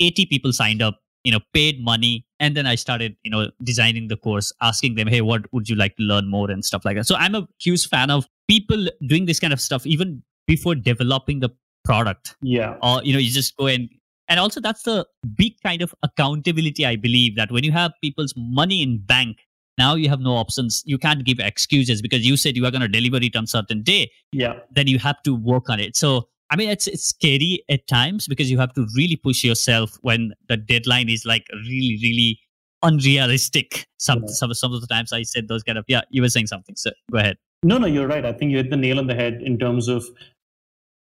80 0.00 0.26
people 0.26 0.52
signed 0.52 0.82
up 0.82 1.00
you 1.24 1.32
know 1.32 1.40
paid 1.52 1.82
money 1.82 2.24
and 2.38 2.56
then 2.56 2.66
i 2.66 2.74
started 2.74 3.16
you 3.24 3.30
know 3.30 3.50
designing 3.62 4.08
the 4.08 4.16
course 4.16 4.52
asking 4.60 4.94
them 4.94 5.08
hey 5.08 5.20
what 5.20 5.42
would 5.52 5.68
you 5.68 5.76
like 5.76 5.96
to 5.96 6.02
learn 6.02 6.28
more? 6.28 6.50
and 6.50 6.64
stuff 6.64 6.84
like 6.84 6.96
that. 6.96 7.06
So 7.06 7.16
i'm 7.16 7.34
a 7.34 7.48
huge 7.58 7.88
fan 7.88 8.10
of 8.10 8.26
people 8.48 8.86
doing 9.06 9.24
this 9.24 9.40
kind 9.40 9.52
of 9.52 9.60
stuff 9.60 9.86
even 9.86 10.22
before 10.46 10.74
developing 10.74 11.40
the 11.40 11.48
product. 11.84 12.36
Yeah. 12.42 12.76
Or 12.82 13.02
you 13.02 13.12
know 13.12 13.18
you 13.18 13.30
just 13.30 13.56
go 13.56 13.66
and 13.66 13.88
and 14.28 14.40
also 14.40 14.60
that's 14.60 14.82
the 14.82 15.06
big 15.36 15.54
kind 15.62 15.82
of 15.82 15.94
accountability 16.02 16.86
i 16.86 16.96
believe 16.96 17.36
that 17.36 17.50
when 17.52 17.62
you 17.62 17.72
have 17.72 17.92
people's 18.02 18.32
money 18.36 18.82
in 18.82 18.98
bank 18.98 19.36
now 19.78 19.94
you 19.94 20.08
have 20.08 20.20
no 20.20 20.36
options. 20.36 20.82
You 20.86 20.98
can't 20.98 21.24
give 21.24 21.40
excuses 21.40 22.00
because 22.00 22.24
you 22.26 22.36
said 22.36 22.56
you 22.56 22.64
are 22.66 22.70
going 22.70 22.82
to 22.82 22.88
deliver 22.88 23.16
it 23.16 23.36
on 23.36 23.46
certain 23.46 23.82
day. 23.82 24.10
Yeah. 24.32 24.60
Then 24.70 24.86
you 24.86 24.98
have 24.98 25.22
to 25.22 25.34
work 25.34 25.68
on 25.68 25.80
it. 25.80 25.96
So 25.96 26.28
i 26.54 26.56
mean 26.56 26.70
it's 26.70 26.86
it's 26.86 27.06
scary 27.06 27.52
at 27.68 27.84
times 27.88 28.28
because 28.28 28.50
you 28.50 28.58
have 28.58 28.72
to 28.74 28.86
really 28.94 29.16
push 29.16 29.42
yourself 29.44 29.98
when 30.02 30.32
the 30.48 30.56
deadline 30.56 31.08
is 31.08 31.26
like 31.26 31.46
really 31.68 31.98
really 32.06 32.38
unrealistic. 32.84 33.86
Some 33.98 34.20
yeah. 34.20 34.32
some, 34.32 34.54
some 34.54 34.72
of 34.72 34.80
the 34.80 34.86
times 34.86 35.12
i 35.12 35.22
said 35.22 35.48
those 35.48 35.62
kind 35.62 35.78
of 35.78 35.84
yeah 35.88 36.02
you 36.10 36.22
were 36.22 36.28
saying 36.28 36.46
something 36.46 36.76
so 36.76 36.90
go 37.10 37.18
ahead. 37.18 37.38
No 37.62 37.78
no 37.78 37.86
you're 37.86 38.06
right. 38.06 38.24
I 38.24 38.32
think 38.32 38.50
you 38.52 38.58
hit 38.58 38.70
the 38.70 38.76
nail 38.76 38.98
on 38.98 39.06
the 39.06 39.14
head 39.14 39.40
in 39.42 39.58
terms 39.58 39.88
of 39.88 40.04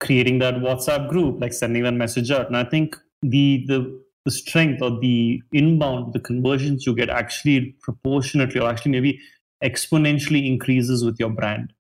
creating 0.01 0.41
that 0.41 0.55
whatsapp 0.57 1.09
group 1.09 1.41
like 1.41 1.53
sending 1.53 1.85
that 1.85 1.95
message 1.95 2.31
out. 2.31 2.47
And 2.49 2.57
i 2.57 2.65
think 2.65 2.97
the 3.23 3.65
the 3.69 3.81
the 4.27 4.31
strength 4.31 4.83
or 4.83 4.99
the 5.01 5.43
inbound, 5.53 6.13
the 6.13 6.21
conversions 6.21 6.87
you 6.87 6.95
get 6.95 7.09
actually 7.09 7.75
proportionately 7.81 8.61
or 8.61 8.69
actually 8.69 8.91
maybe 8.91 9.19
exponentially 9.65 10.47
increases 10.47 11.05
with 11.05 11.19
your 11.19 11.31
brand. 11.31 11.73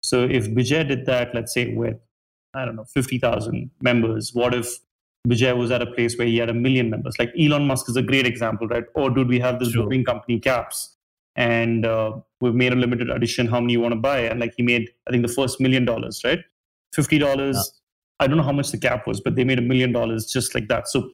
So 0.00 0.24
if 0.24 0.48
Bijay 0.50 0.88
did 0.88 1.06
that, 1.06 1.34
let's 1.34 1.54
say 1.54 1.72
with, 1.72 1.96
I 2.54 2.64
don't 2.64 2.76
know, 2.76 2.84
50,000 2.84 3.70
members, 3.80 4.32
what 4.32 4.54
if 4.54 4.78
Bijay 5.28 5.56
was 5.56 5.70
at 5.70 5.82
a 5.82 5.86
place 5.86 6.16
where 6.16 6.26
he 6.26 6.38
had 6.38 6.50
a 6.50 6.54
million 6.54 6.90
members? 6.90 7.18
Like 7.18 7.32
Elon 7.38 7.66
Musk 7.66 7.88
is 7.88 7.96
a 7.96 8.02
great 8.02 8.26
example, 8.26 8.68
right? 8.68 8.84
Or 8.94 9.10
dude, 9.10 9.28
we 9.28 9.40
have 9.40 9.58
this 9.58 9.70
sure. 9.70 9.84
Boring 9.84 10.04
Company, 10.04 10.38
Caps, 10.38 10.96
and 11.36 11.84
uh, 11.84 12.12
we've 12.40 12.54
made 12.54 12.72
a 12.72 12.76
limited 12.76 13.10
edition. 13.10 13.46
How 13.46 13.60
many 13.60 13.72
you 13.72 13.80
want 13.80 13.92
to 13.92 14.00
buy? 14.00 14.20
And 14.20 14.40
like 14.40 14.54
he 14.56 14.62
made, 14.62 14.90
I 15.08 15.10
think, 15.10 15.26
the 15.26 15.32
first 15.32 15.60
million 15.60 15.84
dollars, 15.84 16.20
right? 16.24 16.40
$50. 16.96 17.54
Yeah. 17.54 17.60
I 18.20 18.26
don't 18.26 18.36
know 18.36 18.44
how 18.44 18.52
much 18.52 18.70
the 18.70 18.78
cap 18.78 19.06
was, 19.06 19.20
but 19.20 19.34
they 19.34 19.44
made 19.44 19.58
a 19.58 19.62
million 19.62 19.92
dollars 19.92 20.26
just 20.26 20.54
like 20.54 20.68
that. 20.68 20.88
So 20.88 21.10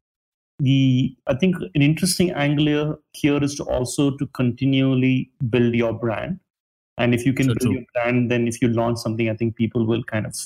the 0.60 1.16
i 1.26 1.34
think 1.34 1.56
an 1.74 1.82
interesting 1.82 2.30
angle 2.32 2.98
here 3.12 3.42
is 3.42 3.54
to 3.54 3.64
also 3.64 4.16
to 4.18 4.26
continually 4.28 5.30
build 5.48 5.74
your 5.74 5.92
brand 5.92 6.38
and 6.98 7.14
if 7.14 7.24
you 7.24 7.32
can 7.32 7.46
so 7.46 7.54
build 7.54 7.60
true. 7.60 7.72
your 7.72 7.84
brand 7.94 8.30
then 8.30 8.46
if 8.46 8.60
you 8.62 8.68
launch 8.68 8.98
something 8.98 9.30
i 9.30 9.34
think 9.34 9.56
people 9.56 9.86
will 9.86 10.04
kind 10.04 10.26
of 10.26 10.36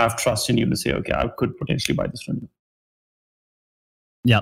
have 0.00 0.16
trust 0.16 0.50
in 0.50 0.58
you 0.58 0.68
to 0.68 0.76
say 0.76 0.92
okay 0.92 1.12
i 1.12 1.26
could 1.36 1.56
potentially 1.56 1.94
buy 1.94 2.06
this 2.06 2.22
from 2.22 2.36
you. 2.36 2.48
Yeah. 4.24 4.40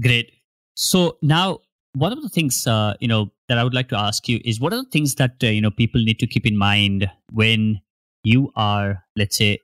Great. 0.00 0.32
So 0.74 1.18
now 1.22 1.58
one 1.94 2.12
of 2.12 2.22
the 2.22 2.28
things 2.28 2.66
uh, 2.66 2.94
you 3.00 3.08
know 3.08 3.30
that 3.48 3.58
i 3.58 3.64
would 3.64 3.74
like 3.74 3.88
to 3.88 3.98
ask 3.98 4.28
you 4.28 4.40
is 4.44 4.60
what 4.60 4.72
are 4.72 4.82
the 4.82 4.90
things 4.90 5.16
that 5.16 5.36
uh, 5.42 5.46
you 5.46 5.60
know 5.60 5.70
people 5.70 6.02
need 6.02 6.18
to 6.20 6.26
keep 6.26 6.46
in 6.46 6.56
mind 6.56 7.10
when 7.32 7.80
you 8.24 8.52
are 8.56 9.04
let's 9.16 9.36
say 9.36 9.58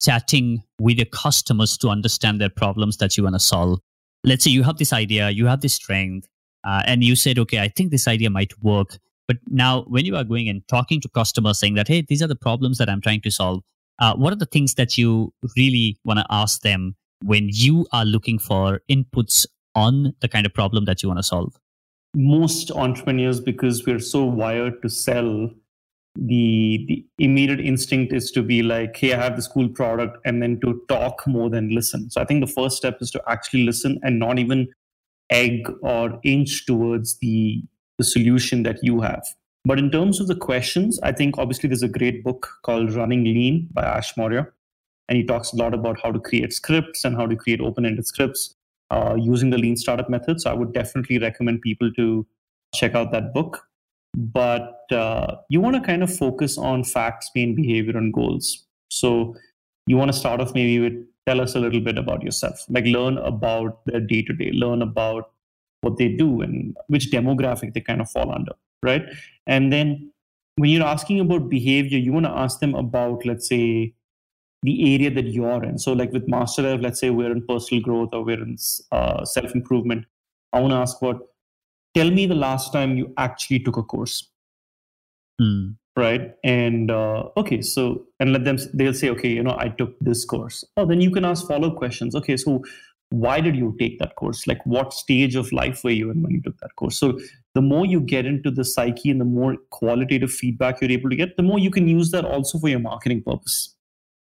chatting 0.00 0.62
with 0.80 0.96
your 0.96 1.06
customers 1.06 1.76
to 1.78 1.88
understand 1.88 2.40
their 2.40 2.50
problems 2.50 2.98
that 2.98 3.16
you 3.16 3.22
want 3.22 3.34
to 3.34 3.40
solve? 3.40 3.80
Let's 4.24 4.44
say 4.44 4.50
you 4.50 4.62
have 4.62 4.78
this 4.78 4.92
idea, 4.92 5.30
you 5.30 5.46
have 5.46 5.60
this 5.60 5.74
strength, 5.74 6.28
uh, 6.64 6.82
and 6.86 7.04
you 7.04 7.16
said, 7.16 7.38
okay, 7.38 7.60
I 7.60 7.68
think 7.68 7.90
this 7.90 8.08
idea 8.08 8.30
might 8.30 8.52
work. 8.62 8.98
But 9.28 9.38
now, 9.48 9.82
when 9.82 10.04
you 10.04 10.16
are 10.16 10.24
going 10.24 10.48
and 10.48 10.66
talking 10.68 11.00
to 11.00 11.08
customers, 11.08 11.58
saying 11.58 11.74
that, 11.74 11.88
hey, 11.88 12.02
these 12.02 12.22
are 12.22 12.26
the 12.26 12.36
problems 12.36 12.78
that 12.78 12.88
I'm 12.88 13.00
trying 13.00 13.20
to 13.22 13.30
solve, 13.30 13.62
uh, 13.98 14.14
what 14.14 14.32
are 14.32 14.36
the 14.36 14.46
things 14.46 14.74
that 14.74 14.98
you 14.98 15.32
really 15.56 15.98
want 16.04 16.18
to 16.18 16.26
ask 16.30 16.62
them 16.62 16.96
when 17.24 17.48
you 17.52 17.86
are 17.92 18.04
looking 18.04 18.38
for 18.38 18.80
inputs 18.90 19.46
on 19.74 20.14
the 20.20 20.28
kind 20.28 20.46
of 20.46 20.54
problem 20.54 20.84
that 20.84 21.02
you 21.02 21.08
want 21.08 21.18
to 21.18 21.22
solve? 21.22 21.54
Most 22.14 22.70
entrepreneurs, 22.70 23.40
because 23.40 23.86
we're 23.86 23.98
so 23.98 24.24
wired 24.24 24.80
to 24.82 24.88
sell, 24.88 25.50
the 26.18 26.84
the 26.88 27.04
immediate 27.18 27.60
instinct 27.60 28.12
is 28.12 28.30
to 28.30 28.42
be 28.42 28.62
like 28.62 28.96
hey 28.96 29.12
i 29.12 29.22
have 29.22 29.36
this 29.36 29.46
cool 29.46 29.68
product 29.68 30.16
and 30.24 30.42
then 30.42 30.58
to 30.60 30.80
talk 30.88 31.26
more 31.26 31.50
than 31.50 31.68
listen 31.74 32.10
so 32.10 32.20
i 32.20 32.24
think 32.24 32.40
the 32.40 32.50
first 32.50 32.76
step 32.76 32.96
is 33.00 33.10
to 33.10 33.22
actually 33.28 33.64
listen 33.64 33.98
and 34.02 34.18
not 34.18 34.38
even 34.38 34.66
egg 35.30 35.70
or 35.82 36.18
inch 36.24 36.64
towards 36.66 37.18
the 37.18 37.62
the 37.98 38.04
solution 38.04 38.62
that 38.62 38.78
you 38.82 39.00
have 39.00 39.24
but 39.70 39.78
in 39.78 39.90
terms 39.90 40.20
of 40.20 40.26
the 40.28 40.40
questions 40.48 40.98
i 41.02 41.12
think 41.20 41.38
obviously 41.38 41.68
there's 41.68 41.88
a 41.88 41.96
great 41.98 42.22
book 42.24 42.48
called 42.62 42.92
running 43.00 43.24
lean 43.24 43.66
by 43.78 43.82
ash 43.82 44.16
maurya 44.16 44.46
and 45.08 45.18
he 45.18 45.24
talks 45.24 45.52
a 45.52 45.56
lot 45.56 45.74
about 45.74 46.00
how 46.02 46.10
to 46.10 46.20
create 46.20 46.52
scripts 46.52 47.04
and 47.04 47.16
how 47.16 47.26
to 47.26 47.36
create 47.36 47.60
open-ended 47.60 48.06
scripts 48.06 48.54
uh, 48.90 49.16
using 49.18 49.50
the 49.50 49.58
lean 49.58 49.76
startup 49.76 50.08
method. 50.08 50.40
So 50.40 50.50
I 50.50 50.54
would 50.54 50.72
definitely 50.72 51.18
recommend 51.18 51.62
people 51.62 51.92
to 51.92 52.26
check 52.74 52.94
out 52.94 53.12
that 53.12 53.32
book. 53.32 53.66
But 54.16 54.80
uh, 54.90 55.36
you 55.48 55.60
want 55.60 55.76
to 55.76 55.82
kind 55.82 56.02
of 56.02 56.14
focus 56.14 56.56
on 56.56 56.84
facts, 56.84 57.30
pain, 57.34 57.54
behavior, 57.54 57.96
and 57.96 58.12
goals. 58.12 58.64
So 58.90 59.36
you 59.86 59.96
want 59.96 60.10
to 60.10 60.16
start 60.18 60.40
off 60.40 60.54
maybe 60.54 60.80
with 60.80 61.06
tell 61.26 61.40
us 61.40 61.54
a 61.54 61.60
little 61.60 61.80
bit 61.80 61.98
about 61.98 62.22
yourself, 62.22 62.64
like 62.68 62.84
learn 62.84 63.18
about 63.18 63.84
their 63.86 64.00
day 64.00 64.22
to 64.22 64.32
day, 64.32 64.52
learn 64.52 64.80
about 64.80 65.32
what 65.80 65.98
they 65.98 66.08
do 66.08 66.40
and 66.40 66.76
which 66.86 67.10
demographic 67.10 67.74
they 67.74 67.80
kind 67.80 68.00
of 68.00 68.08
fall 68.08 68.32
under, 68.32 68.52
right? 68.82 69.04
And 69.46 69.72
then 69.72 70.12
when 70.56 70.70
you're 70.70 70.84
asking 70.84 71.20
about 71.20 71.48
behavior, 71.48 71.98
you 71.98 72.12
want 72.12 72.26
to 72.26 72.32
ask 72.32 72.60
them 72.60 72.74
about, 72.74 73.24
let's 73.24 73.48
say, 73.48 73.94
the 74.62 74.94
area 74.94 75.10
that 75.10 75.26
you're 75.26 75.62
in. 75.62 75.78
So, 75.78 75.92
like 75.92 76.12
with 76.12 76.28
Master 76.28 76.76
let's 76.78 76.98
say 76.98 77.10
we're 77.10 77.30
in 77.30 77.46
personal 77.46 77.82
growth 77.82 78.10
or 78.12 78.24
we're 78.24 78.42
in 78.42 78.56
uh, 78.90 79.24
self 79.24 79.54
improvement. 79.54 80.06
I 80.52 80.60
want 80.60 80.72
to 80.72 80.76
ask 80.76 81.00
what, 81.02 81.18
tell 81.94 82.10
me 82.10 82.26
the 82.26 82.34
last 82.34 82.72
time 82.72 82.96
you 82.96 83.12
actually 83.18 83.60
took 83.60 83.76
a 83.76 83.82
course. 83.82 84.28
Hmm. 85.38 85.72
Right. 85.94 86.34
And 86.44 86.90
uh, 86.90 87.28
okay, 87.38 87.62
so, 87.62 88.04
and 88.20 88.32
let 88.32 88.44
them, 88.44 88.58
they'll 88.74 88.92
say, 88.92 89.08
okay, 89.10 89.30
you 89.30 89.42
know, 89.42 89.56
I 89.58 89.68
took 89.68 89.98
this 90.00 90.26
course. 90.26 90.62
Oh, 90.76 90.84
then 90.84 91.00
you 91.00 91.10
can 91.10 91.24
ask 91.24 91.46
follow 91.46 91.70
up 91.70 91.76
questions. 91.76 92.14
Okay, 92.14 92.36
so 92.36 92.62
why 93.10 93.40
did 93.40 93.56
you 93.56 93.74
take 93.78 93.98
that 94.00 94.14
course? 94.16 94.46
Like, 94.46 94.64
what 94.66 94.92
stage 94.92 95.36
of 95.36 95.50
life 95.52 95.84
were 95.84 95.90
you 95.90 96.10
in 96.10 96.22
when 96.22 96.32
you 96.32 96.42
took 96.42 96.58
that 96.58 96.76
course? 96.76 96.98
So, 96.98 97.18
the 97.56 97.62
more 97.62 97.86
you 97.86 98.00
get 98.00 98.26
into 98.26 98.50
the 98.50 98.64
psyche 98.64 99.10
and 99.10 99.18
the 99.18 99.24
more 99.24 99.56
qualitative 99.70 100.30
feedback 100.30 100.78
you're 100.80 100.90
able 100.90 101.08
to 101.08 101.16
get, 101.16 101.38
the 101.38 101.42
more 101.42 101.58
you 101.58 101.70
can 101.70 101.88
use 101.88 102.10
that 102.10 102.26
also 102.26 102.58
for 102.58 102.68
your 102.68 102.78
marketing 102.78 103.22
purpose. 103.22 103.74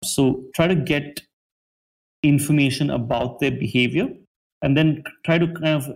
So 0.03 0.43
try 0.55 0.67
to 0.67 0.73
get 0.75 1.21
information 2.23 2.89
about 2.89 3.39
their 3.39 3.51
behavior 3.51 4.09
and 4.63 4.75
then 4.75 5.03
try 5.23 5.37
to 5.37 5.45
kind 5.53 5.67
of 5.67 5.87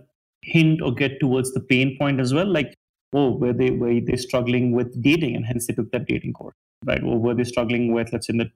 hint 0.42 0.80
or 0.80 0.94
get 0.94 1.18
towards 1.18 1.52
the 1.52 1.58
pain 1.58 1.96
point 1.98 2.20
as 2.20 2.32
well. 2.32 2.46
Like, 2.46 2.76
oh, 3.12 3.32
were 3.32 3.52
they 3.52 3.70
were 3.70 4.00
they 4.00 4.16
struggling 4.16 4.70
with 4.70 5.02
dating 5.02 5.34
and 5.34 5.44
hence 5.44 5.66
they 5.66 5.74
took 5.74 5.90
that 5.90 6.06
dating 6.06 6.34
course, 6.34 6.54
right? 6.84 7.02
Or 7.02 7.18
were 7.18 7.34
they 7.34 7.42
struggling 7.42 7.92
with, 7.92 8.12
let's 8.12 8.28
say 8.28 8.34
in 8.34 8.38
the 8.38 8.50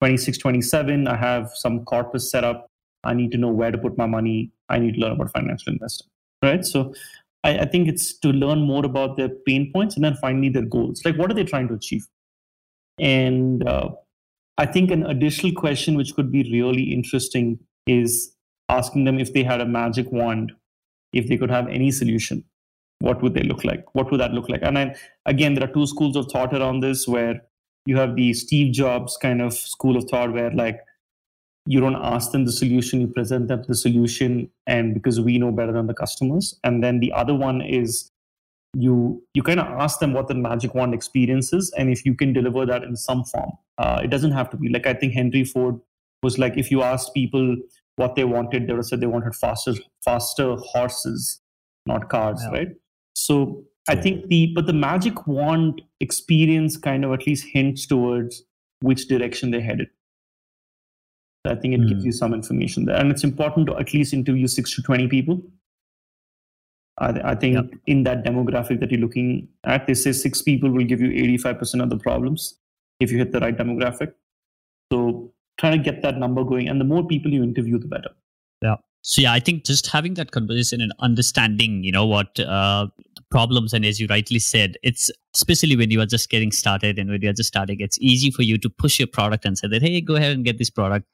26, 0.00 0.38
27, 0.38 1.08
I 1.08 1.16
have 1.16 1.50
some 1.54 1.84
corpus 1.84 2.30
set 2.30 2.42
up. 2.42 2.70
I 3.04 3.12
need 3.12 3.32
to 3.32 3.38
know 3.38 3.50
where 3.50 3.70
to 3.70 3.76
put 3.76 3.98
my 3.98 4.06
money. 4.06 4.50
I 4.70 4.78
need 4.78 4.94
to 4.94 5.00
learn 5.00 5.12
about 5.12 5.30
financial 5.30 5.74
investing, 5.74 6.08
right? 6.42 6.64
So 6.64 6.94
I, 7.44 7.58
I 7.58 7.64
think 7.66 7.86
it's 7.86 8.18
to 8.20 8.28
learn 8.28 8.60
more 8.60 8.84
about 8.84 9.16
their 9.16 9.28
pain 9.28 9.70
points 9.72 9.94
and 9.94 10.04
then 10.04 10.16
finally 10.16 10.48
their 10.48 10.64
goals. 10.64 11.02
Like, 11.04 11.16
what 11.16 11.30
are 11.30 11.34
they 11.34 11.44
trying 11.44 11.68
to 11.68 11.74
achieve? 11.74 12.06
And 12.98 13.66
uh, 13.68 13.90
I 14.58 14.66
think 14.66 14.90
an 14.90 15.04
additional 15.04 15.52
question 15.52 15.96
which 15.96 16.14
could 16.14 16.32
be 16.32 16.50
really 16.50 16.92
interesting 16.92 17.58
is 17.86 18.34
asking 18.68 19.04
them 19.04 19.18
if 19.18 19.32
they 19.32 19.42
had 19.42 19.60
a 19.60 19.66
magic 19.66 20.10
wand, 20.10 20.52
if 21.12 21.28
they 21.28 21.36
could 21.36 21.50
have 21.50 21.68
any 21.68 21.90
solution, 21.90 22.44
what 23.00 23.22
would 23.22 23.34
they 23.34 23.42
look 23.42 23.64
like? 23.64 23.84
What 23.94 24.10
would 24.10 24.20
that 24.20 24.32
look 24.32 24.48
like? 24.48 24.62
And 24.62 24.76
then 24.76 24.94
again, 25.26 25.54
there 25.54 25.64
are 25.64 25.72
two 25.72 25.86
schools 25.86 26.16
of 26.16 26.30
thought 26.30 26.54
around 26.54 26.80
this 26.80 27.06
where 27.06 27.42
you 27.84 27.96
have 27.96 28.16
the 28.16 28.32
Steve 28.32 28.72
Jobs 28.72 29.18
kind 29.20 29.42
of 29.42 29.52
school 29.52 29.96
of 29.96 30.04
thought 30.08 30.32
where 30.32 30.50
like 30.50 30.80
you 31.66 31.80
don't 31.80 31.96
ask 31.96 32.32
them 32.32 32.44
the 32.44 32.52
solution, 32.52 33.00
you 33.00 33.06
present 33.08 33.48
them 33.48 33.62
the 33.66 33.74
solution, 33.74 34.50
and 34.66 34.94
because 34.94 35.20
we 35.20 35.38
know 35.38 35.50
better 35.50 35.72
than 35.72 35.86
the 35.86 35.94
customers. 35.94 36.58
And 36.62 36.84
then 36.84 37.00
the 37.00 37.12
other 37.12 37.34
one 37.34 37.62
is 37.62 38.10
you 38.76 39.22
you 39.34 39.42
kind 39.42 39.60
of 39.60 39.66
ask 39.66 40.00
them 40.00 40.12
what 40.12 40.28
the 40.28 40.34
magic 40.34 40.74
wand 40.74 40.94
experience 40.94 41.52
is 41.52 41.72
and 41.78 41.90
if 41.90 42.04
you 42.04 42.14
can 42.14 42.32
deliver 42.32 42.66
that 42.66 42.82
in 42.82 42.96
some 42.96 43.24
form. 43.24 43.52
Uh, 43.78 44.00
it 44.02 44.08
doesn't 44.08 44.32
have 44.32 44.50
to 44.50 44.56
be. 44.56 44.68
Like 44.68 44.86
i 44.86 44.94
think 44.94 45.12
henry 45.12 45.44
ford 45.44 45.80
was 46.22 46.38
like 46.38 46.56
if 46.56 46.70
you 46.70 46.82
asked 46.82 47.14
people 47.14 47.56
what 47.96 48.16
they 48.16 48.24
wanted 48.24 48.66
they 48.66 48.72
would 48.72 48.78
have 48.78 48.86
said 48.86 49.00
they 49.00 49.06
wanted 49.06 49.34
faster 49.34 49.74
faster 50.04 50.56
horses 50.56 51.40
not 51.86 52.08
cars 52.08 52.40
yeah. 52.42 52.58
right? 52.58 52.68
So 53.14 53.62
i 53.88 53.94
think 53.94 54.28
the 54.28 54.52
but 54.54 54.66
the 54.66 54.72
magic 54.72 55.26
wand 55.26 55.82
experience 56.00 56.76
kind 56.76 57.04
of 57.04 57.12
at 57.12 57.26
least 57.26 57.46
hints 57.52 57.86
towards 57.86 58.42
which 58.80 59.06
direction 59.06 59.50
they're 59.50 59.60
headed 59.60 59.88
i 61.44 61.54
think 61.54 61.74
it 61.74 61.80
mm. 61.80 61.88
gives 61.88 62.02
hmm. 62.02 62.06
you 62.06 62.12
some 62.12 62.34
information 62.34 62.84
there 62.84 62.96
and 62.96 63.10
it's 63.10 63.24
important 63.24 63.66
to 63.66 63.76
at 63.76 63.92
least 63.92 64.12
interview 64.12 64.46
6 64.46 64.74
to 64.76 64.82
20 64.82 65.08
people 65.08 65.40
I, 66.98 67.32
I 67.32 67.34
think 67.34 67.74
in 67.86 68.04
that 68.04 68.24
demographic 68.24 68.80
that 68.80 68.90
you're 68.90 69.00
looking 69.00 69.48
at, 69.64 69.86
they 69.86 69.94
say 69.94 70.12
six 70.12 70.42
people 70.42 70.70
will 70.70 70.84
give 70.84 71.00
you 71.00 71.10
85% 71.38 71.82
of 71.82 71.90
the 71.90 71.98
problems 71.98 72.58
if 73.00 73.10
you 73.10 73.18
hit 73.18 73.32
the 73.32 73.40
right 73.40 73.56
demographic. 73.56 74.12
So 74.92 75.32
trying 75.58 75.82
to 75.82 75.90
get 75.90 76.02
that 76.02 76.18
number 76.18 76.44
going, 76.44 76.68
and 76.68 76.80
the 76.80 76.84
more 76.84 77.06
people 77.06 77.32
you 77.32 77.42
interview, 77.42 77.78
the 77.78 77.88
better. 77.88 78.10
Yeah. 78.62 78.76
So 79.02 79.22
yeah, 79.22 79.32
I 79.32 79.40
think 79.40 79.64
just 79.64 79.88
having 79.88 80.14
that 80.14 80.30
conversation 80.30 80.80
and 80.80 80.92
understanding, 81.00 81.84
you 81.84 81.92
know, 81.92 82.06
what 82.06 82.38
uh, 82.40 82.86
problems 83.30 83.74
and 83.74 83.84
as 83.84 84.00
you 84.00 84.06
rightly 84.08 84.38
said, 84.38 84.78
it's 84.82 85.10
especially 85.34 85.76
when 85.76 85.90
you 85.90 86.00
are 86.00 86.06
just 86.06 86.30
getting 86.30 86.52
started 86.52 86.98
and 86.98 87.10
when 87.10 87.20
you 87.20 87.28
are 87.28 87.34
just 87.34 87.48
starting, 87.48 87.80
it's 87.80 87.98
easy 88.00 88.30
for 88.30 88.42
you 88.42 88.56
to 88.58 88.70
push 88.70 88.98
your 88.98 89.08
product 89.08 89.44
and 89.44 89.58
say 89.58 89.68
that, 89.68 89.82
hey, 89.82 90.00
go 90.00 90.14
ahead 90.14 90.32
and 90.32 90.44
get 90.44 90.58
this 90.58 90.70
product, 90.70 91.06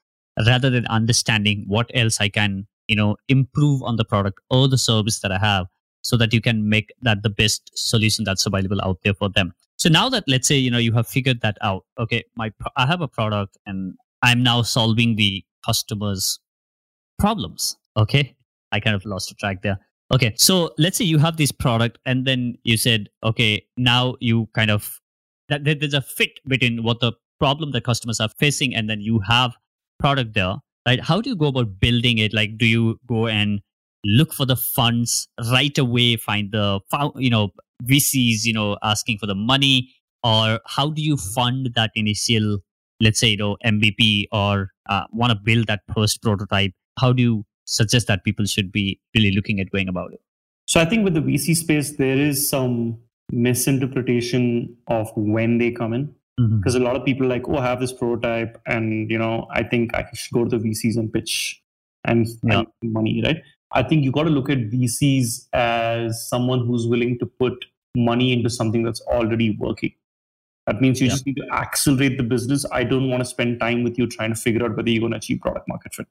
rather 0.46 0.70
than 0.70 0.86
understanding 0.86 1.64
what 1.66 1.90
else 1.94 2.20
I 2.20 2.28
can 2.28 2.66
you 2.90 2.96
know 2.96 3.16
improve 3.28 3.82
on 3.82 3.96
the 3.96 4.04
product 4.04 4.40
or 4.50 4.68
the 4.68 4.76
service 4.76 5.20
that 5.20 5.32
i 5.32 5.38
have 5.38 5.66
so 6.02 6.16
that 6.16 6.34
you 6.34 6.40
can 6.40 6.68
make 6.68 6.92
that 7.02 7.22
the 7.22 7.30
best 7.30 7.70
solution 7.74 8.24
that's 8.24 8.46
available 8.46 8.80
out 8.82 8.98
there 9.04 9.14
for 9.14 9.28
them. 9.28 9.52
So 9.76 9.88
now 9.88 10.08
that 10.08 10.24
let's 10.26 10.48
say 10.48 10.56
you 10.56 10.70
know 10.70 10.78
you 10.78 10.92
have 10.92 11.06
figured 11.06 11.40
that 11.42 11.56
out 11.62 11.84
okay 11.98 12.24
my 12.36 12.52
i 12.76 12.86
have 12.86 13.00
a 13.00 13.08
product 13.08 13.56
and 13.66 13.94
i'm 14.22 14.42
now 14.42 14.62
solving 14.62 15.16
the 15.16 15.44
customers 15.64 16.40
problems 17.18 17.76
okay? 17.96 18.34
I 18.72 18.78
kind 18.78 18.94
of 18.94 19.04
lost 19.04 19.34
track 19.38 19.62
there. 19.62 19.78
Okay 20.12 20.32
so 20.36 20.72
let's 20.78 20.98
say 20.98 21.04
you 21.04 21.18
have 21.18 21.36
this 21.36 21.52
product 21.52 21.98
and 22.04 22.26
then 22.26 22.56
you 22.64 22.76
said 22.76 23.08
okay 23.22 23.64
now 23.76 24.16
you 24.20 24.48
kind 24.54 24.70
of 24.70 25.00
that 25.48 25.64
there's 25.64 25.94
a 25.94 26.02
fit 26.02 26.40
between 26.46 26.82
what 26.82 27.00
the 27.00 27.12
problem 27.38 27.72
the 27.72 27.80
customers 27.80 28.20
are 28.20 28.28
facing 28.38 28.74
and 28.74 28.88
then 28.90 29.00
you 29.00 29.20
have 29.20 29.52
product 30.00 30.34
there 30.34 30.56
right? 30.86 31.00
How 31.00 31.20
do 31.20 31.30
you 31.30 31.36
go 31.36 31.46
about 31.46 31.80
building 31.80 32.18
it? 32.18 32.32
Like 32.32 32.58
do 32.58 32.66
you 32.66 32.98
go 33.06 33.26
and 33.26 33.60
look 34.04 34.32
for 34.32 34.46
the 34.46 34.56
funds 34.56 35.28
right 35.52 35.76
away 35.76 36.16
find 36.16 36.52
the 36.52 36.80
you 37.16 37.28
know 37.28 37.50
vcs 37.84 38.44
you 38.44 38.52
know 38.52 38.78
asking 38.82 39.18
for 39.18 39.26
the 39.26 39.34
money? 39.34 39.92
Or 40.22 40.60
how 40.66 40.90
do 40.90 41.02
you 41.02 41.16
fund 41.16 41.70
that 41.76 41.90
initial 41.94 42.58
let's 43.00 43.18
say 43.18 43.28
you 43.28 43.36
know 43.36 43.56
mvp 43.64 44.26
or 44.32 44.70
uh, 44.88 45.04
want 45.12 45.30
to 45.32 45.38
build 45.38 45.66
that 45.66 45.80
first 45.94 46.22
prototype? 46.22 46.72
How 46.98 47.12
do 47.12 47.22
you 47.22 47.44
suggest 47.64 48.08
that 48.08 48.24
people 48.24 48.44
should 48.44 48.72
be 48.72 49.00
really 49.14 49.30
looking 49.30 49.60
at 49.60 49.70
going 49.70 49.88
about 49.88 50.12
it? 50.12 50.20
So 50.66 50.80
i 50.80 50.84
think 50.84 51.04
with 51.04 51.14
the 51.14 51.20
vc 51.20 51.56
space 51.56 51.96
there 51.96 52.16
is 52.16 52.48
some 52.48 52.98
misinterpretation 53.32 54.76
of 54.88 55.10
when 55.16 55.58
they 55.58 55.70
come 55.70 55.92
in 55.92 56.14
because 56.40 56.74
mm-hmm. 56.74 56.82
a 56.82 56.86
lot 56.86 56.96
of 56.96 57.04
people 57.04 57.26
like 57.26 57.48
oh 57.48 57.58
i 57.58 57.64
have 57.66 57.80
this 57.80 57.92
prototype 57.92 58.60
and 58.66 59.10
you 59.10 59.18
know 59.18 59.46
i 59.52 59.62
think 59.62 59.94
i 59.94 60.04
should 60.14 60.32
go 60.32 60.44
to 60.44 60.56
the 60.56 60.64
vcs 60.64 60.96
and 60.96 61.12
pitch 61.12 61.62
and 62.04 62.28
yeah. 62.42 62.62
money 62.82 63.22
right 63.24 63.42
i 63.72 63.82
think 63.82 64.04
you 64.04 64.12
got 64.12 64.24
to 64.24 64.30
look 64.30 64.48
at 64.48 64.58
vcs 64.70 65.46
as 65.52 66.26
someone 66.28 66.66
who's 66.66 66.86
willing 66.86 67.18
to 67.18 67.26
put 67.26 67.64
money 67.96 68.32
into 68.32 68.48
something 68.48 68.82
that's 68.82 69.00
already 69.02 69.56
working 69.58 69.92
that 70.66 70.80
means 70.80 71.00
you 71.00 71.06
yeah. 71.06 71.12
just 71.12 71.26
need 71.26 71.36
to 71.36 71.46
accelerate 71.52 72.16
the 72.16 72.22
business 72.22 72.64
i 72.72 72.84
don't 72.84 73.10
want 73.10 73.20
to 73.20 73.28
spend 73.28 73.58
time 73.60 73.82
with 73.82 73.98
you 73.98 74.06
trying 74.06 74.32
to 74.34 74.40
figure 74.40 74.64
out 74.64 74.76
whether 74.76 74.90
you're 74.90 75.00
going 75.00 75.12
to 75.12 75.18
achieve 75.18 75.40
product 75.40 75.68
market 75.68 75.94
fit 75.94 76.06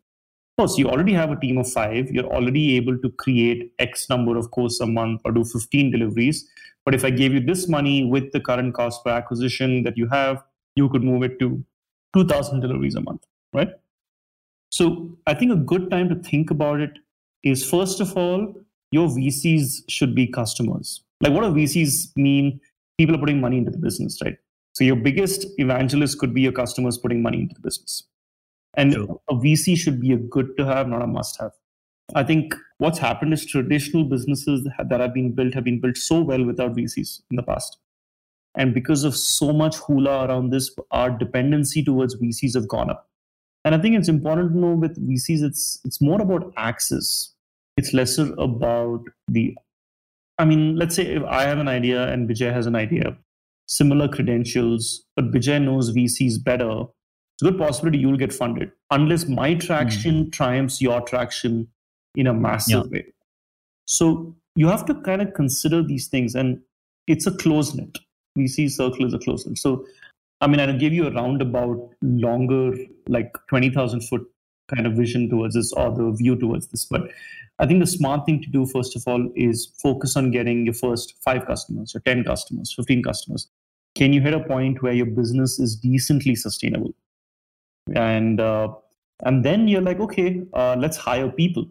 course 0.59 0.77
you 0.77 0.87
already 0.93 1.13
have 1.19 1.35
a 1.35 1.39
team 1.43 1.57
of 1.63 1.71
five 1.71 2.15
you're 2.17 2.31
already 2.37 2.63
able 2.77 2.97
to 3.03 3.11
create 3.25 3.71
x 3.79 4.09
number 4.13 4.37
of 4.37 4.49
courses 4.57 4.81
a 4.87 4.89
month 4.95 5.21
or 5.25 5.31
do 5.31 5.43
15 5.51 5.91
deliveries 5.97 6.47
but 6.89 6.95
if 6.95 7.05
I 7.05 7.11
gave 7.11 7.33
you 7.33 7.39
this 7.39 7.67
money 7.67 8.03
with 8.03 8.31
the 8.31 8.39
current 8.39 8.73
cost 8.73 9.03
per 9.03 9.11
acquisition 9.11 9.83
that 9.83 9.95
you 9.95 10.07
have, 10.07 10.43
you 10.75 10.89
could 10.89 11.03
move 11.03 11.21
it 11.21 11.37
to 11.39 11.63
2,000 12.15 12.61
deliveries 12.61 12.95
a 12.95 13.01
month, 13.01 13.21
right? 13.53 13.69
So 14.71 15.15
I 15.27 15.35
think 15.35 15.51
a 15.51 15.55
good 15.55 15.91
time 15.91 16.09
to 16.09 16.15
think 16.15 16.49
about 16.49 16.79
it 16.79 16.97
is 17.43 17.67
first 17.69 17.99
of 17.99 18.17
all, 18.17 18.55
your 18.89 19.07
VCs 19.07 19.83
should 19.87 20.15
be 20.15 20.25
customers. 20.25 21.03
Like 21.21 21.33
what 21.33 21.43
do 21.43 21.51
VCs 21.51 22.15
mean? 22.15 22.59
People 22.97 23.15
are 23.15 23.19
putting 23.19 23.39
money 23.39 23.59
into 23.59 23.69
the 23.69 23.77
business, 23.77 24.19
right? 24.23 24.37
So 24.73 24.83
your 24.83 24.95
biggest 24.95 25.45
evangelist 25.59 26.17
could 26.17 26.33
be 26.33 26.41
your 26.41 26.53
customers 26.53 26.97
putting 26.97 27.21
money 27.21 27.41
into 27.41 27.53
the 27.53 27.61
business. 27.61 28.08
And 28.75 28.93
a 28.93 29.33
VC 29.33 29.77
should 29.77 29.99
be 29.99 30.13
a 30.13 30.17
good 30.17 30.55
to 30.57 30.65
have, 30.65 30.87
not 30.87 31.01
a 31.01 31.07
must 31.07 31.39
have. 31.39 31.51
I 32.15 32.23
think 32.23 32.55
what's 32.77 32.99
happened 32.99 33.33
is 33.33 33.45
traditional 33.45 34.03
businesses 34.03 34.67
that 34.77 34.99
have 34.99 35.13
been 35.13 35.31
built 35.33 35.53
have 35.53 35.63
been 35.63 35.79
built 35.79 35.97
so 35.97 36.21
well 36.21 36.43
without 36.43 36.75
VCs 36.75 37.21
in 37.29 37.35
the 37.35 37.43
past. 37.43 37.77
And 38.55 38.73
because 38.73 39.03
of 39.03 39.15
so 39.15 39.53
much 39.53 39.77
hula 39.77 40.25
around 40.27 40.49
this, 40.49 40.75
our 40.91 41.11
dependency 41.11 41.83
towards 41.83 42.15
VCs 42.15 42.55
have 42.55 42.67
gone 42.67 42.89
up. 42.89 43.07
And 43.63 43.75
I 43.75 43.77
think 43.77 43.95
it's 43.95 44.09
important 44.09 44.53
to 44.53 44.57
know 44.57 44.73
with 44.73 44.97
VCs, 45.07 45.43
it's 45.43 45.79
it's 45.83 46.01
more 46.01 46.21
about 46.21 46.53
access. 46.57 47.33
It's 47.77 47.93
lesser 47.93 48.33
about 48.37 49.03
the 49.27 49.55
I 50.39 50.45
mean, 50.45 50.77
let's 50.77 50.95
say 50.95 51.05
if 51.05 51.23
I 51.23 51.43
have 51.43 51.59
an 51.59 51.67
idea 51.67 52.07
and 52.07 52.27
Vijay 52.27 52.51
has 52.53 52.65
an 52.65 52.75
idea, 52.75 53.17
similar 53.67 54.07
credentials, 54.07 55.03
but 55.15 55.31
Vijay 55.31 55.61
knows 55.61 55.93
VCs 55.93 56.41
better, 56.41 56.85
it's 57.39 57.47
a 57.47 57.51
good 57.51 57.57
possibility 57.57 57.97
you'll 57.97 58.17
get 58.17 58.33
funded 58.33 58.69
unless 58.91 59.25
my 59.27 59.53
traction 59.55 60.25
mm. 60.25 60.31
triumphs 60.33 60.81
your 60.81 60.99
traction 60.99 61.69
in 62.15 62.27
a 62.27 62.33
massive 62.33 62.85
yeah. 62.85 62.91
way. 62.91 63.05
So 63.85 64.35
you 64.55 64.67
have 64.67 64.85
to 64.87 64.95
kind 64.95 65.21
of 65.21 65.33
consider 65.33 65.81
these 65.81 66.07
things, 66.07 66.35
and 66.35 66.59
it's 67.07 67.27
a 67.27 67.31
close 67.31 67.73
net. 67.73 67.95
VC 68.37 68.69
circle 68.69 69.05
is 69.05 69.13
a 69.13 69.19
close 69.19 69.45
net. 69.45 69.57
So, 69.57 69.85
I 70.41 70.47
mean, 70.47 70.59
I'll 70.59 70.77
give 70.77 70.91
you 70.91 71.07
a 71.07 71.13
roundabout, 71.13 71.93
longer, 72.01 72.73
like 73.07 73.33
20,000 73.47 74.01
foot 74.01 74.27
kind 74.67 74.85
of 74.85 74.93
vision 74.93 75.29
towards 75.29 75.55
this 75.55 75.71
or 75.71 75.95
the 75.95 76.11
view 76.11 76.35
towards 76.35 76.67
this. 76.67 76.83
But 76.83 77.09
I 77.59 77.65
think 77.65 77.79
the 77.79 77.87
smart 77.87 78.25
thing 78.25 78.41
to 78.41 78.49
do, 78.49 78.65
first 78.65 78.97
of 78.97 79.03
all, 79.07 79.31
is 79.35 79.71
focus 79.81 80.17
on 80.17 80.31
getting 80.31 80.65
your 80.65 80.73
first 80.73 81.15
five 81.23 81.45
customers 81.45 81.95
or 81.95 82.01
10 82.01 82.25
customers, 82.25 82.73
15 82.75 83.01
customers. 83.01 83.47
Can 83.95 84.11
you 84.11 84.19
hit 84.19 84.33
a 84.33 84.41
point 84.41 84.83
where 84.83 84.93
your 84.93 85.05
business 85.05 85.57
is 85.57 85.77
decently 85.77 86.35
sustainable? 86.35 86.93
And 87.95 88.39
uh, 88.39 88.69
and 89.23 89.43
then 89.43 89.67
you're 89.67 89.81
like, 89.81 89.99
okay, 89.99 90.43
uh, 90.53 90.75
let's 90.77 90.97
hire 90.97 91.29
people, 91.29 91.65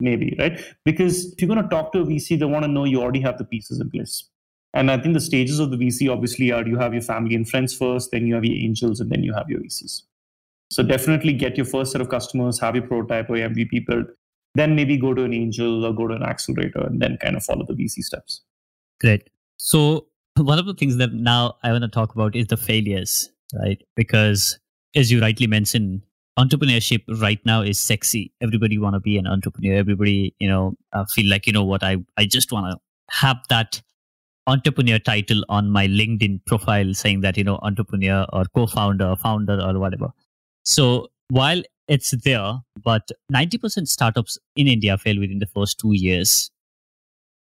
maybe, 0.00 0.34
right? 0.38 0.60
Because 0.84 1.32
if 1.32 1.40
you're 1.40 1.48
going 1.48 1.62
to 1.62 1.68
talk 1.68 1.92
to 1.92 2.00
a 2.00 2.04
VC, 2.04 2.38
they 2.38 2.44
want 2.44 2.64
to 2.64 2.70
know 2.70 2.84
you 2.84 3.00
already 3.00 3.20
have 3.20 3.38
the 3.38 3.44
pieces 3.44 3.80
in 3.80 3.90
place. 3.90 4.28
And 4.74 4.90
I 4.90 4.98
think 4.98 5.14
the 5.14 5.20
stages 5.20 5.60
of 5.60 5.70
the 5.70 5.76
VC 5.76 6.12
obviously 6.12 6.52
are 6.52 6.66
you 6.66 6.76
have 6.78 6.92
your 6.92 7.02
family 7.02 7.34
and 7.34 7.48
friends 7.48 7.74
first, 7.74 8.10
then 8.10 8.26
you 8.26 8.34
have 8.34 8.44
your 8.44 8.56
angels, 8.56 9.00
and 9.00 9.10
then 9.10 9.22
you 9.22 9.32
have 9.32 9.48
your 9.48 9.60
VCs. 9.60 10.02
So 10.70 10.82
definitely 10.82 11.32
get 11.32 11.56
your 11.56 11.64
first 11.64 11.92
set 11.92 12.00
of 12.00 12.10
customers, 12.10 12.58
have 12.60 12.74
your 12.74 12.86
prototype 12.86 13.30
or 13.30 13.36
your 13.36 13.48
MVP 13.48 13.86
built, 13.86 14.06
then 14.54 14.74
maybe 14.74 14.98
go 14.98 15.14
to 15.14 15.22
an 15.22 15.32
angel 15.32 15.84
or 15.86 15.94
go 15.94 16.06
to 16.06 16.14
an 16.14 16.22
accelerator 16.22 16.80
and 16.80 17.00
then 17.00 17.16
kind 17.18 17.36
of 17.36 17.44
follow 17.44 17.64
the 17.64 17.72
VC 17.72 18.02
steps. 18.02 18.42
Great. 19.00 19.30
So 19.56 20.08
one 20.36 20.58
of 20.58 20.66
the 20.66 20.74
things 20.74 20.96
that 20.98 21.12
now 21.12 21.56
I 21.62 21.72
want 21.72 21.82
to 21.82 21.88
talk 21.88 22.14
about 22.14 22.36
is 22.36 22.48
the 22.48 22.56
failures, 22.56 23.30
right? 23.54 23.80
Because 23.96 24.58
as 24.94 25.10
you 25.10 25.20
rightly 25.20 25.46
mentioned, 25.46 26.02
entrepreneurship 26.38 27.02
right 27.20 27.40
now 27.44 27.62
is 27.62 27.78
sexy. 27.78 28.32
Everybody 28.40 28.78
want 28.78 28.94
to 28.94 29.00
be 29.00 29.18
an 29.18 29.26
entrepreneur. 29.26 29.76
Everybody, 29.76 30.34
you 30.38 30.48
know, 30.48 30.74
uh, 30.92 31.04
feel 31.06 31.28
like, 31.28 31.46
you 31.46 31.52
know 31.52 31.64
what, 31.64 31.82
I, 31.82 31.96
I 32.16 32.26
just 32.26 32.52
want 32.52 32.72
to 32.72 32.78
have 33.10 33.38
that 33.48 33.82
entrepreneur 34.46 34.98
title 34.98 35.44
on 35.48 35.70
my 35.70 35.86
LinkedIn 35.86 36.44
profile 36.46 36.94
saying 36.94 37.20
that, 37.20 37.36
you 37.36 37.44
know, 37.44 37.58
entrepreneur 37.62 38.24
or 38.32 38.44
co-founder, 38.54 39.16
founder 39.16 39.60
or 39.60 39.78
whatever. 39.78 40.08
So 40.64 41.08
while 41.28 41.62
it's 41.88 42.10
there, 42.22 42.52
but 42.84 43.08
90% 43.32 43.88
startups 43.88 44.38
in 44.56 44.68
India 44.68 44.96
fail 44.98 45.18
within 45.18 45.38
the 45.38 45.46
first 45.46 45.78
two 45.78 45.94
years. 45.94 46.50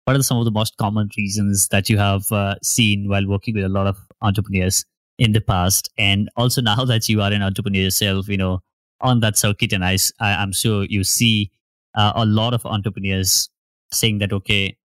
What 0.06 0.16
are 0.16 0.24
some 0.24 0.40
of 0.40 0.46
the 0.46 0.52
most 0.52 0.78
common 0.78 1.10
reasons 1.18 1.68
that 1.68 1.90
you 1.90 1.98
have 1.98 2.32
uh, 2.32 2.56
seen 2.64 3.10
while 3.10 3.28
working 3.28 3.54
with 3.54 3.66
a 3.66 3.70
lot 3.70 3.86
of 3.86 3.98
entrepreneurs 4.22 4.86
in 5.20 5.34
the 5.34 5.41
past? 5.41 5.89
And 5.97 6.30
also 6.36 6.61
now 6.61 6.84
that 6.86 7.07
you 7.07 7.22
are 7.22 7.32
an 7.32 7.43
entrepreneur 7.43 7.84
yourself, 7.84 8.28
you 8.28 8.38
know, 8.38 8.61
on 9.01 9.20
that 9.20 9.38
circuit, 9.38 9.72
and 9.72 9.86
I, 9.86 9.97
I 10.20 10.41
am 10.41 10.51
sure 10.51 10.86
you 10.86 11.03
see 11.03 11.51
uh, 11.95 12.13
a 12.15 12.26
lot 12.26 12.53
of 12.53 12.65
entrepreneurs 12.65 13.49
saying 13.91 14.17
that, 14.20 14.34
okay, 14.34 14.76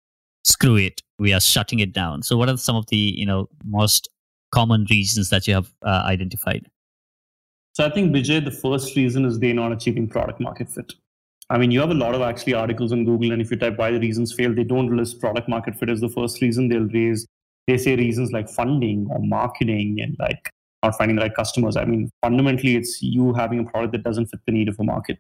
screw 0.44 0.76
it, 0.76 1.00
we 1.18 1.32
are 1.32 1.40
shutting 1.40 1.78
it 1.78 1.92
down. 1.92 2.22
So 2.22 2.36
what 2.36 2.48
are 2.48 2.56
some 2.56 2.76
of 2.76 2.86
the, 2.86 2.96
you 2.96 3.26
know, 3.26 3.48
most 3.64 4.08
common 4.52 4.86
reasons 4.90 5.30
that 5.30 5.48
you 5.48 5.54
have 5.54 5.72
uh, 5.82 6.02
identified? 6.04 6.68
So 7.72 7.84
I 7.84 7.90
think 7.90 8.14
Vijay, 8.14 8.44
the 8.44 8.52
first 8.52 8.94
reason 8.94 9.24
is 9.24 9.40
they're 9.40 9.54
not 9.54 9.72
achieving 9.72 10.08
product 10.08 10.40
market 10.40 10.70
fit. 10.70 10.92
I 11.50 11.58
mean, 11.58 11.72
you 11.72 11.80
have 11.80 11.90
a 11.90 11.94
lot 11.94 12.14
of 12.14 12.22
actually 12.22 12.54
articles 12.54 12.92
on 12.92 13.04
Google, 13.04 13.32
and 13.32 13.42
if 13.42 13.50
you 13.50 13.56
type 13.56 13.78
why 13.78 13.90
the 13.90 13.98
reasons 13.98 14.32
fail, 14.32 14.54
they 14.54 14.64
don't 14.64 14.96
list 14.96 15.20
product 15.20 15.48
market 15.48 15.74
fit 15.74 15.90
as 15.90 16.00
the 16.00 16.08
first 16.08 16.40
reason. 16.40 16.68
They'll 16.68 16.88
raise, 16.88 17.26
they 17.66 17.78
say 17.78 17.96
reasons 17.96 18.32
like 18.32 18.48
funding 18.48 19.06
or 19.10 19.18
marketing 19.20 19.98
and 20.00 20.16
like 20.18 20.50
not 20.82 20.96
finding 20.96 21.16
the 21.16 21.22
right 21.22 21.34
customers. 21.34 21.76
I 21.76 21.84
mean, 21.84 22.10
fundamentally, 22.22 22.76
it's 22.76 23.02
you 23.02 23.32
having 23.32 23.60
a 23.60 23.64
product 23.64 23.92
that 23.92 24.02
doesn't 24.02 24.26
fit 24.26 24.40
the 24.46 24.52
need 24.52 24.68
of 24.68 24.76
a 24.78 24.84
market. 24.84 25.18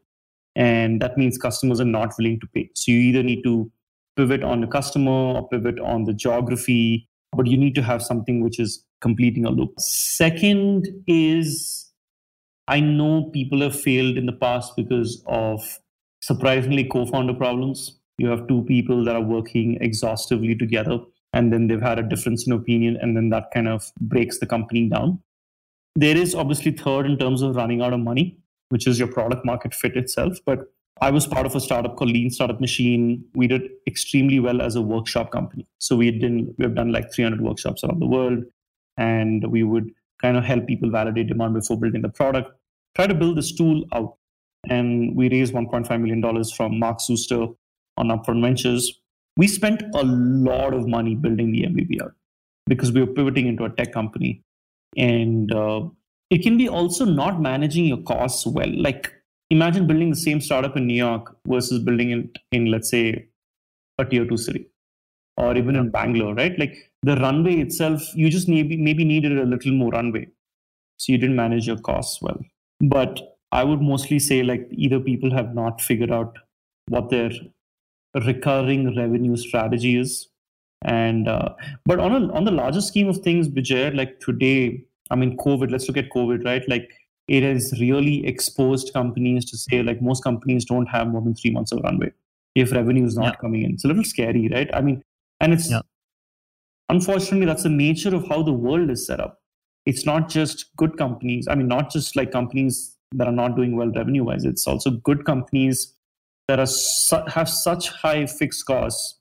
And 0.56 1.00
that 1.00 1.18
means 1.18 1.38
customers 1.38 1.80
are 1.80 1.86
not 1.86 2.14
willing 2.18 2.38
to 2.40 2.46
pay. 2.54 2.70
So 2.74 2.92
you 2.92 2.98
either 2.98 3.22
need 3.22 3.42
to 3.44 3.70
pivot 4.16 4.44
on 4.44 4.60
the 4.60 4.66
customer 4.66 5.10
or 5.10 5.48
pivot 5.48 5.80
on 5.80 6.04
the 6.04 6.12
geography, 6.12 7.08
but 7.36 7.46
you 7.46 7.56
need 7.56 7.74
to 7.74 7.82
have 7.82 8.02
something 8.02 8.42
which 8.42 8.60
is 8.60 8.84
completing 9.00 9.44
a 9.44 9.50
loop. 9.50 9.72
Second 9.78 10.88
is 11.06 11.90
I 12.68 12.80
know 12.80 13.24
people 13.32 13.60
have 13.60 13.78
failed 13.78 14.16
in 14.16 14.26
the 14.26 14.32
past 14.32 14.74
because 14.76 15.22
of 15.26 15.60
surprisingly 16.20 16.84
co 16.84 17.04
founder 17.06 17.34
problems. 17.34 17.98
You 18.16 18.28
have 18.28 18.46
two 18.48 18.62
people 18.62 19.04
that 19.04 19.16
are 19.16 19.22
working 19.22 19.76
exhaustively 19.80 20.54
together, 20.54 20.98
and 21.34 21.52
then 21.52 21.66
they've 21.66 21.82
had 21.82 21.98
a 21.98 22.02
difference 22.02 22.46
in 22.46 22.52
opinion, 22.52 22.96
and 23.02 23.16
then 23.16 23.28
that 23.30 23.50
kind 23.52 23.68
of 23.68 23.92
breaks 24.00 24.38
the 24.38 24.46
company 24.46 24.88
down. 24.88 25.18
There 25.96 26.16
is 26.16 26.34
obviously 26.34 26.70
third 26.70 27.06
in 27.06 27.18
terms 27.18 27.42
of 27.42 27.56
running 27.56 27.82
out 27.82 27.92
of 27.92 28.00
money, 28.00 28.38
which 28.68 28.86
is 28.86 28.98
your 28.98 29.08
product 29.08 29.44
market 29.44 29.74
fit 29.74 29.96
itself. 29.96 30.38
But 30.46 30.60
I 31.00 31.10
was 31.10 31.26
part 31.26 31.44
of 31.44 31.56
a 31.56 31.60
startup 31.60 31.96
called 31.96 32.10
Lean 32.10 32.30
Startup 32.30 32.60
Machine. 32.60 33.24
We 33.34 33.48
did 33.48 33.62
extremely 33.86 34.38
well 34.38 34.62
as 34.62 34.76
a 34.76 34.82
workshop 34.82 35.32
company. 35.32 35.66
So 35.78 35.96
we 35.96 36.12
did 36.12 36.54
we 36.56 36.64
have 36.64 36.76
done 36.76 36.92
like 36.92 37.12
300 37.12 37.40
workshops 37.40 37.82
around 37.82 38.00
the 38.00 38.06
world, 38.06 38.44
and 38.96 39.44
we 39.50 39.64
would 39.64 39.90
kind 40.22 40.36
of 40.36 40.44
help 40.44 40.68
people 40.68 40.90
validate 40.90 41.26
demand 41.26 41.54
before 41.54 41.78
building 41.78 42.02
the 42.02 42.08
product. 42.08 42.52
Try 42.94 43.08
to 43.08 43.14
build 43.14 43.36
this 43.36 43.52
tool 43.52 43.84
out. 43.92 44.16
And 44.70 45.14
we 45.16 45.28
raised 45.28 45.52
$1.5 45.52 46.00
million 46.00 46.44
from 46.56 46.78
Mark 46.78 46.98
Suster 46.98 47.54
on 47.96 48.08
Upfront 48.08 48.40
Ventures. 48.40 49.00
We 49.36 49.48
spent 49.48 49.82
a 49.94 50.02
lot 50.04 50.74
of 50.74 50.86
money 50.86 51.14
building 51.14 51.52
the 51.52 51.62
MVP 51.62 52.02
out 52.02 52.12
because 52.66 52.92
we 52.92 53.00
were 53.00 53.12
pivoting 53.12 53.46
into 53.46 53.64
a 53.64 53.70
tech 53.70 53.92
company. 53.92 54.42
And 54.96 55.52
uh, 55.52 55.88
it 56.30 56.42
can 56.42 56.56
be 56.56 56.68
also 56.68 57.04
not 57.04 57.40
managing 57.40 57.86
your 57.86 58.02
costs 58.02 58.46
well. 58.46 58.70
Like 58.70 59.12
imagine 59.50 59.86
building 59.86 60.10
the 60.10 60.16
same 60.16 60.40
startup 60.40 60.76
in 60.76 60.86
New 60.86 60.94
York 60.94 61.36
versus 61.46 61.80
building 61.80 62.10
it 62.10 62.38
in, 62.52 62.66
let's 62.66 62.90
say, 62.90 63.26
a 63.98 64.04
tier 64.04 64.24
two 64.26 64.36
city 64.36 64.66
or 65.36 65.56
even 65.56 65.76
in 65.76 65.90
Bangalore, 65.90 66.34
right? 66.34 66.58
Like 66.58 66.90
the 67.02 67.16
runway 67.16 67.56
itself, 67.56 68.02
you 68.14 68.30
just 68.30 68.48
maybe 68.48 68.76
maybe 68.76 69.04
needed 69.04 69.38
a 69.38 69.44
little 69.44 69.72
more 69.72 69.90
runway. 69.90 70.28
So 70.98 71.12
you 71.12 71.18
didn't 71.18 71.36
manage 71.36 71.66
your 71.66 71.78
costs 71.78 72.22
well. 72.22 72.38
But 72.80 73.36
I 73.52 73.64
would 73.64 73.80
mostly 73.80 74.18
say 74.18 74.42
like 74.42 74.68
either 74.70 75.00
people 75.00 75.32
have 75.32 75.54
not 75.54 75.80
figured 75.80 76.12
out 76.12 76.38
what 76.88 77.10
their 77.10 77.30
recurring 78.14 78.96
revenue 78.96 79.36
strategy 79.36 79.98
is. 79.98 80.28
And 80.82 81.28
uh, 81.28 81.50
but 81.86 81.98
on 81.98 82.12
a, 82.12 82.32
on 82.32 82.44
the 82.44 82.50
larger 82.50 82.80
scheme 82.80 83.08
of 83.08 83.18
things, 83.18 83.48
Vijay, 83.48 83.94
like 83.96 84.20
today, 84.20 84.84
I 85.10 85.16
mean, 85.16 85.36
COVID. 85.38 85.70
Let's 85.70 85.88
look 85.88 85.96
at 85.96 86.10
COVID, 86.10 86.44
right? 86.44 86.68
Like 86.68 86.90
it 87.26 87.42
has 87.42 87.72
really 87.80 88.26
exposed 88.26 88.92
companies 88.92 89.46
to 89.46 89.56
say 89.56 89.82
like 89.82 90.02
most 90.02 90.22
companies 90.22 90.66
don't 90.66 90.86
have 90.86 91.08
more 91.08 91.22
than 91.22 91.34
three 91.34 91.50
months 91.50 91.72
of 91.72 91.80
runway 91.82 92.12
if 92.54 92.70
revenue 92.70 93.06
is 93.06 93.16
not 93.16 93.24
yeah. 93.24 93.40
coming 93.40 93.62
in. 93.62 93.72
It's 93.72 93.84
a 93.84 93.88
little 93.88 94.04
scary, 94.04 94.48
right? 94.48 94.68
I 94.74 94.82
mean, 94.82 95.02
and 95.40 95.54
it's 95.54 95.70
yeah 95.70 95.80
unfortunately 96.88 97.46
that's 97.46 97.62
the 97.62 97.68
nature 97.68 98.14
of 98.14 98.26
how 98.28 98.42
the 98.42 98.52
world 98.52 98.90
is 98.90 99.06
set 99.06 99.20
up 99.20 99.40
it's 99.86 100.04
not 100.04 100.28
just 100.28 100.66
good 100.76 100.96
companies 100.96 101.48
i 101.48 101.54
mean 101.54 101.68
not 101.68 101.90
just 101.90 102.16
like 102.16 102.30
companies 102.30 102.96
that 103.12 103.26
are 103.26 103.32
not 103.32 103.56
doing 103.56 103.76
well 103.76 103.90
revenue 103.92 104.24
wise 104.24 104.44
it's 104.44 104.66
also 104.66 104.90
good 104.90 105.24
companies 105.24 105.93
that 106.48 106.58
are 106.58 106.66
su- 106.66 107.24
have 107.26 107.48
such 107.48 107.88
high 107.88 108.26
fixed 108.26 108.66
costs 108.66 109.18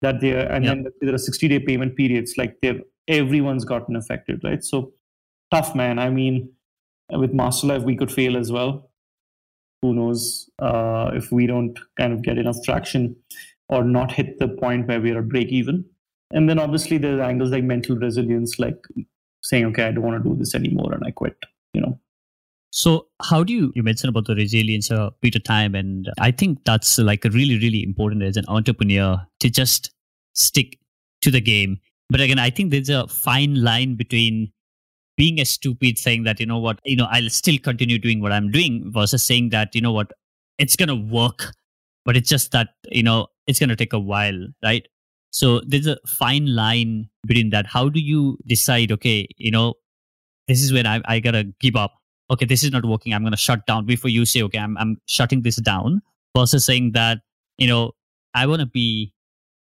that 0.00 0.20
they're 0.20 0.50
and 0.50 0.66
then 0.66 0.86
there 1.00 1.14
are 1.14 1.18
60 1.18 1.48
day 1.48 1.58
payment 1.58 1.96
periods 1.96 2.34
like 2.36 2.56
they've 2.62 2.82
everyone's 3.08 3.64
gotten 3.64 3.96
affected 3.96 4.40
right? 4.44 4.64
So 4.64 4.92
tough 5.50 5.74
man. 5.74 5.98
I 5.98 6.10
mean 6.10 6.50
with 7.10 7.32
masterlife 7.32 7.84
we 7.84 7.96
could 7.96 8.12
fail 8.12 8.36
as 8.36 8.50
well. 8.50 8.90
Who 9.82 9.94
knows 9.94 10.48
uh, 10.60 11.10
if 11.14 11.32
we 11.32 11.46
don't 11.46 11.78
kind 11.98 12.12
of 12.12 12.22
get 12.22 12.38
enough 12.38 12.56
traction 12.64 13.16
or 13.68 13.82
not 13.84 14.12
hit 14.12 14.38
the 14.38 14.48
point 14.48 14.86
where 14.86 15.00
we're 15.00 15.22
break 15.22 15.48
even. 15.48 15.84
And 16.32 16.48
then 16.48 16.58
obviously 16.58 16.98
there's 16.98 17.20
angles 17.20 17.50
like 17.50 17.64
mental 17.64 17.96
resilience, 17.96 18.58
like 18.58 18.76
saying, 19.42 19.64
okay, 19.66 19.84
I 19.84 19.92
don't 19.92 20.04
want 20.04 20.22
to 20.22 20.28
do 20.28 20.36
this 20.36 20.54
anymore 20.54 20.92
and 20.92 21.02
I 21.04 21.10
quit, 21.10 21.36
you 21.74 21.80
know. 21.80 21.98
So 22.74 23.08
how 23.22 23.44
do 23.44 23.52
you 23.52 23.70
you 23.74 23.82
mentioned 23.82 24.08
about 24.08 24.26
the 24.26 24.34
resilience 24.34 24.90
uh, 24.90 25.10
bit 25.20 25.34
of 25.36 25.44
time 25.44 25.74
and 25.74 26.08
uh, 26.08 26.12
I 26.18 26.30
think 26.30 26.64
that's 26.64 26.98
like 26.98 27.22
really, 27.24 27.58
really 27.58 27.82
important 27.82 28.22
as 28.22 28.38
an 28.38 28.46
entrepreneur 28.48 29.20
to 29.40 29.50
just 29.50 29.90
stick 30.32 30.78
to 31.20 31.30
the 31.30 31.40
game. 31.40 31.80
But 32.08 32.22
again, 32.22 32.38
I 32.38 32.48
think 32.48 32.70
there's 32.70 32.88
a 32.88 33.06
fine 33.08 33.62
line 33.62 33.94
between 33.96 34.52
being 35.18 35.38
a 35.38 35.44
stupid 35.44 35.98
saying 35.98 36.24
that, 36.24 36.40
you 36.40 36.46
know 36.46 36.58
what, 36.58 36.78
you 36.84 36.96
know, 36.96 37.08
I'll 37.10 37.28
still 37.28 37.58
continue 37.58 37.98
doing 37.98 38.22
what 38.22 38.32
I'm 38.32 38.50
doing 38.50 38.90
versus 38.90 39.22
saying 39.22 39.50
that, 39.50 39.74
you 39.74 39.82
know 39.82 39.92
what, 39.92 40.10
it's 40.58 40.74
gonna 40.74 40.96
work, 40.96 41.52
but 42.06 42.16
it's 42.16 42.28
just 42.28 42.52
that, 42.52 42.70
you 42.90 43.02
know, 43.02 43.26
it's 43.46 43.60
gonna 43.60 43.76
take 43.76 43.92
a 43.92 43.98
while, 43.98 44.46
right? 44.62 44.88
So 45.30 45.60
there's 45.66 45.86
a 45.86 45.98
fine 46.06 46.54
line 46.54 47.10
between 47.26 47.50
that. 47.50 47.66
How 47.66 47.90
do 47.90 48.00
you 48.00 48.38
decide, 48.46 48.92
okay, 48.92 49.28
you 49.36 49.50
know, 49.50 49.74
this 50.48 50.62
is 50.62 50.72
when 50.72 50.86
I, 50.86 51.02
I 51.04 51.20
gotta 51.20 51.44
give 51.60 51.76
up. 51.76 51.92
Okay, 52.32 52.46
this 52.46 52.64
is 52.64 52.72
not 52.72 52.84
working. 52.86 53.12
I'm 53.12 53.22
gonna 53.22 53.36
shut 53.36 53.66
down 53.66 53.84
before 53.84 54.10
you 54.10 54.24
say, 54.24 54.42
okay, 54.42 54.58
I'm 54.58 54.76
I'm 54.78 54.98
shutting 55.06 55.42
this 55.42 55.56
down 55.56 56.00
versus 56.36 56.64
saying 56.64 56.92
that, 56.92 57.20
you 57.58 57.68
know, 57.68 57.92
I 58.34 58.46
wanna 58.46 58.66
be 58.66 59.12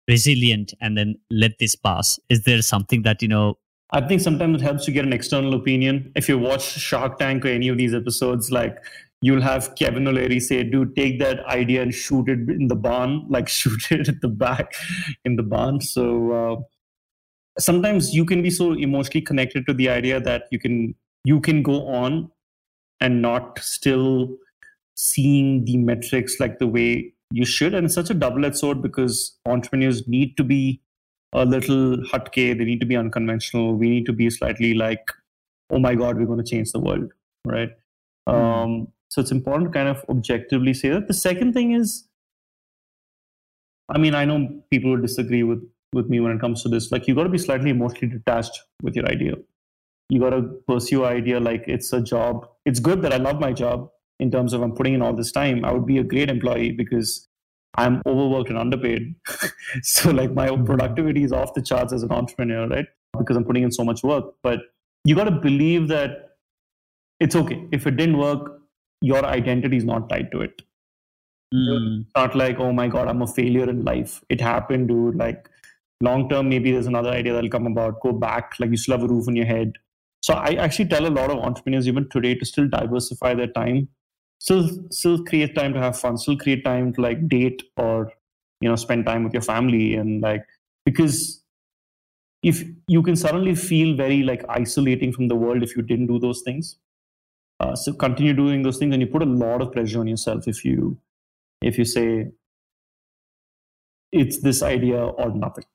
resilient 0.07 0.74
and 0.80 0.97
then 0.97 1.15
let 1.30 1.59
this 1.59 1.76
pass. 1.76 2.19
Is 2.30 2.43
there 2.43 2.61
something 2.61 3.01
that, 3.03 3.22
you 3.22 3.28
know, 3.28 3.57
I 3.91 3.99
think 3.99 4.22
sometimes 4.22 4.61
it 4.61 4.63
helps 4.63 4.86
to 4.86 4.91
get 4.91 5.03
an 5.03 5.11
external 5.11 5.53
opinion. 5.53 6.13
If 6.15 6.30
you 6.30 6.38
watch 6.38 6.63
Shark 6.63 7.19
Tank 7.19 7.45
or 7.45 7.49
any 7.49 7.67
of 7.67 7.78
these 7.78 7.93
episodes, 7.93 8.49
like 8.49 8.78
you'll 9.22 9.41
have 9.41 9.76
Kevin 9.76 10.07
O'Leary 10.07 10.39
say, 10.39 10.63
dude, 10.63 10.95
take 10.95 11.19
that 11.19 11.45
idea 11.45 11.82
and 11.82 11.93
shoot 11.93 12.30
it 12.30 12.49
in 12.49 12.69
the 12.69 12.76
barn, 12.76 13.26
like 13.30 13.49
shoot 13.49 13.91
it 13.91 14.07
at 14.07 14.22
the 14.22 14.30
back 14.30 14.74
in 15.26 15.36
the 15.36 15.43
barn. 15.43 15.82
So 15.82 16.32
uh, 16.32 16.55
sometimes 17.59 18.15
you 18.15 18.26
can 18.26 18.41
be 18.41 18.49
so 18.49 18.72
emotionally 18.74 19.22
connected 19.22 19.65
to 19.67 19.74
the 19.74 19.89
idea 19.89 20.22
that 20.22 20.43
you 20.51 20.59
can 20.59 20.95
you 21.26 21.41
can 21.41 21.61
go 21.61 21.88
on 21.88 22.32
and 23.02 23.22
not 23.22 23.60
still 23.60 24.30
seeing 24.95 25.66
the 25.66 25.78
metrics 25.78 26.39
like 26.39 26.60
the 26.60 26.68
way 26.68 27.14
you 27.32 27.45
should. 27.45 27.74
And 27.74 27.86
it's 27.86 27.95
such 27.95 28.10
a 28.10 28.14
double-edged 28.14 28.58
sword 28.58 28.82
because 28.82 29.38
entrepreneurs 29.45 30.08
need 30.08 30.38
to 30.38 30.43
be 30.43 30.82
a 31.34 31.45
little 31.45 31.97
hutke. 31.97 32.58
They 32.58 32.66
need 32.66 32.80
to 32.82 32.86
be 32.86 32.95
unconventional. 32.95 33.76
We 33.76 33.89
need 33.89 34.06
to 34.06 34.14
be 34.14 34.30
slightly 34.30 34.74
like, 34.74 35.04
oh 35.72 35.80
my 35.80 35.95
God, 35.95 36.18
we're 36.18 36.26
going 36.26 36.43
to 36.43 36.49
change 36.49 36.72
the 36.72 36.80
world, 36.80 37.12
right? 37.45 37.72
Mm. 38.30 38.34
Um, 38.34 38.88
so 39.10 39.22
it's 39.22 39.32
important 39.32 39.72
to 39.72 39.74
kind 39.74 39.89
of 39.89 40.06
objectively 40.08 40.74
say 40.74 40.89
that. 40.89 41.08
The 41.08 41.14
second 41.14 41.54
thing 41.54 41.74
is, 41.74 42.08
I 43.89 43.97
mean, 43.97 44.16
I 44.16 44.24
know 44.24 44.62
people 44.70 44.91
will 44.91 45.02
disagree 45.02 45.43
with 45.43 45.68
with 45.93 46.08
me 46.08 46.22
when 46.22 46.32
it 46.32 46.39
comes 46.39 46.64
to 46.64 46.70
this. 46.70 46.89
Like, 46.89 47.08
you 47.08 47.16
got 47.16 47.24
to 47.24 47.30
be 47.30 47.38
slightly 47.38 47.70
emotionally 47.70 48.08
detached 48.08 48.62
with 48.82 48.95
your 48.95 49.06
idea. 49.08 49.36
You 50.12 50.20
got 50.20 50.32
to 50.32 50.41
pursue 50.68 51.05
idea 51.05 51.39
like 51.39 51.64
it's 51.68 51.93
a 51.93 52.01
job. 52.01 52.45
It's 52.66 52.82
good 52.82 53.01
that 53.03 53.14
I 53.14 53.18
love 53.18 53.39
my 53.39 53.53
job 53.53 53.89
in 54.20 54.30
terms 54.30 54.51
of 54.51 54.62
I'm 54.62 54.74
putting 54.74 54.93
in 54.93 55.01
all 55.01 55.14
this 55.14 55.32
time. 55.32 55.64
I 55.64 55.72
would 55.72 55.86
be 55.86 55.99
a 55.99 56.03
great 56.03 56.30
employee 56.30 56.72
because 56.72 57.30
I'm 57.76 58.01
overworked 58.05 58.49
and 58.49 58.59
underpaid. 58.59 59.16
so 59.84 60.12
like 60.12 60.34
my 60.34 60.49
hmm. 60.49 60.66
productivity 60.66 61.24
is 61.24 61.32
off 61.32 61.53
the 61.53 61.62
charts 61.62 61.93
as 61.93 62.03
an 62.03 62.12
entrepreneur, 62.12 62.68
right? 62.68 62.88
Because 63.18 63.38
I'm 63.38 63.45
putting 63.45 63.64
in 63.64 63.72
so 63.72 63.86
much 63.86 64.03
work. 64.03 64.34
But 64.43 64.59
you 65.05 65.16
got 65.16 65.30
to 65.30 65.32
believe 65.32 65.88
that 65.88 66.32
it's 67.22 67.38
okay. 67.38 67.66
If 67.72 67.88
it 67.88 67.95
didn't 67.95 68.18
work, 68.18 68.59
your 69.01 69.26
identity 69.26 69.78
is 69.78 69.86
not 69.86 70.09
tied 70.09 70.30
to 70.34 70.41
it. 70.41 70.62
Mm. 71.53 72.05
Not 72.18 72.36
like, 72.36 72.59
oh 72.59 72.74
my 72.74 72.89
God, 72.89 73.07
I'm 73.07 73.22
a 73.22 73.28
failure 73.28 73.70
in 73.70 73.86
life. 73.86 74.22
It 74.28 74.41
happened, 74.41 74.89
dude. 74.89 75.16
Like 75.16 75.49
long 76.01 76.28
term, 76.28 76.49
maybe 76.49 76.74
there's 76.74 76.88
another 76.88 77.12
idea 77.12 77.32
that'll 77.32 77.49
come 77.49 77.68
about. 77.68 78.01
Go 78.01 78.12
back, 78.12 78.55
like 78.59 78.72
you 78.72 78.78
still 78.78 78.97
have 78.97 79.09
a 79.09 79.14
roof 79.14 79.30
on 79.30 79.38
your 79.38 79.45
head. 79.45 79.78
So 80.22 80.36
I 80.36 80.53
actually 80.53 80.86
tell 80.86 81.07
a 81.07 81.09
lot 81.09 81.32
of 81.32 81.39
entrepreneurs 81.39 81.88
even 81.88 82.07
today 82.09 82.36
to 82.36 82.45
still 82.45 82.67
diversify 82.67 83.34
their 83.34 83.47
time. 83.47 83.89
Still 84.39 84.69
still 84.91 85.24
create 85.24 85.55
time 85.55 85.74
to 85.74 85.80
have 85.80 85.99
fun. 85.99 86.17
Still 86.17 86.38
create 86.38 86.63
time 86.63 86.93
to 86.93 87.01
like 87.01 87.28
date 87.28 87.63
or 87.78 88.11
you 88.59 88.69
know 88.69 88.76
spend 88.76 89.05
time 89.05 89.24
with 89.24 89.34
your 89.34 89.41
family 89.41 89.95
and 89.95 90.22
like 90.22 90.45
because 90.86 91.43
if 92.43 92.63
you 92.88 93.03
can 93.03 93.15
suddenly 93.15 93.55
feel 93.55 93.95
very 93.95 94.24
like 94.24 94.43
isolating 94.49 95.11
from 95.11 95.28
the 95.28 95.36
world 95.36 95.63
if 95.63 95.76
you 95.76 95.82
didn't 95.82 96.07
do 96.07 96.19
those 96.19 96.41
things. 96.41 96.78
Uh, 97.59 97.76
so 97.76 97.93
continue 97.93 98.34
doing 98.34 98.63
those 98.63 98.78
things 98.78 98.93
and 98.93 99.01
you 99.01 99.07
put 99.07 99.22
a 99.22 99.26
lot 99.26 99.61
of 99.61 99.72
pressure 99.72 99.99
on 99.99 100.07
yourself 100.07 100.47
if 100.47 100.65
you 100.65 100.97
if 101.61 101.78
you 101.78 101.86
say 101.86 102.32
it's 104.11 104.41
this 104.41 104.63
idea 104.63 104.97
or 104.97 105.30
nothing. 105.34 105.65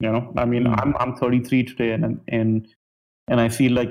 You 0.00 0.12
know 0.12 0.32
i 0.36 0.44
mean 0.44 0.64
mm. 0.64 0.78
i'm 0.80 0.94
i'm 0.98 1.16
33 1.16 1.64
today 1.64 1.92
and 1.92 2.20
and 2.28 2.66
and 3.28 3.40
i 3.40 3.48
feel 3.48 3.72
like 3.72 3.90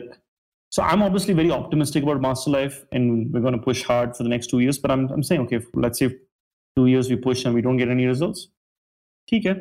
so 0.75 0.83
I'm 0.83 1.01
obviously 1.01 1.33
very 1.33 1.51
optimistic 1.51 2.03
about 2.03 2.19
Master 2.19 2.51
Life, 2.51 2.85
and 2.91 3.31
we're 3.31 3.39
going 3.39 3.53
to 3.53 3.61
push 3.61 3.81
hard 3.81 4.13
for 4.13 4.23
the 4.23 4.29
next 4.29 4.47
two 4.47 4.59
years. 4.59 4.77
But 4.77 4.91
I'm 4.91 5.09
I'm 5.09 5.23
saying, 5.23 5.39
okay, 5.43 5.59
let's 5.73 5.99
say 5.99 6.09
two 6.75 6.87
years 6.87 7.09
we 7.09 7.15
push 7.15 7.45
and 7.45 7.55
we 7.55 7.61
don't 7.61 7.77
get 7.77 7.87
any 7.87 8.05
results. 8.05 8.49
Okay, 9.31 9.55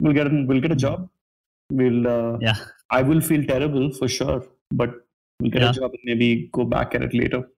we'll 0.00 0.12
get 0.12 0.26
we'll 0.32 0.60
get 0.60 0.72
a 0.72 0.76
job. 0.76 1.08
We'll 1.70 2.08
uh, 2.08 2.38
yeah. 2.40 2.56
I 2.90 3.02
will 3.02 3.20
feel 3.20 3.44
terrible 3.44 3.92
for 3.92 4.08
sure, 4.08 4.44
but 4.72 4.90
we'll 5.40 5.52
get 5.52 5.62
yeah. 5.62 5.70
a 5.70 5.72
job 5.72 5.92
and 5.92 6.02
maybe 6.04 6.50
go 6.52 6.64
back 6.64 6.96
at 6.96 7.02
it 7.02 7.14
later. 7.14 7.48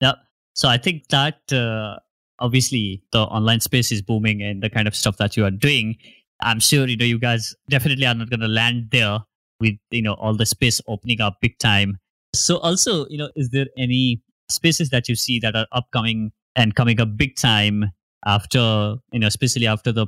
Yeah. 0.00 0.14
So 0.54 0.70
I 0.70 0.78
think 0.78 1.08
that 1.08 1.52
uh, 1.52 1.98
obviously 2.38 3.02
the 3.12 3.24
online 3.24 3.60
space 3.60 3.92
is 3.92 4.00
booming 4.00 4.42
and 4.42 4.62
the 4.62 4.70
kind 4.70 4.88
of 4.88 4.96
stuff 4.96 5.18
that 5.18 5.36
you 5.36 5.44
are 5.44 5.50
doing. 5.50 5.98
I'm 6.40 6.60
sure 6.60 6.88
you 6.88 6.96
know 6.96 7.04
you 7.04 7.18
guys 7.18 7.54
definitely 7.68 8.06
are 8.06 8.14
not 8.14 8.30
going 8.30 8.40
to 8.40 8.48
land 8.48 8.88
there 8.90 9.18
with 9.60 9.74
you 9.90 10.02
know 10.02 10.14
all 10.14 10.34
the 10.34 10.46
space 10.46 10.80
opening 10.86 11.20
up 11.20 11.38
big 11.40 11.58
time 11.58 11.98
so 12.34 12.58
also, 12.58 13.06
you 13.08 13.18
know, 13.18 13.30
is 13.36 13.50
there 13.50 13.66
any 13.76 14.22
spaces 14.50 14.90
that 14.90 15.08
you 15.08 15.14
see 15.14 15.38
that 15.40 15.56
are 15.56 15.66
upcoming 15.72 16.32
and 16.56 16.74
coming 16.74 17.00
up 17.00 17.16
big 17.16 17.36
time 17.36 17.92
after, 18.26 18.96
you 19.12 19.20
know, 19.20 19.26
especially 19.26 19.66
after 19.66 19.92
the 19.92 20.06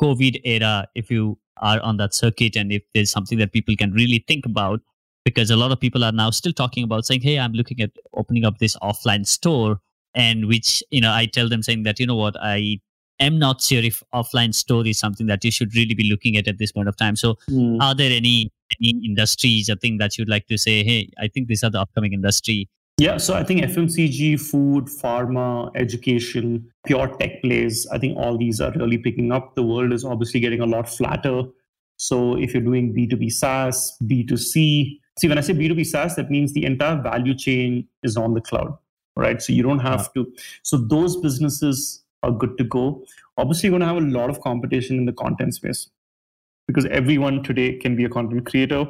COVID 0.00 0.40
era, 0.44 0.86
if 0.94 1.10
you 1.10 1.38
are 1.58 1.80
on 1.80 1.96
that 1.96 2.14
circuit 2.14 2.56
and 2.56 2.72
if 2.72 2.82
there's 2.94 3.10
something 3.10 3.38
that 3.38 3.52
people 3.52 3.74
can 3.76 3.92
really 3.92 4.24
think 4.28 4.44
about, 4.44 4.80
because 5.24 5.50
a 5.50 5.56
lot 5.56 5.72
of 5.72 5.80
people 5.80 6.04
are 6.04 6.12
now 6.12 6.30
still 6.30 6.52
talking 6.52 6.84
about 6.84 7.06
saying, 7.06 7.22
Hey, 7.22 7.38
I'm 7.38 7.52
looking 7.52 7.80
at 7.80 7.90
opening 8.14 8.44
up 8.44 8.58
this 8.58 8.76
offline 8.76 9.26
store. 9.26 9.80
And 10.14 10.46
which, 10.46 10.82
you 10.90 11.00
know, 11.00 11.12
I 11.12 11.26
tell 11.26 11.48
them 11.48 11.62
saying 11.62 11.82
that, 11.82 12.00
you 12.00 12.06
know 12.06 12.16
what, 12.16 12.36
I 12.40 12.80
am 13.20 13.38
not 13.38 13.60
sure 13.62 13.82
if 13.82 14.02
offline 14.14 14.54
store 14.54 14.86
is 14.86 14.98
something 14.98 15.26
that 15.26 15.44
you 15.44 15.50
should 15.50 15.74
really 15.74 15.94
be 15.94 16.08
looking 16.08 16.36
at 16.36 16.48
at 16.48 16.58
this 16.58 16.72
point 16.72 16.88
of 16.88 16.96
time. 16.96 17.16
So, 17.16 17.36
mm. 17.50 17.80
are 17.80 17.94
there 17.94 18.10
any 18.10 18.52
any 18.80 19.00
industries 19.04 19.70
or 19.70 19.76
thing 19.76 19.98
that 19.98 20.18
you'd 20.18 20.28
like 20.28 20.46
to 20.48 20.58
say? 20.58 20.84
Hey, 20.84 21.10
I 21.18 21.28
think 21.28 21.48
these 21.48 21.62
are 21.62 21.70
the 21.70 21.80
upcoming 21.80 22.12
industry. 22.12 22.68
Yeah, 22.98 23.18
so 23.18 23.34
I 23.34 23.44
think 23.44 23.60
FMCG, 23.60 24.40
food, 24.40 24.86
pharma, 24.86 25.70
education, 25.74 26.66
pure 26.86 27.08
tech 27.18 27.42
plays. 27.42 27.86
I 27.92 27.98
think 27.98 28.16
all 28.16 28.38
these 28.38 28.58
are 28.58 28.72
really 28.72 28.96
picking 28.96 29.32
up. 29.32 29.54
The 29.54 29.62
world 29.62 29.92
is 29.92 30.02
obviously 30.02 30.40
getting 30.40 30.60
a 30.60 30.66
lot 30.66 30.88
flatter. 30.88 31.42
So 31.98 32.38
if 32.38 32.54
you're 32.54 32.62
doing 32.62 32.94
B2B 32.94 33.32
SaaS, 33.32 33.96
B2C, 34.04 34.98
see, 35.18 35.28
when 35.28 35.36
I 35.36 35.42
say 35.42 35.52
B2B 35.52 35.84
SaaS, 35.84 36.16
that 36.16 36.30
means 36.30 36.54
the 36.54 36.64
entire 36.64 37.00
value 37.02 37.34
chain 37.34 37.86
is 38.02 38.16
on 38.16 38.32
the 38.32 38.40
cloud, 38.40 38.78
right? 39.14 39.42
So 39.42 39.52
you 39.52 39.62
don't 39.62 39.80
have 39.80 40.10
to. 40.14 40.32
So 40.62 40.78
those 40.78 41.18
businesses 41.18 42.02
are 42.22 42.32
good 42.32 42.56
to 42.58 42.64
go. 42.64 43.04
Obviously, 43.36 43.68
you're 43.68 43.78
going 43.78 43.88
to 43.88 43.94
have 43.94 44.02
a 44.02 44.18
lot 44.18 44.30
of 44.30 44.40
competition 44.40 44.96
in 44.96 45.04
the 45.04 45.12
content 45.12 45.54
space 45.54 45.88
because 46.66 46.86
everyone 46.86 47.42
today 47.42 47.76
can 47.76 47.96
be 47.96 48.04
a 48.04 48.08
content 48.08 48.46
creator. 48.46 48.86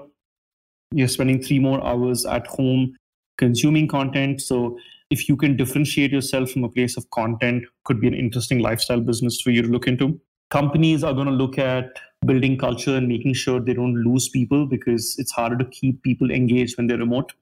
You're 0.93 1.09
spending 1.09 1.43
three 1.43 1.59
more 1.59 1.85
hours 1.85 2.25
at 2.25 2.47
home 2.47 2.97
consuming 3.39 3.89
content. 3.89 4.41
So 4.41 4.79
if 5.11 5.29
you 5.29 5.37
can 5.37 5.57
differentiate 5.57 6.13
yourself 6.13 6.51
from 6.51 6.65
a 6.65 6.69
place 6.69 6.97
of 6.97 7.09
content, 7.11 7.65
could 7.85 8.01
be 8.01 8.09
an 8.09 8.15
interesting 8.15 8.61
lifestyle 8.61 9.01
business 9.01 9.41
for 9.41 9.51
you 9.51 9.63
to 9.63 9.69
look 9.69 9.87
into. 9.87 10.21
Companies 10.51 11.05
are 11.05 11.13
going 11.13 11.27
to 11.27 11.33
look 11.33 11.59
at 11.59 11.99
building 12.25 12.57
culture 12.57 12.97
and 12.97 13.09
making 13.09 13.35
sure 13.35 13.61
they 13.61 13.75
don't 13.75 13.95
lose 13.95 14.29
people 14.29 14.67
because 14.67 15.17
it's 15.19 15.33
harder 15.33 15.57
to 15.59 15.65
keep 15.67 16.03
people 16.03 16.31
engaged 16.31 16.77
when 16.77 16.87
they're 16.87 16.99
remote. 16.99 17.33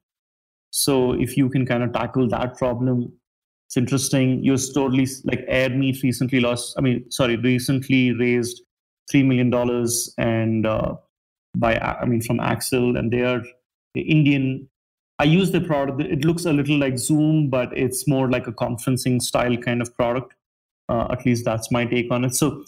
So 0.71 1.13
if 1.13 1.37
you 1.37 1.49
can 1.49 1.65
kind 1.65 1.83
of 1.83 1.93
tackle 1.93 2.29
that 2.29 2.57
problem, 2.57 3.13
it's 3.67 3.77
interesting. 3.77 4.43
You're 4.45 4.59
totally 4.59 5.07
like 5.25 5.47
Airmeet 5.49 6.03
recently 6.03 6.41
lost. 6.41 6.75
I 6.79 6.81
mean, 6.81 7.11
sorry, 7.11 7.37
recently 7.37 8.13
raised 8.13 8.63
three 9.11 9.23
million 9.23 9.51
dollars 9.51 10.15
and 10.19 10.67
uh, 10.67 10.95
by 11.57 11.79
I 11.79 12.05
mean 12.05 12.21
from 12.21 12.39
Accel, 12.39 12.99
and 12.99 13.11
they 13.11 13.23
are 13.23 13.43
Indian. 13.95 14.69
I 15.19 15.25
use 15.25 15.53
the 15.53 15.61
product. 15.61 16.01
It 16.03 16.25
looks 16.25 16.45
a 16.45 16.53
little 16.53 16.79
like 16.79 16.99
Zoom, 16.99 17.49
but 17.49 17.77
it's 17.77 18.09
more 18.09 18.31
like 18.31 18.47
a 18.47 18.53
conferencing 18.53 19.23
style 19.23 19.57
kind 19.57 19.81
of 19.81 19.95
product. 19.95 20.35
Uh, 20.89 21.07
at 21.11 21.25
least 21.25 21.45
that's 21.45 21.71
my 21.71 21.85
take 21.85 22.11
on 22.11 22.25
it. 22.25 22.35
So 22.35 22.65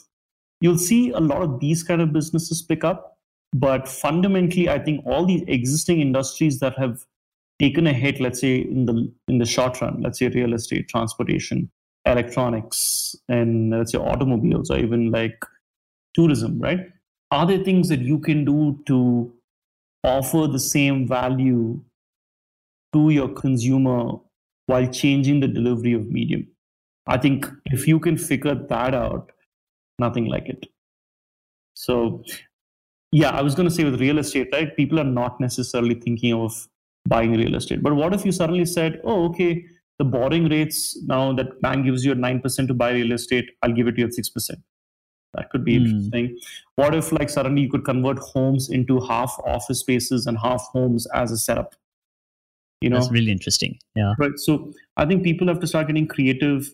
you'll 0.61 0.78
see 0.78 1.11
a 1.11 1.18
lot 1.20 1.42
of 1.42 1.61
these 1.61 1.82
kind 1.82 2.01
of 2.01 2.12
businesses 2.12 2.62
pick 2.62 2.84
up. 2.84 3.18
But 3.53 3.88
fundamentally, 3.88 4.68
I 4.68 4.78
think 4.78 5.05
all 5.07 5.26
these 5.26 5.42
existing 5.47 6.01
industries 6.01 6.61
that 6.61 6.78
have 6.78 7.05
taken 7.59 7.87
a 7.87 7.93
hit, 7.93 8.21
let's 8.21 8.41
say 8.41 8.59
in 8.59 8.87
the 8.87 9.13
in 9.29 9.39
the 9.39 9.47
short 9.47 9.81
run, 9.81 10.03
let's 10.03 10.19
say 10.19 10.29
real 10.29 10.55
estate, 10.55 10.89
transportation, 10.89 11.71
electronics, 12.05 13.17
and 13.29 13.71
let's 13.71 13.93
say 13.93 13.99
automobiles, 13.99 14.71
or 14.71 14.79
even 14.79 15.11
like 15.11 15.39
tourism, 16.15 16.59
right? 16.59 16.81
Are 17.31 17.47
there 17.47 17.63
things 17.65 17.89
that 17.89 18.01
you 18.01 18.19
can 18.19 18.45
do 18.45 18.79
to 18.87 19.33
offer 20.05 20.47
the 20.47 20.61
same 20.61 21.09
value 21.09 21.81
to 22.93 23.11
your 23.11 23.29
consumer 23.29 24.13
while 24.67 24.87
changing 24.87 25.41
the 25.41 25.49
delivery 25.49 25.93
of 25.93 26.11
medium? 26.11 26.47
I 27.07 27.19
think 27.19 27.47
if 27.67 27.87
you 27.87 28.01
can 28.01 28.17
figure 28.17 28.55
that 28.55 28.95
out, 28.95 29.33
nothing 29.99 30.27
like 30.27 30.49
it. 30.49 30.67
So, 31.75 32.25
yeah, 33.13 33.31
I 33.31 33.43
was 33.43 33.55
going 33.55 33.69
to 33.69 33.75
say 33.75 33.85
with 33.85 34.01
real 34.01 34.19
estate, 34.19 34.49
right? 34.53 34.77
People 34.77 34.99
are 34.99 35.05
not 35.05 35.41
necessarily 35.41 35.95
thinking 35.95 36.33
of 36.33 36.67
buying 37.07 37.33
real 37.33 37.55
estate. 37.55 37.83
But 37.83 37.95
what 37.95 38.15
if 38.15 38.25
you 38.25 38.33
suddenly 38.33 38.65
said, 38.65 39.01
oh, 39.05 39.27
okay, 39.27 39.65
the 39.99 40.05
borrowing 40.05 40.49
rates 40.49 40.99
now 41.05 41.33
that 41.35 41.61
bank 41.61 41.87
gives 41.87 42.05
you 42.05 42.13
at 42.13 42.19
9% 42.19 42.67
to 42.67 42.75
buy 42.75 42.93
real 42.93 43.13
estate, 43.13 43.51
I'll 43.63 43.73
give 43.73 43.87
it 43.89 43.93
to 43.93 44.01
you 44.03 44.07
at 44.07 44.13
6%. 44.13 44.51
That 45.35 45.51
could 45.51 45.65
be 45.65 45.79
mm. 45.79 45.87
interesting. 45.87 46.39
What 46.77 46.95
if, 46.95 47.13
like, 47.13 47.31
suddenly 47.31 47.63
you 47.63 47.71
could 47.71 47.85
convert 47.85 48.19
homes 48.19 48.71
into 48.71 49.01
half 49.01 49.39
office 49.45 49.81
spaces 49.81 50.27
and 50.27 50.39
half 50.39 50.63
homes 50.73 51.07
as 51.15 51.31
a 51.31 51.37
setup? 51.37 51.75
You 52.81 52.91
know, 52.91 52.99
that's 52.99 53.11
really 53.11 53.33
interesting. 53.33 53.79
Yeah. 53.95 54.15
Right. 54.19 54.37
So 54.37 54.73
I 54.97 55.07
think 55.07 55.25
people 55.25 55.49
have 55.49 55.61
to 55.61 55.67
start 55.67 55.87
getting 55.87 56.07
creative 56.07 56.71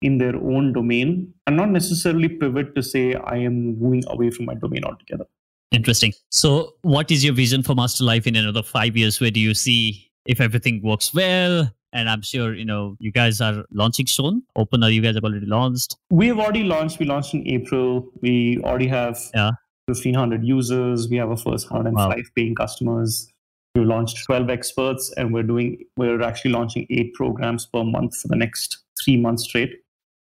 in 0.00 0.18
their 0.18 0.34
own 0.36 0.72
domain 0.72 1.32
and 1.46 1.56
not 1.56 1.70
necessarily 1.70 2.28
pivot 2.28 2.74
to 2.74 2.82
say, 2.82 3.14
I 3.14 3.36
am 3.36 3.78
moving 3.78 4.02
away 4.08 4.30
from 4.30 4.46
my 4.46 4.54
domain 4.54 4.84
altogether. 4.84 5.26
Interesting. 5.72 6.12
So, 6.30 6.74
what 6.82 7.10
is 7.10 7.24
your 7.24 7.34
vision 7.34 7.62
for 7.62 7.74
Master 7.74 8.04
Life 8.04 8.26
in 8.26 8.36
another 8.36 8.62
five 8.62 8.96
years? 8.96 9.20
Where 9.20 9.30
do 9.30 9.40
you 9.40 9.54
see 9.54 10.10
if 10.26 10.40
everything 10.40 10.82
works 10.82 11.14
well? 11.14 11.70
And 11.94 12.08
I'm 12.08 12.22
sure 12.22 12.54
you 12.54 12.64
know 12.64 12.96
you 13.00 13.10
guys 13.10 13.40
are 13.40 13.64
launching 13.72 14.06
soon. 14.06 14.42
Open, 14.54 14.84
or 14.84 14.90
you 14.90 15.00
guys 15.00 15.14
have 15.14 15.24
already 15.24 15.46
launched? 15.46 15.96
We 16.10 16.28
have 16.28 16.38
already 16.38 16.62
launched. 16.62 16.98
We 16.98 17.06
launched 17.06 17.34
in 17.34 17.46
April. 17.48 18.06
We 18.20 18.60
already 18.64 18.86
have 18.88 19.18
yeah. 19.34 19.52
1,500 19.86 20.44
users. 20.44 21.08
We 21.08 21.16
have 21.16 21.30
our 21.30 21.36
first 21.36 21.70
105 21.70 21.96
wow. 21.96 22.22
paying 22.36 22.54
customers. 22.54 23.28
We 23.74 23.84
launched 23.84 24.24
12 24.26 24.50
experts, 24.50 25.12
and 25.16 25.32
we're 25.32 25.42
doing. 25.42 25.78
We're 25.96 26.22
actually 26.22 26.52
launching 26.52 26.86
eight 26.90 27.14
programs 27.14 27.66
per 27.66 27.82
month 27.82 28.16
for 28.18 28.28
the 28.28 28.36
next 28.36 28.78
three 29.02 29.16
months 29.16 29.44
straight. 29.44 29.72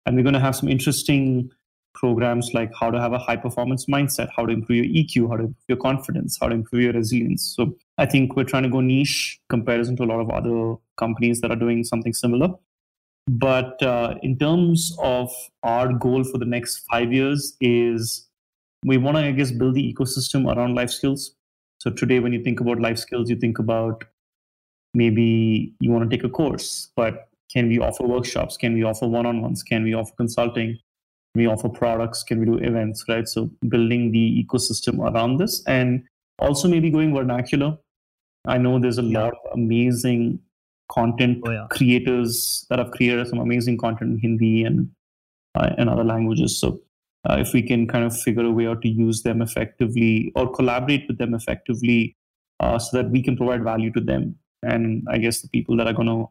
And 0.05 0.17
we're 0.17 0.23
going 0.25 0.35
to 0.35 0.41
have 0.41 0.57
some 0.57 0.69
interesting 0.69 1.51
programs 1.95 2.51
like 2.55 2.73
how 2.79 2.91
to 2.91 3.01
have 3.01 3.13
a 3.13 3.19
high 3.19 3.37
performance 3.37 3.87
mindset, 3.87 4.29
how 4.35 4.47
to 4.47 4.53
improve 4.53 4.85
your 4.85 5.05
EQ, 5.05 5.29
how 5.31 5.37
to 5.37 5.45
improve 5.45 5.65
your 5.69 5.79
confidence, 5.79 6.39
how 6.41 6.49
to 6.49 6.55
improve 6.55 6.83
your 6.83 6.93
resilience. 6.93 7.55
So 7.57 7.77
I 7.99 8.07
think 8.07 8.37
we're 8.37 8.45
trying 8.45 8.65
to 8.65 8.69
go 8.69 8.81
niche 8.81 9.41
comparison 9.49 9.97
to 9.97 10.05
a 10.05 10.11
lot 10.13 10.21
of 10.21 10.31
other 10.31 10.77
companies 10.97 11.41
that 11.41 11.51
are 11.51 11.57
doing 11.57 11.85
something 11.85 12.13
similar. 12.13 12.49
But 13.29 13.81
uh, 13.83 14.15
in 14.23 14.39
terms 14.39 14.97
of 15.01 15.33
our 15.63 15.93
goal 15.93 16.25
for 16.25 16.39
the 16.39 16.45
next 16.45 16.85
five 16.91 17.13
years 17.13 17.57
is 17.61 18.29
we 18.85 18.97
want 18.97 19.17
to, 19.17 19.23
I 19.23 19.31
guess, 19.31 19.53
build 19.53 19.75
the 19.75 19.95
ecosystem 19.95 20.53
around 20.55 20.75
life 20.75 20.91
skills. 20.91 21.37
So 21.79 21.91
today, 21.91 22.19
when 22.21 22.33
you 22.33 22.43
think 22.43 22.61
about 22.61 22.81
life 22.81 22.99
skills, 22.99 23.31
you 23.31 23.37
think 23.37 23.59
about 23.59 24.05
maybe 24.95 25.75
you 25.81 25.91
want 25.91 26.09
to 26.09 26.17
take 26.17 26.25
a 26.25 26.29
course, 26.29 26.91
but 26.97 27.29
can 27.53 27.69
we 27.69 27.79
offer 27.79 28.05
workshops? 28.05 28.57
Can 28.57 28.75
we 28.75 28.83
offer 28.83 29.07
one-on-ones? 29.07 29.63
Can 29.63 29.85
we 29.85 29.95
offer 29.95 30.13
consulting? 30.17 30.79
We 31.35 31.47
offer 31.47 31.69
products 31.69 32.23
can 32.23 32.39
we 32.39 32.47
do 32.47 32.59
events 32.59 33.05
right? 33.09 33.27
So 33.29 33.51
building 33.69 34.13
the 34.13 34.45
ecosystem 34.45 34.99
around 34.99 35.39
this 35.39 35.63
and 35.67 36.05
also 36.39 36.69
maybe 36.69 36.91
going 36.91 37.15
vernacular. 37.15 37.77
I 38.47 38.59
know 38.59 38.79
there's 38.79 38.99
a 38.99 39.03
lot 39.03 39.33
of 39.33 39.53
amazing 39.53 40.41
content 40.91 41.39
oh, 41.47 41.51
yeah. 41.51 41.67
creators 41.71 42.67
that 42.69 42.79
have 42.79 42.91
created 42.91 43.29
some 43.29 43.39
amazing 43.39 43.79
content 43.79 44.13
in 44.13 44.19
hindi 44.19 44.65
and 44.65 44.91
uh, 45.55 45.71
and 45.79 45.89
other 45.89 46.05
languages. 46.05 46.59
So 46.59 46.81
uh, 47.29 47.37
if 47.39 47.53
we 47.53 47.63
can 47.63 47.87
kind 47.87 48.05
of 48.05 48.19
figure 48.19 48.45
a 48.45 48.51
way 48.51 48.67
out 48.67 48.83
to 48.83 48.89
use 48.89 49.23
them 49.23 49.43
effectively 49.43 50.33
or 50.35 50.51
collaborate 50.51 51.07
with 51.07 51.19
them 51.19 51.35
effectively 51.35 52.17
uh, 52.61 52.79
so 52.79 52.97
that 52.97 53.11
we 53.11 53.23
can 53.23 53.37
provide 53.37 53.63
value 53.63 53.93
to 53.93 54.01
them. 54.01 54.37
And 54.63 55.07
i 55.11 55.19
guess 55.19 55.41
the 55.41 55.49
people 55.49 55.77
that 55.77 55.89
are 55.89 55.93
going 55.93 56.09
to 56.09 56.29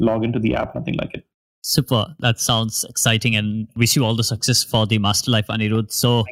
log 0.00 0.24
into 0.24 0.38
the 0.38 0.54
app 0.54 0.74
nothing 0.74 0.94
like 0.94 1.14
it 1.14 1.24
Super. 1.62 2.14
That 2.18 2.40
sounds 2.40 2.84
exciting 2.88 3.36
and 3.36 3.68
wish 3.76 3.94
you 3.94 4.04
all 4.04 4.16
the 4.16 4.24
success 4.24 4.64
for 4.64 4.84
the 4.84 4.98
Master 4.98 5.30
Life, 5.30 5.46
Anirudh. 5.46 5.92
So 5.92 6.24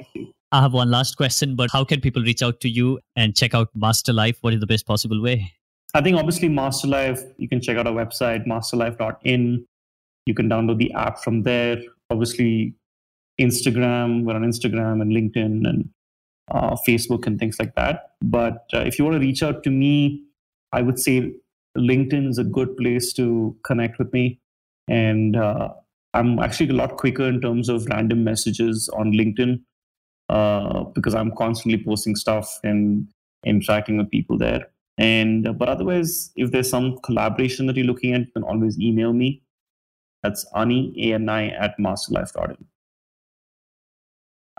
I 0.53 0.61
have 0.61 0.73
one 0.73 0.91
last 0.91 1.17
question, 1.17 1.55
but 1.55 1.71
how 1.71 1.85
can 1.85 2.01
people 2.01 2.23
reach 2.23 2.43
out 2.43 2.61
to 2.61 2.69
you 2.69 2.99
and 3.15 3.37
check 3.37 3.55
out 3.55 3.69
Master 3.75 4.13
Life? 4.13 4.39
What 4.41 4.55
is 4.55 4.61
the 4.61 4.67
best 4.67 4.87
possible 4.87 5.23
way? 5.23 5.53
I 5.95 6.01
think 6.01 6.17
obviously 6.17 6.49
Master 6.49 6.89
Life, 6.89 7.23
you 7.37 7.49
can 7.49 7.61
check 7.61 7.77
out 7.77 7.87
our 7.87 7.93
website, 7.93 8.45
masterlife.in. 8.47 9.65
You 10.27 10.35
can 10.35 10.49
download 10.49 10.79
the 10.79 10.93
app 10.95 11.21
from 11.21 11.45
there. 11.45 11.81
Obviously, 12.11 12.75
Instagram, 13.41 14.25
we're 14.25 14.35
on 14.35 14.43
Instagram 14.43 15.01
and 15.01 15.13
LinkedIn 15.13 15.69
and 15.69 15.89
uh, 16.51 16.77
Facebook 16.87 17.27
and 17.27 17.39
things 17.39 17.61
like 17.61 17.77
that. 17.77 18.13
But 18.21 18.65
uh, 18.75 18.81
if 18.81 18.99
you 18.99 19.05
want 19.05 19.15
to 19.15 19.21
reach 19.21 19.45
out 19.45 19.63
to 19.63 19.71
me, 19.71 20.25
I 20.73 20.83
would 20.83 20.99
say 20.99 21.33
LinkedIn 21.79 22.29
is 22.29 22.39
a 22.39 22.45
good 22.45 22.77
place 22.77 23.13
to 23.13 23.57
connect 23.63 24.01
with 24.01 24.13
me 24.13 24.41
and 24.91 25.37
uh, 25.37 25.69
i'm 26.15 26.39
actually 26.39 26.69
a 26.69 26.79
lot 26.83 26.97
quicker 26.97 27.27
in 27.29 27.41
terms 27.41 27.69
of 27.69 27.87
random 27.87 28.23
messages 28.25 28.89
on 28.91 29.13
linkedin 29.13 29.61
uh, 30.29 30.85
because 30.95 31.15
i'm 31.15 31.35
constantly 31.37 31.83
posting 31.83 32.15
stuff 32.17 32.59
and 32.63 33.09
interacting 33.45 33.99
with 33.99 34.11
people 34.11 34.39
there. 34.39 34.67
And 34.99 35.49
uh, 35.49 35.53
but 35.53 35.69
otherwise 35.69 36.31
if 36.37 36.51
there's 36.51 36.69
some 36.69 36.99
collaboration 36.99 37.67
that 37.67 37.77
you're 37.77 37.87
looking 37.87 38.13
at 38.15 38.23
you 38.23 38.33
can 38.33 38.43
always 38.43 38.79
email 38.79 39.13
me. 39.13 39.43
That's 40.23 40.45
ani 40.55 40.93
ani 41.13 41.51
at 41.53 41.79
masterlife.in 41.79 42.67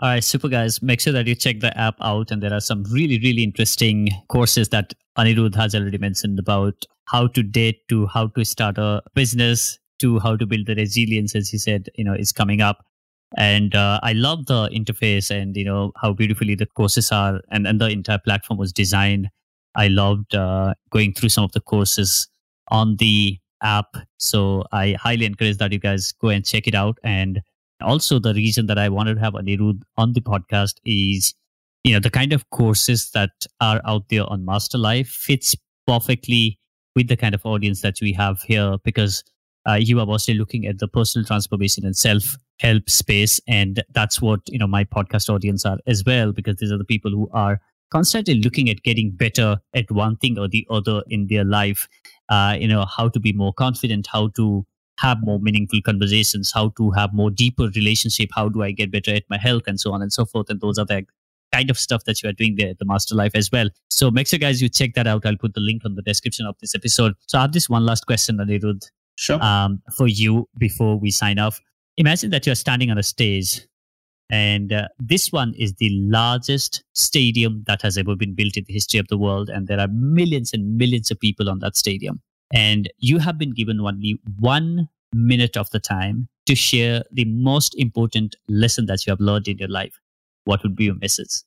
all 0.00 0.08
right, 0.08 0.24
super 0.24 0.48
guys. 0.48 0.82
Make 0.82 1.00
sure 1.00 1.12
that 1.12 1.28
you 1.28 1.36
check 1.36 1.60
the 1.60 1.78
app 1.78 1.94
out, 2.00 2.32
and 2.32 2.42
there 2.42 2.52
are 2.52 2.60
some 2.60 2.82
really, 2.90 3.20
really 3.20 3.44
interesting 3.44 4.08
courses 4.28 4.70
that 4.70 4.94
Anirudh 5.16 5.54
has 5.54 5.76
already 5.76 5.98
mentioned 5.98 6.40
about 6.40 6.84
how 7.04 7.28
to 7.28 7.42
date 7.44 7.86
to 7.88 8.08
how 8.08 8.26
to 8.28 8.44
start 8.44 8.78
a 8.78 9.00
business, 9.14 9.78
how 10.18 10.36
to 10.36 10.46
build 10.46 10.66
the 10.66 10.74
resilience, 10.74 11.34
as 11.34 11.48
he 11.48 11.58
said, 11.58 11.88
you 11.94 12.04
know, 12.04 12.14
is 12.14 12.32
coming 12.32 12.60
up. 12.60 12.84
And 13.36 13.74
uh, 13.74 13.98
I 14.02 14.12
love 14.12 14.46
the 14.46 14.68
interface 14.68 15.30
and 15.30 15.56
you 15.56 15.64
know 15.64 15.92
how 15.96 16.12
beautifully 16.12 16.54
the 16.54 16.66
courses 16.66 17.10
are, 17.10 17.40
and, 17.50 17.66
and 17.66 17.80
the 17.80 17.88
entire 17.88 18.18
platform 18.18 18.58
was 18.58 18.72
designed. 18.72 19.28
I 19.74 19.88
loved 19.88 20.34
uh, 20.34 20.74
going 20.90 21.14
through 21.14 21.30
some 21.30 21.44
of 21.44 21.52
the 21.52 21.60
courses 21.60 22.28
on 22.68 22.96
the 22.96 23.38
app, 23.62 23.96
so 24.18 24.64
I 24.72 24.96
highly 25.00 25.24
encourage 25.24 25.56
that 25.58 25.72
you 25.72 25.78
guys 25.78 26.12
go 26.12 26.28
and 26.28 26.44
check 26.44 26.66
it 26.66 26.74
out. 26.74 26.98
And 27.02 27.40
also, 27.80 28.18
the 28.18 28.34
reason 28.34 28.66
that 28.66 28.78
I 28.78 28.88
wanted 28.88 29.14
to 29.14 29.20
have 29.20 29.32
Anirudh 29.32 29.80
on 29.96 30.12
the 30.12 30.20
podcast 30.20 30.74
is, 30.84 31.34
you 31.84 31.94
know, 31.94 32.00
the 32.00 32.10
kind 32.10 32.32
of 32.34 32.48
courses 32.50 33.10
that 33.12 33.30
are 33.60 33.80
out 33.86 34.10
there 34.10 34.24
on 34.30 34.44
Master 34.44 34.78
Life 34.78 35.08
fits 35.08 35.56
perfectly 35.86 36.58
with 36.94 37.08
the 37.08 37.16
kind 37.16 37.34
of 37.34 37.44
audience 37.44 37.80
that 37.80 37.96
we 38.00 38.12
have 38.12 38.42
here 38.42 38.76
because 38.84 39.24
uh, 39.68 39.74
you 39.74 40.00
are 40.00 40.06
mostly 40.06 40.34
looking 40.34 40.66
at 40.66 40.78
the 40.78 40.88
personal 40.88 41.26
transformation 41.26 41.84
and 41.84 41.96
self 41.96 42.36
help 42.58 42.88
space. 42.88 43.40
And 43.48 43.82
that's 43.92 44.20
what 44.20 44.40
you 44.46 44.58
know 44.58 44.66
my 44.66 44.84
podcast 44.84 45.28
audience 45.28 45.64
are 45.66 45.78
as 45.86 46.04
well 46.04 46.32
because 46.32 46.56
these 46.56 46.72
are 46.72 46.78
the 46.78 46.84
people 46.84 47.10
who 47.10 47.28
are 47.32 47.60
constantly 47.90 48.34
looking 48.34 48.70
at 48.70 48.82
getting 48.82 49.10
better 49.10 49.58
at 49.74 49.90
one 49.90 50.16
thing 50.16 50.38
or 50.38 50.48
the 50.48 50.66
other 50.70 51.02
in 51.08 51.26
their 51.28 51.44
life. 51.44 51.88
Uh, 52.28 52.56
you 52.58 52.68
know 52.68 52.84
how 52.84 53.08
to 53.08 53.20
be 53.20 53.32
more 53.32 53.52
confident 53.52 54.06
how 54.10 54.28
to 54.28 54.64
have 54.98 55.18
more 55.22 55.40
meaningful 55.40 55.80
conversations 55.82 56.52
how 56.54 56.68
to 56.76 56.90
have 56.90 57.12
more 57.12 57.30
deeper 57.30 57.68
relationship 57.74 58.28
how 58.34 58.48
do 58.48 58.62
i 58.62 58.70
get 58.70 58.92
better 58.92 59.12
at 59.12 59.24
my 59.30 59.38
health 59.38 59.62
and 59.66 59.80
so 59.80 59.92
on 59.92 60.02
and 60.02 60.12
so 60.12 60.24
forth. 60.24 60.48
And 60.48 60.60
those 60.60 60.78
are 60.78 60.84
the 60.84 61.04
kind 61.52 61.70
of 61.70 61.78
stuff 61.78 62.04
that 62.04 62.22
you 62.22 62.28
are 62.28 62.32
doing 62.32 62.56
there 62.56 62.70
at 62.70 62.78
the 62.78 62.84
master 62.86 63.14
life 63.14 63.32
as 63.34 63.50
well. 63.52 63.68
So 63.90 64.10
make 64.10 64.26
sure 64.26 64.38
guys 64.38 64.62
you 64.62 64.68
check 64.68 64.94
that 64.94 65.06
out. 65.06 65.26
I'll 65.26 65.36
put 65.36 65.52
the 65.54 65.60
link 65.60 65.82
on 65.84 65.96
the 65.96 66.02
description 66.02 66.46
of 66.46 66.56
this 66.60 66.74
episode. 66.74 67.14
So 67.26 67.38
i 67.38 67.42
have 67.42 67.52
this 67.52 67.68
one 67.68 67.84
last 67.84 68.06
question 68.06 68.38
anirudh 68.38 68.88
sure. 69.16 69.42
um, 69.42 69.82
for 69.96 70.06
you 70.06 70.48
before 70.58 70.98
we 70.98 71.10
sign 71.10 71.38
off. 71.38 71.60
Imagine 71.96 72.30
that 72.30 72.46
you're 72.46 72.54
standing 72.54 72.90
on 72.90 72.98
a 72.98 73.02
stage, 73.02 73.60
and 74.30 74.72
uh, 74.72 74.88
this 74.98 75.30
one 75.30 75.54
is 75.58 75.74
the 75.74 75.90
largest 75.90 76.84
stadium 76.94 77.64
that 77.66 77.82
has 77.82 77.98
ever 77.98 78.16
been 78.16 78.34
built 78.34 78.56
in 78.56 78.64
the 78.66 78.72
history 78.72 78.98
of 78.98 79.08
the 79.08 79.18
world, 79.18 79.50
and 79.50 79.68
there 79.68 79.78
are 79.78 79.88
millions 79.88 80.52
and 80.52 80.78
millions 80.78 81.10
of 81.10 81.20
people 81.20 81.50
on 81.50 81.58
that 81.58 81.76
stadium. 81.76 82.20
And 82.54 82.90
you 82.98 83.18
have 83.18 83.38
been 83.38 83.52
given 83.52 83.80
only 83.80 84.18
one 84.38 84.88
minute 85.14 85.56
of 85.56 85.70
the 85.70 85.80
time 85.80 86.28
to 86.46 86.54
share 86.54 87.02
the 87.12 87.24
most 87.26 87.74
important 87.76 88.36
lesson 88.48 88.86
that 88.86 89.06
you 89.06 89.10
have 89.10 89.20
learned 89.20 89.48
in 89.48 89.58
your 89.58 89.68
life. 89.68 89.98
What 90.44 90.62
would 90.62 90.76
be 90.76 90.84
your 90.84 90.96
message? 90.96 91.42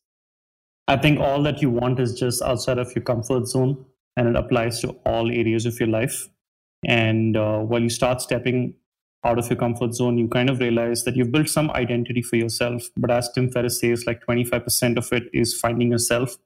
I 0.88 0.98
think 0.98 1.20
all 1.20 1.42
that 1.44 1.62
you 1.62 1.70
want 1.70 2.00
is 2.00 2.18
just 2.18 2.42
outside 2.42 2.78
of 2.78 2.96
your 2.96 3.04
comfort 3.04 3.48
zone, 3.48 3.84
and 4.16 4.28
it 4.28 4.36
applies 4.36 4.80
to 4.82 4.90
all 5.06 5.32
areas 5.32 5.66
of 5.66 5.80
your 5.80 5.90
life. 5.90 6.30
And 6.86 7.36
uh, 7.36 7.60
while 7.60 7.82
you 7.82 7.90
start 7.90 8.22
stepping 8.22 8.76
out 9.24 9.40
of 9.40 9.50
your 9.50 9.58
comfort 9.58 9.96
zone, 9.96 10.18
you 10.18 10.28
kind 10.28 10.50
of 10.50 10.60
realize 10.60 11.04
that 11.04 11.16
you've 11.16 11.32
built 11.32 11.50
some 11.50 11.72
identity 11.72 12.22
for 12.22 12.36
yourself. 12.36 12.84
But 12.96 13.10
as 13.10 13.30
Tim 13.32 13.52
Ferriss 13.52 13.80
says, 13.80 14.06
like 14.06 14.22
25% 14.26 14.98
of 14.98 15.12
it 15.12 15.24
is 15.34 15.60
finding 15.60 15.92
yourself, 15.92 16.38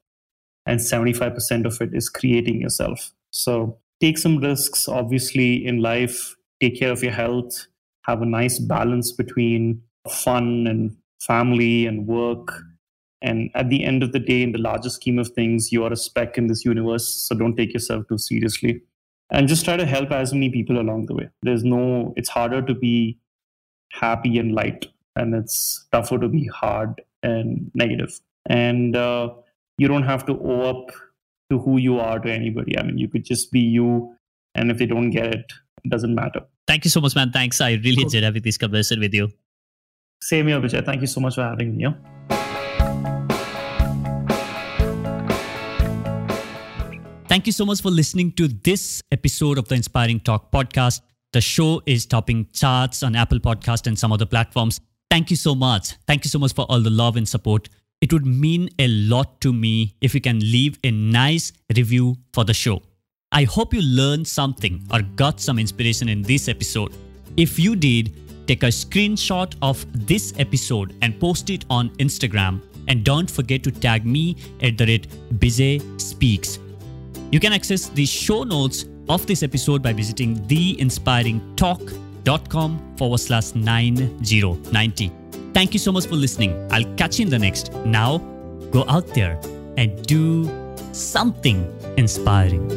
and 0.66 0.80
75% 0.80 1.66
of 1.66 1.80
it 1.82 1.90
is 1.92 2.08
creating 2.08 2.60
yourself. 2.60 3.12
So 3.30 3.78
take 4.00 4.16
some 4.16 4.38
risks, 4.38 4.88
obviously, 4.88 5.64
in 5.64 5.82
life, 5.82 6.34
take 6.60 6.78
care 6.78 6.90
of 6.90 7.02
your 7.02 7.12
health, 7.12 7.66
have 8.06 8.22
a 8.22 8.26
nice 8.26 8.58
balance 8.58 9.12
between 9.12 9.82
fun 10.08 10.66
and 10.66 10.96
family 11.20 11.86
and 11.86 12.06
work. 12.06 12.62
And 13.20 13.50
at 13.54 13.68
the 13.68 13.84
end 13.84 14.02
of 14.02 14.12
the 14.12 14.18
day, 14.18 14.42
in 14.42 14.52
the 14.52 14.58
larger 14.58 14.88
scheme 14.88 15.18
of 15.18 15.28
things, 15.28 15.70
you 15.70 15.84
are 15.84 15.92
a 15.92 15.96
speck 15.96 16.38
in 16.38 16.46
this 16.46 16.64
universe. 16.64 17.06
So 17.06 17.34
don't 17.34 17.56
take 17.56 17.74
yourself 17.74 18.08
too 18.08 18.16
seriously 18.16 18.80
and 19.30 19.48
just 19.48 19.64
try 19.64 19.76
to 19.76 19.86
help 19.86 20.10
as 20.10 20.32
many 20.32 20.50
people 20.50 20.80
along 20.80 21.06
the 21.06 21.14
way. 21.14 21.28
There's 21.42 21.64
no 21.64 22.12
it's 22.16 22.28
harder 22.28 22.62
to 22.62 22.74
be 22.74 23.18
happy 23.92 24.38
and 24.38 24.54
light 24.54 24.86
and 25.16 25.34
it's 25.34 25.86
tougher 25.92 26.18
to 26.18 26.28
be 26.28 26.46
hard 26.46 27.00
and 27.22 27.70
negative. 27.74 28.20
and 28.46 28.96
uh, 28.96 29.30
you 29.78 29.88
don't 29.88 30.02
have 30.02 30.24
to 30.26 30.34
owe 30.52 30.62
up 30.70 30.90
to 31.50 31.58
who 31.58 31.78
you 31.78 31.98
are 31.98 32.18
to 32.18 32.30
anybody. 32.30 32.78
I 32.78 32.82
mean 32.82 32.98
you 32.98 33.08
could 33.08 33.24
just 33.24 33.50
be 33.52 33.60
you 33.60 34.14
and 34.54 34.70
if 34.70 34.78
they 34.78 34.86
don't 34.86 35.10
get 35.10 35.34
it 35.34 35.52
it 35.84 35.90
doesn't 35.90 36.14
matter. 36.14 36.42
Thank 36.66 36.84
you 36.84 36.90
so 36.90 37.00
much 37.00 37.16
man. 37.16 37.32
Thanks. 37.32 37.60
I 37.60 37.72
really 37.72 38.02
enjoyed 38.02 38.22
having 38.22 38.42
this 38.42 38.58
conversation 38.58 39.00
with 39.00 39.14
you. 39.14 39.28
Same 40.22 40.48
here 40.48 40.60
vijay. 40.60 40.84
Thank 40.84 41.00
you 41.00 41.06
so 41.06 41.20
much 41.20 41.34
for 41.36 41.42
having 41.42 41.76
me 41.76 41.84
Thank 47.30 47.46
you 47.46 47.52
so 47.52 47.64
much 47.64 47.80
for 47.80 47.92
listening 47.92 48.32
to 48.32 48.48
this 48.48 49.04
episode 49.12 49.56
of 49.56 49.68
the 49.68 49.76
Inspiring 49.76 50.18
Talk 50.18 50.50
podcast. 50.50 51.00
The 51.32 51.40
show 51.40 51.80
is 51.86 52.04
topping 52.04 52.48
charts 52.52 53.04
on 53.04 53.14
Apple 53.14 53.38
Podcast 53.38 53.86
and 53.86 53.96
some 53.96 54.10
other 54.12 54.26
platforms. 54.26 54.80
Thank 55.12 55.30
you 55.30 55.36
so 55.36 55.54
much. 55.54 55.92
Thank 56.08 56.24
you 56.24 56.28
so 56.28 56.40
much 56.40 56.52
for 56.54 56.66
all 56.68 56.80
the 56.80 56.90
love 56.90 57.16
and 57.16 57.28
support. 57.28 57.68
it 58.00 58.12
would 58.12 58.26
mean 58.26 58.68
a 58.80 58.88
lot 58.88 59.40
to 59.42 59.52
me 59.52 59.94
if 60.00 60.12
you 60.12 60.20
can 60.20 60.40
leave 60.40 60.76
a 60.82 60.90
nice 60.90 61.52
review 61.76 62.16
for 62.32 62.44
the 62.44 62.52
show. 62.52 62.82
I 63.30 63.44
hope 63.44 63.74
you 63.74 63.82
learned 63.82 64.26
something 64.26 64.82
or 64.92 65.02
got 65.02 65.38
some 65.38 65.60
inspiration 65.60 66.08
in 66.08 66.22
this 66.22 66.48
episode. 66.48 66.92
If 67.36 67.60
you 67.60 67.76
did, 67.76 68.12
take 68.48 68.64
a 68.64 68.72
screenshot 68.78 69.54
of 69.62 69.86
this 70.08 70.32
episode 70.38 70.96
and 71.00 71.20
post 71.20 71.48
it 71.50 71.64
on 71.70 71.90
Instagram. 72.06 72.60
And 72.88 73.04
don't 73.04 73.30
forget 73.30 73.62
to 73.62 73.70
tag 73.70 74.04
me 74.04 74.36
at 74.62 74.76
the 74.76 74.86
rate 74.86 75.06
Bijay 75.38 75.78
Speaks. 76.00 76.58
You 77.30 77.40
can 77.40 77.52
access 77.52 77.88
the 77.88 78.06
show 78.06 78.42
notes 78.42 78.86
of 79.08 79.26
this 79.26 79.42
episode 79.42 79.82
by 79.82 79.92
visiting 79.92 80.36
theinspiringtalk.com 80.36 82.96
forward 82.96 83.18
slash 83.18 83.54
9090. 83.54 85.12
Thank 85.52 85.72
you 85.72 85.78
so 85.78 85.92
much 85.92 86.06
for 86.06 86.16
listening. 86.16 86.68
I'll 86.72 86.84
catch 86.96 87.18
you 87.18 87.24
in 87.24 87.30
the 87.30 87.38
next. 87.38 87.72
Now, 87.84 88.18
go 88.70 88.84
out 88.88 89.06
there 89.08 89.38
and 89.76 90.02
do 90.06 90.48
something 90.92 91.66
inspiring. 91.96 92.68